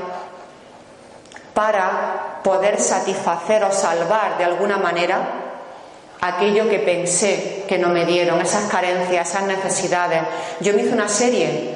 para 1.54 2.40
poder 2.42 2.80
satisfacer 2.80 3.62
o 3.64 3.72
salvar 3.72 4.38
de 4.38 4.44
alguna 4.44 4.78
manera 4.78 5.42
aquello 6.20 6.68
que 6.68 6.78
pensé 6.78 7.64
que 7.68 7.78
no 7.78 7.88
me 7.88 8.06
dieron, 8.06 8.40
esas 8.40 8.70
carencias, 8.70 9.28
esas 9.28 9.42
necesidades. 9.42 10.22
Yo 10.60 10.72
me 10.72 10.82
hice 10.82 10.94
una 10.94 11.08
serie, 11.08 11.74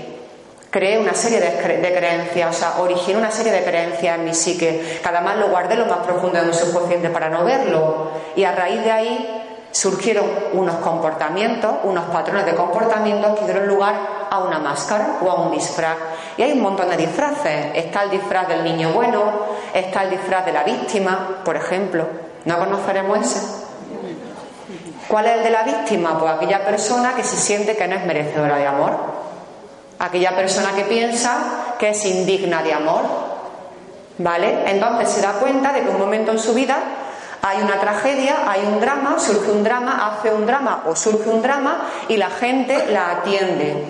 creé 0.71 0.99
una 0.99 1.15
serie 1.15 1.41
de, 1.41 1.93
creencias, 1.93 2.57
o 2.57 2.59
sea, 2.59 2.75
originé 2.79 3.19
una 3.19 3.31
serie 3.31 3.53
de 3.53 3.65
creencias 3.65 4.19
en 4.19 4.25
mi 4.25 4.35
psique, 4.35 5.01
que 5.03 5.09
además 5.09 5.37
lo 5.39 5.49
guardé 5.49 5.77
lo 5.77 5.87
más 5.87 5.99
profundo 5.99 6.41
de 6.41 6.47
mi 6.47 6.55
subconsciente 6.55 7.11
para 7.11 7.29
no 7.29 7.45
verlo. 7.45 8.11
Y 8.37 8.45
a 8.45 8.53
raíz 8.53 8.83
de 8.85 8.93
ahí 8.93 9.45
surgieron 9.73 10.25
unos 10.53 10.77
comportamientos, 10.77 11.75
unos 11.83 12.05
patrones 12.07 12.47
de 12.47 12.55
comportamiento 12.55 13.35
que 13.35 13.45
dieron 13.45 13.67
lugar 13.67 14.26
a 14.37 14.45
una 14.45 14.59
máscara 14.59 15.19
o 15.23 15.31
a 15.31 15.35
un 15.43 15.51
disfraz. 15.51 15.97
Y 16.37 16.43
hay 16.43 16.53
un 16.53 16.63
montón 16.63 16.89
de 16.89 16.97
disfraces. 16.97 17.75
Está 17.75 18.05
el 18.05 18.11
disfraz 18.11 18.49
del 18.49 18.65
niño 18.65 18.93
bueno, 18.93 19.23
está 19.75 20.05
el 20.05 20.11
disfraz 20.11 20.45
de 20.47 20.53
la 20.53 20.63
víctima, 20.63 21.41
por 21.45 21.57
ejemplo. 21.57 22.07
¿No 22.45 22.59
conoceremos 22.59 23.19
ese? 23.19 23.67
¿Cuál 25.09 25.27
es 25.27 25.37
el 25.39 25.43
de 25.45 25.51
la 25.51 25.63
víctima? 25.63 26.19
Pues 26.19 26.33
aquella 26.33 26.65
persona 26.65 27.15
que 27.15 27.23
se 27.23 27.37
siente 27.37 27.77
que 27.77 27.87
no 27.87 27.97
es 27.97 28.05
merecedora 28.05 28.57
de 28.57 28.67
amor. 28.67 28.93
Aquella 29.99 30.35
persona 30.35 30.73
que 30.75 30.85
piensa 30.85 31.75
que 31.79 31.91
es 31.91 32.05
indigna 32.05 32.63
de 32.63 32.73
amor. 32.73 33.03
¿Vale? 34.19 34.71
Entonces 34.71 35.11
se 35.11 35.21
da 35.21 35.33
cuenta 35.33 35.73
de 35.73 35.83
que 35.83 35.91
un 35.91 35.99
momento 35.99 36.33
en 36.33 36.39
su 36.39 36.55
vida 36.55 36.77
hay 37.43 37.63
una 37.63 37.79
tragedia, 37.79 38.39
hay 38.47 38.63
un 38.67 38.81
drama, 38.81 39.19
surge 39.19 39.51
un 39.51 39.63
drama, 39.63 40.09
hace 40.09 40.33
un 40.33 40.47
drama 40.47 40.83
o 40.87 40.97
surge 40.97 41.29
un 41.29 41.43
drama 41.43 41.83
y 42.09 42.17
la 42.17 42.31
gente 42.31 42.87
la 42.91 43.11
atiende. 43.11 43.85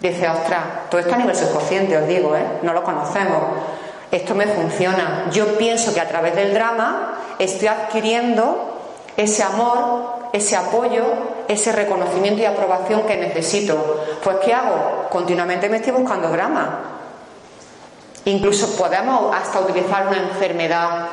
Dice, 0.00 0.28
ostras, 0.28 0.88
todo 0.90 1.00
esto 1.00 1.14
a 1.14 1.18
nivel 1.18 1.34
subconsciente, 1.34 1.96
os 1.96 2.06
digo, 2.06 2.36
¿eh? 2.36 2.44
no 2.62 2.72
lo 2.72 2.84
conocemos. 2.84 3.42
Esto 4.10 4.34
me 4.34 4.46
funciona. 4.46 5.26
Yo 5.30 5.58
pienso 5.58 5.92
que 5.92 6.00
a 6.00 6.08
través 6.08 6.34
del 6.36 6.54
drama 6.54 7.14
estoy 7.38 7.68
adquiriendo 7.68 8.78
ese 9.16 9.42
amor, 9.42 10.30
ese 10.32 10.56
apoyo, 10.56 11.04
ese 11.48 11.72
reconocimiento 11.72 12.40
y 12.40 12.44
aprobación 12.44 13.02
que 13.02 13.16
necesito. 13.16 14.04
Pues 14.22 14.36
¿qué 14.44 14.54
hago? 14.54 15.08
Continuamente 15.10 15.68
me 15.68 15.78
estoy 15.78 15.92
buscando 15.92 16.28
drama. 16.30 16.80
Incluso 18.24 18.76
podemos 18.76 19.34
hasta 19.34 19.60
utilizar 19.60 20.06
una 20.06 20.18
enfermedad 20.18 21.08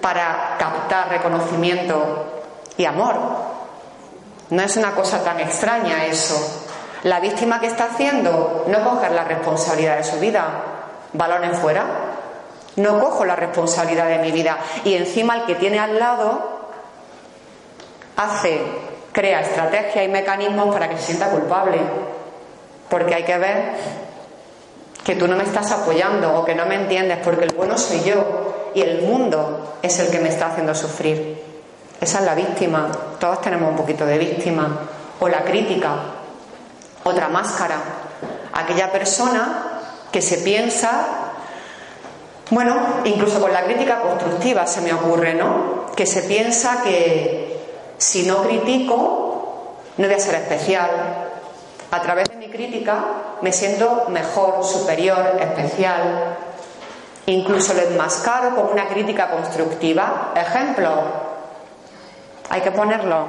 para 0.00 0.56
captar 0.58 1.10
reconocimiento 1.10 2.42
y 2.76 2.84
amor. 2.84 3.14
No 4.50 4.62
es 4.62 4.76
una 4.76 4.92
cosa 4.92 5.22
tan 5.22 5.40
extraña 5.40 6.04
eso. 6.06 6.63
La 7.04 7.20
víctima 7.20 7.60
que 7.60 7.66
está 7.66 7.84
haciendo 7.84 8.64
no 8.66 8.82
coger 8.82 9.12
la 9.12 9.24
responsabilidad 9.24 9.98
de 9.98 10.04
su 10.04 10.18
vida, 10.18 10.46
balones 11.12 11.58
fuera. 11.58 11.84
No 12.76 12.98
cojo 12.98 13.24
la 13.24 13.36
responsabilidad 13.36 14.08
de 14.08 14.18
mi 14.18 14.32
vida. 14.32 14.58
Y 14.84 14.94
encima 14.94 15.36
el 15.36 15.44
que 15.44 15.54
tiene 15.54 15.78
al 15.78 15.98
lado 15.98 16.60
hace, 18.16 18.60
crea 19.12 19.42
estrategias 19.42 20.04
y 20.04 20.08
mecanismos 20.08 20.72
para 20.74 20.88
que 20.88 20.96
se 20.96 21.04
sienta 21.04 21.28
culpable. 21.28 21.78
Porque 22.88 23.14
hay 23.14 23.24
que 23.24 23.38
ver 23.38 23.72
que 25.04 25.14
tú 25.14 25.28
no 25.28 25.36
me 25.36 25.44
estás 25.44 25.70
apoyando 25.72 26.40
o 26.40 26.44
que 26.44 26.54
no 26.54 26.64
me 26.64 26.76
entiendes, 26.76 27.18
porque 27.22 27.44
el 27.44 27.54
bueno 27.54 27.76
soy 27.76 28.02
yo 28.02 28.70
y 28.74 28.80
el 28.80 29.02
mundo 29.02 29.74
es 29.82 29.98
el 29.98 30.10
que 30.10 30.20
me 30.20 30.30
está 30.30 30.46
haciendo 30.46 30.74
sufrir. 30.74 31.38
Esa 32.00 32.20
es 32.20 32.24
la 32.24 32.34
víctima. 32.34 32.88
Todos 33.20 33.42
tenemos 33.42 33.70
un 33.70 33.76
poquito 33.76 34.06
de 34.06 34.16
víctima. 34.16 34.78
O 35.20 35.28
la 35.28 35.44
crítica. 35.44 36.23
Otra 37.04 37.28
máscara. 37.28 37.76
Aquella 38.52 38.90
persona 38.90 39.80
que 40.10 40.22
se 40.22 40.38
piensa, 40.38 41.06
bueno, 42.50 42.76
incluso 43.04 43.40
con 43.40 43.52
la 43.52 43.64
crítica 43.64 44.00
constructiva 44.00 44.66
se 44.66 44.80
me 44.80 44.92
ocurre, 44.92 45.34
¿no? 45.34 45.86
Que 45.94 46.06
se 46.06 46.22
piensa 46.22 46.82
que 46.82 47.60
si 47.98 48.24
no 48.24 48.42
critico, 48.42 49.76
no 49.96 50.06
voy 50.06 50.14
a 50.14 50.18
ser 50.18 50.36
especial. 50.36 50.90
A 51.90 52.00
través 52.00 52.28
de 52.28 52.36
mi 52.36 52.48
crítica 52.48 53.04
me 53.42 53.52
siento 53.52 54.06
mejor, 54.08 54.64
superior, 54.64 55.36
especial. 55.40 56.36
Incluso 57.26 57.74
lo 57.74 57.80
enmascaro 57.82 58.54
con 58.54 58.66
una 58.72 58.88
crítica 58.88 59.30
constructiva. 59.30 60.32
Ejemplo, 60.34 60.90
hay 62.50 62.60
que 62.60 62.70
ponerlo. 62.70 63.26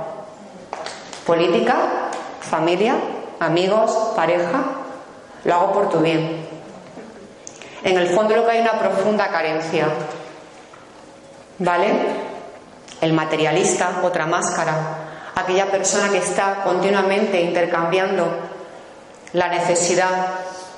Política, 1.26 1.76
familia, 2.42 2.96
amigos, 3.40 3.92
pareja. 4.16 4.64
Lo 5.44 5.54
hago 5.54 5.74
por 5.74 5.90
tu 5.90 6.00
bien. 6.00 6.48
En 7.84 7.98
el 7.98 8.08
fondo 8.08 8.36
lo 8.36 8.46
que 8.46 8.52
hay 8.52 8.62
una 8.62 8.80
profunda 8.80 9.28
carencia. 9.28 9.88
¿Vale? 11.60 11.88
El 13.02 13.14
materialista, 13.14 14.02
otra 14.04 14.26
máscara. 14.26 14.74
Aquella 15.36 15.68
persona 15.68 16.10
que 16.10 16.18
está 16.18 16.64
continuamente 16.64 17.40
intercambiando 17.42 18.28
la 19.34 19.50
necesidad 19.50 20.10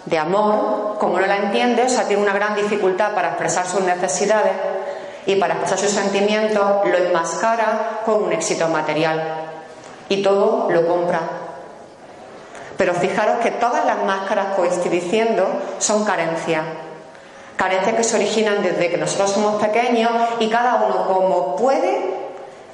de 0.05 0.17
amor, 0.17 0.97
como 0.99 1.19
no 1.19 1.27
la 1.27 1.37
entiende, 1.37 1.83
o 1.83 1.89
sea, 1.89 2.07
tiene 2.07 2.23
una 2.23 2.33
gran 2.33 2.55
dificultad 2.55 3.13
para 3.13 3.29
expresar 3.29 3.67
sus 3.67 3.81
necesidades 3.81 4.53
y 5.25 5.35
para 5.35 5.55
expresar 5.55 5.79
sus 5.79 5.91
sentimientos, 5.91 6.63
lo 6.85 6.97
enmascara 6.97 8.01
con 8.05 8.23
un 8.23 8.33
éxito 8.33 8.67
material 8.69 9.21
y 10.09 10.23
todo 10.23 10.69
lo 10.71 10.87
compra. 10.87 11.19
Pero 12.77 12.93
fijaros 12.93 13.39
que 13.39 13.51
todas 13.51 13.85
las 13.85 14.03
máscaras 14.03 14.55
que 14.55 14.67
estoy 14.67 14.91
diciendo 14.91 15.47
son 15.79 16.05
carencias. 16.05 16.63
Carencias 17.55 17.95
que 17.95 18.03
se 18.03 18.15
originan 18.15 18.61
desde 18.61 18.89
que 18.89 18.97
nosotros 18.97 19.31
somos 19.31 19.61
pequeños 19.61 20.11
y 20.39 20.47
cada 20.47 20.75
uno 20.75 21.07
como 21.07 21.55
puede, 21.55 22.01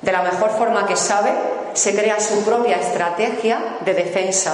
de 0.02 0.12
la 0.12 0.22
mejor 0.22 0.50
forma 0.52 0.86
que 0.86 0.98
sabe, 0.98 1.32
se 1.74 1.96
crea 1.96 2.20
su 2.20 2.44
propia 2.44 2.76
estrategia 2.76 3.78
de 3.86 3.94
defensa 3.94 4.54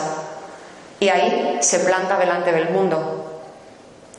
y 1.00 1.10
ahí 1.10 1.58
se 1.62 1.80
planta 1.80 2.18
delante 2.20 2.52
del 2.52 2.70
mundo, 2.70 3.42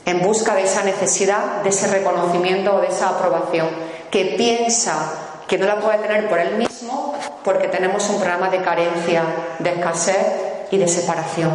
en 0.05 0.21
busca 0.21 0.55
de 0.55 0.63
esa 0.63 0.83
necesidad, 0.83 1.61
de 1.63 1.69
ese 1.69 1.87
reconocimiento 1.87 2.75
o 2.75 2.81
de 2.81 2.87
esa 2.87 3.09
aprobación, 3.09 3.69
que 4.09 4.35
piensa 4.37 5.13
que 5.47 5.57
no 5.57 5.65
la 5.65 5.79
puede 5.79 5.99
tener 5.99 6.27
por 6.27 6.39
él 6.39 6.57
mismo 6.57 7.13
porque 7.43 7.69
tenemos 7.69 8.09
un 8.09 8.17
programa 8.17 8.49
de 8.49 8.61
carencia, 8.61 9.23
de 9.59 9.69
escasez 9.69 10.50
y 10.71 10.77
de 10.77 10.87
separación. 10.87 11.51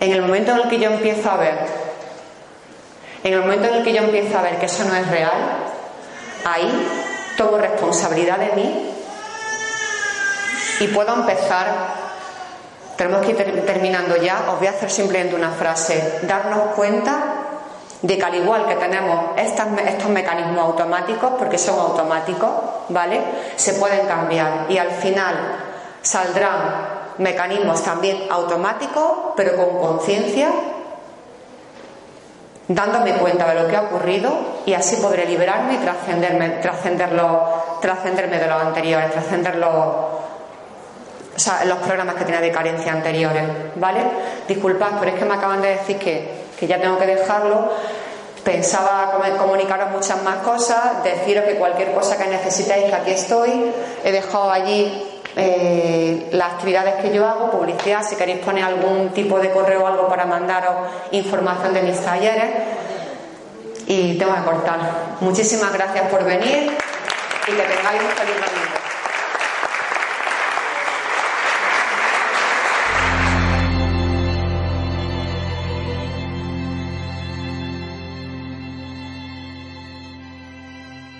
En 0.00 0.12
el 0.12 0.22
momento 0.22 0.52
en 0.52 0.58
el 0.58 0.68
que 0.68 0.78
yo 0.78 0.90
empiezo 0.90 1.30
a 1.30 1.36
ver, 1.36 1.58
en 3.22 3.34
el 3.34 3.40
momento 3.40 3.68
en 3.68 3.74
el 3.74 3.84
que 3.84 3.92
yo 3.92 4.02
empiezo 4.02 4.38
a 4.38 4.42
ver 4.42 4.58
que 4.58 4.66
eso 4.66 4.84
no 4.84 4.94
es 4.94 5.06
real, 5.08 5.32
ahí 6.44 6.70
tomo 7.36 7.58
responsabilidad 7.58 8.38
de 8.38 8.52
mí 8.52 8.90
y 10.80 10.88
puedo 10.88 11.14
empezar 11.14 12.00
tenemos 13.00 13.24
que 13.24 13.32
ir 13.32 13.64
terminando 13.64 14.14
ya. 14.16 14.44
Os 14.50 14.58
voy 14.58 14.66
a 14.66 14.72
hacer 14.72 14.90
simplemente 14.90 15.34
una 15.34 15.52
frase. 15.52 16.18
Darnos 16.24 16.74
cuenta 16.76 17.16
de 18.02 18.18
que 18.18 18.22
al 18.22 18.34
igual 18.34 18.66
que 18.66 18.74
tenemos 18.74 19.30
estos 19.38 20.10
mecanismos 20.10 20.58
automáticos, 20.58 21.32
porque 21.38 21.56
son 21.56 21.78
automáticos, 21.78 22.50
¿vale? 22.90 23.22
Se 23.56 23.72
pueden 23.72 24.06
cambiar 24.06 24.66
y 24.68 24.76
al 24.76 24.90
final 24.90 25.34
saldrán 26.02 26.99
mecanismos 27.20 27.82
también 27.82 28.24
automáticos, 28.30 29.32
pero 29.36 29.54
con 29.56 29.78
conciencia, 29.78 30.48
dándome 32.66 33.12
cuenta 33.14 33.46
de 33.52 33.62
lo 33.62 33.68
que 33.68 33.76
ha 33.76 33.82
ocurrido 33.82 34.32
y 34.64 34.74
así 34.74 34.96
podré 34.96 35.26
liberarme 35.26 35.74
y 35.74 35.78
trascenderme, 35.78 36.48
trascenderme 36.60 38.38
de 38.38 38.46
los 38.46 38.62
anteriores, 38.62 39.12
trascenderlo 39.12 40.20
o 41.36 41.38
sea, 41.42 41.64
los 41.64 41.78
programas 41.78 42.16
que 42.16 42.24
tenía 42.24 42.40
de 42.40 42.50
carencia 42.50 42.92
anteriores, 42.92 43.44
¿vale? 43.76 44.00
Disculpad, 44.46 44.98
pero 44.98 45.12
es 45.12 45.18
que 45.18 45.24
me 45.24 45.34
acaban 45.34 45.62
de 45.62 45.68
decir 45.68 45.98
que, 45.98 46.44
que 46.58 46.66
ya 46.66 46.78
tengo 46.78 46.98
que 46.98 47.06
dejarlo. 47.06 47.70
Pensaba 48.44 49.12
comunicaros 49.38 49.90
muchas 49.90 50.22
más 50.22 50.36
cosas, 50.38 51.02
deciros 51.02 51.44
que 51.44 51.56
cualquier 51.56 51.92
cosa 51.92 52.16
que 52.18 52.26
necesitéis, 52.26 52.86
que 52.86 52.94
aquí 52.94 53.10
estoy. 53.12 53.72
He 54.04 54.12
dejado 54.12 54.50
allí 54.50 55.09
eh, 55.36 56.28
las 56.32 56.54
actividades 56.54 57.02
que 57.02 57.12
yo 57.12 57.26
hago, 57.26 57.50
publicidad, 57.50 58.02
si 58.02 58.16
queréis 58.16 58.40
poner 58.40 58.64
algún 58.64 59.10
tipo 59.10 59.38
de 59.38 59.50
correo 59.50 59.84
o 59.84 59.86
algo 59.86 60.08
para 60.08 60.24
mandaros 60.26 60.74
información 61.12 61.74
de 61.74 61.82
mis 61.82 62.00
talleres. 62.00 62.50
Y 63.86 64.16
tengo 64.18 64.34
que 64.34 64.42
cortar. 64.42 64.78
Muchísimas 65.20 65.72
gracias 65.72 66.08
por 66.08 66.24
venir 66.24 66.70
y 67.46 67.50
que 67.50 67.62
tengáis 67.62 68.02
un 68.02 68.10
feliz 68.10 68.34
domingo. 68.34 68.79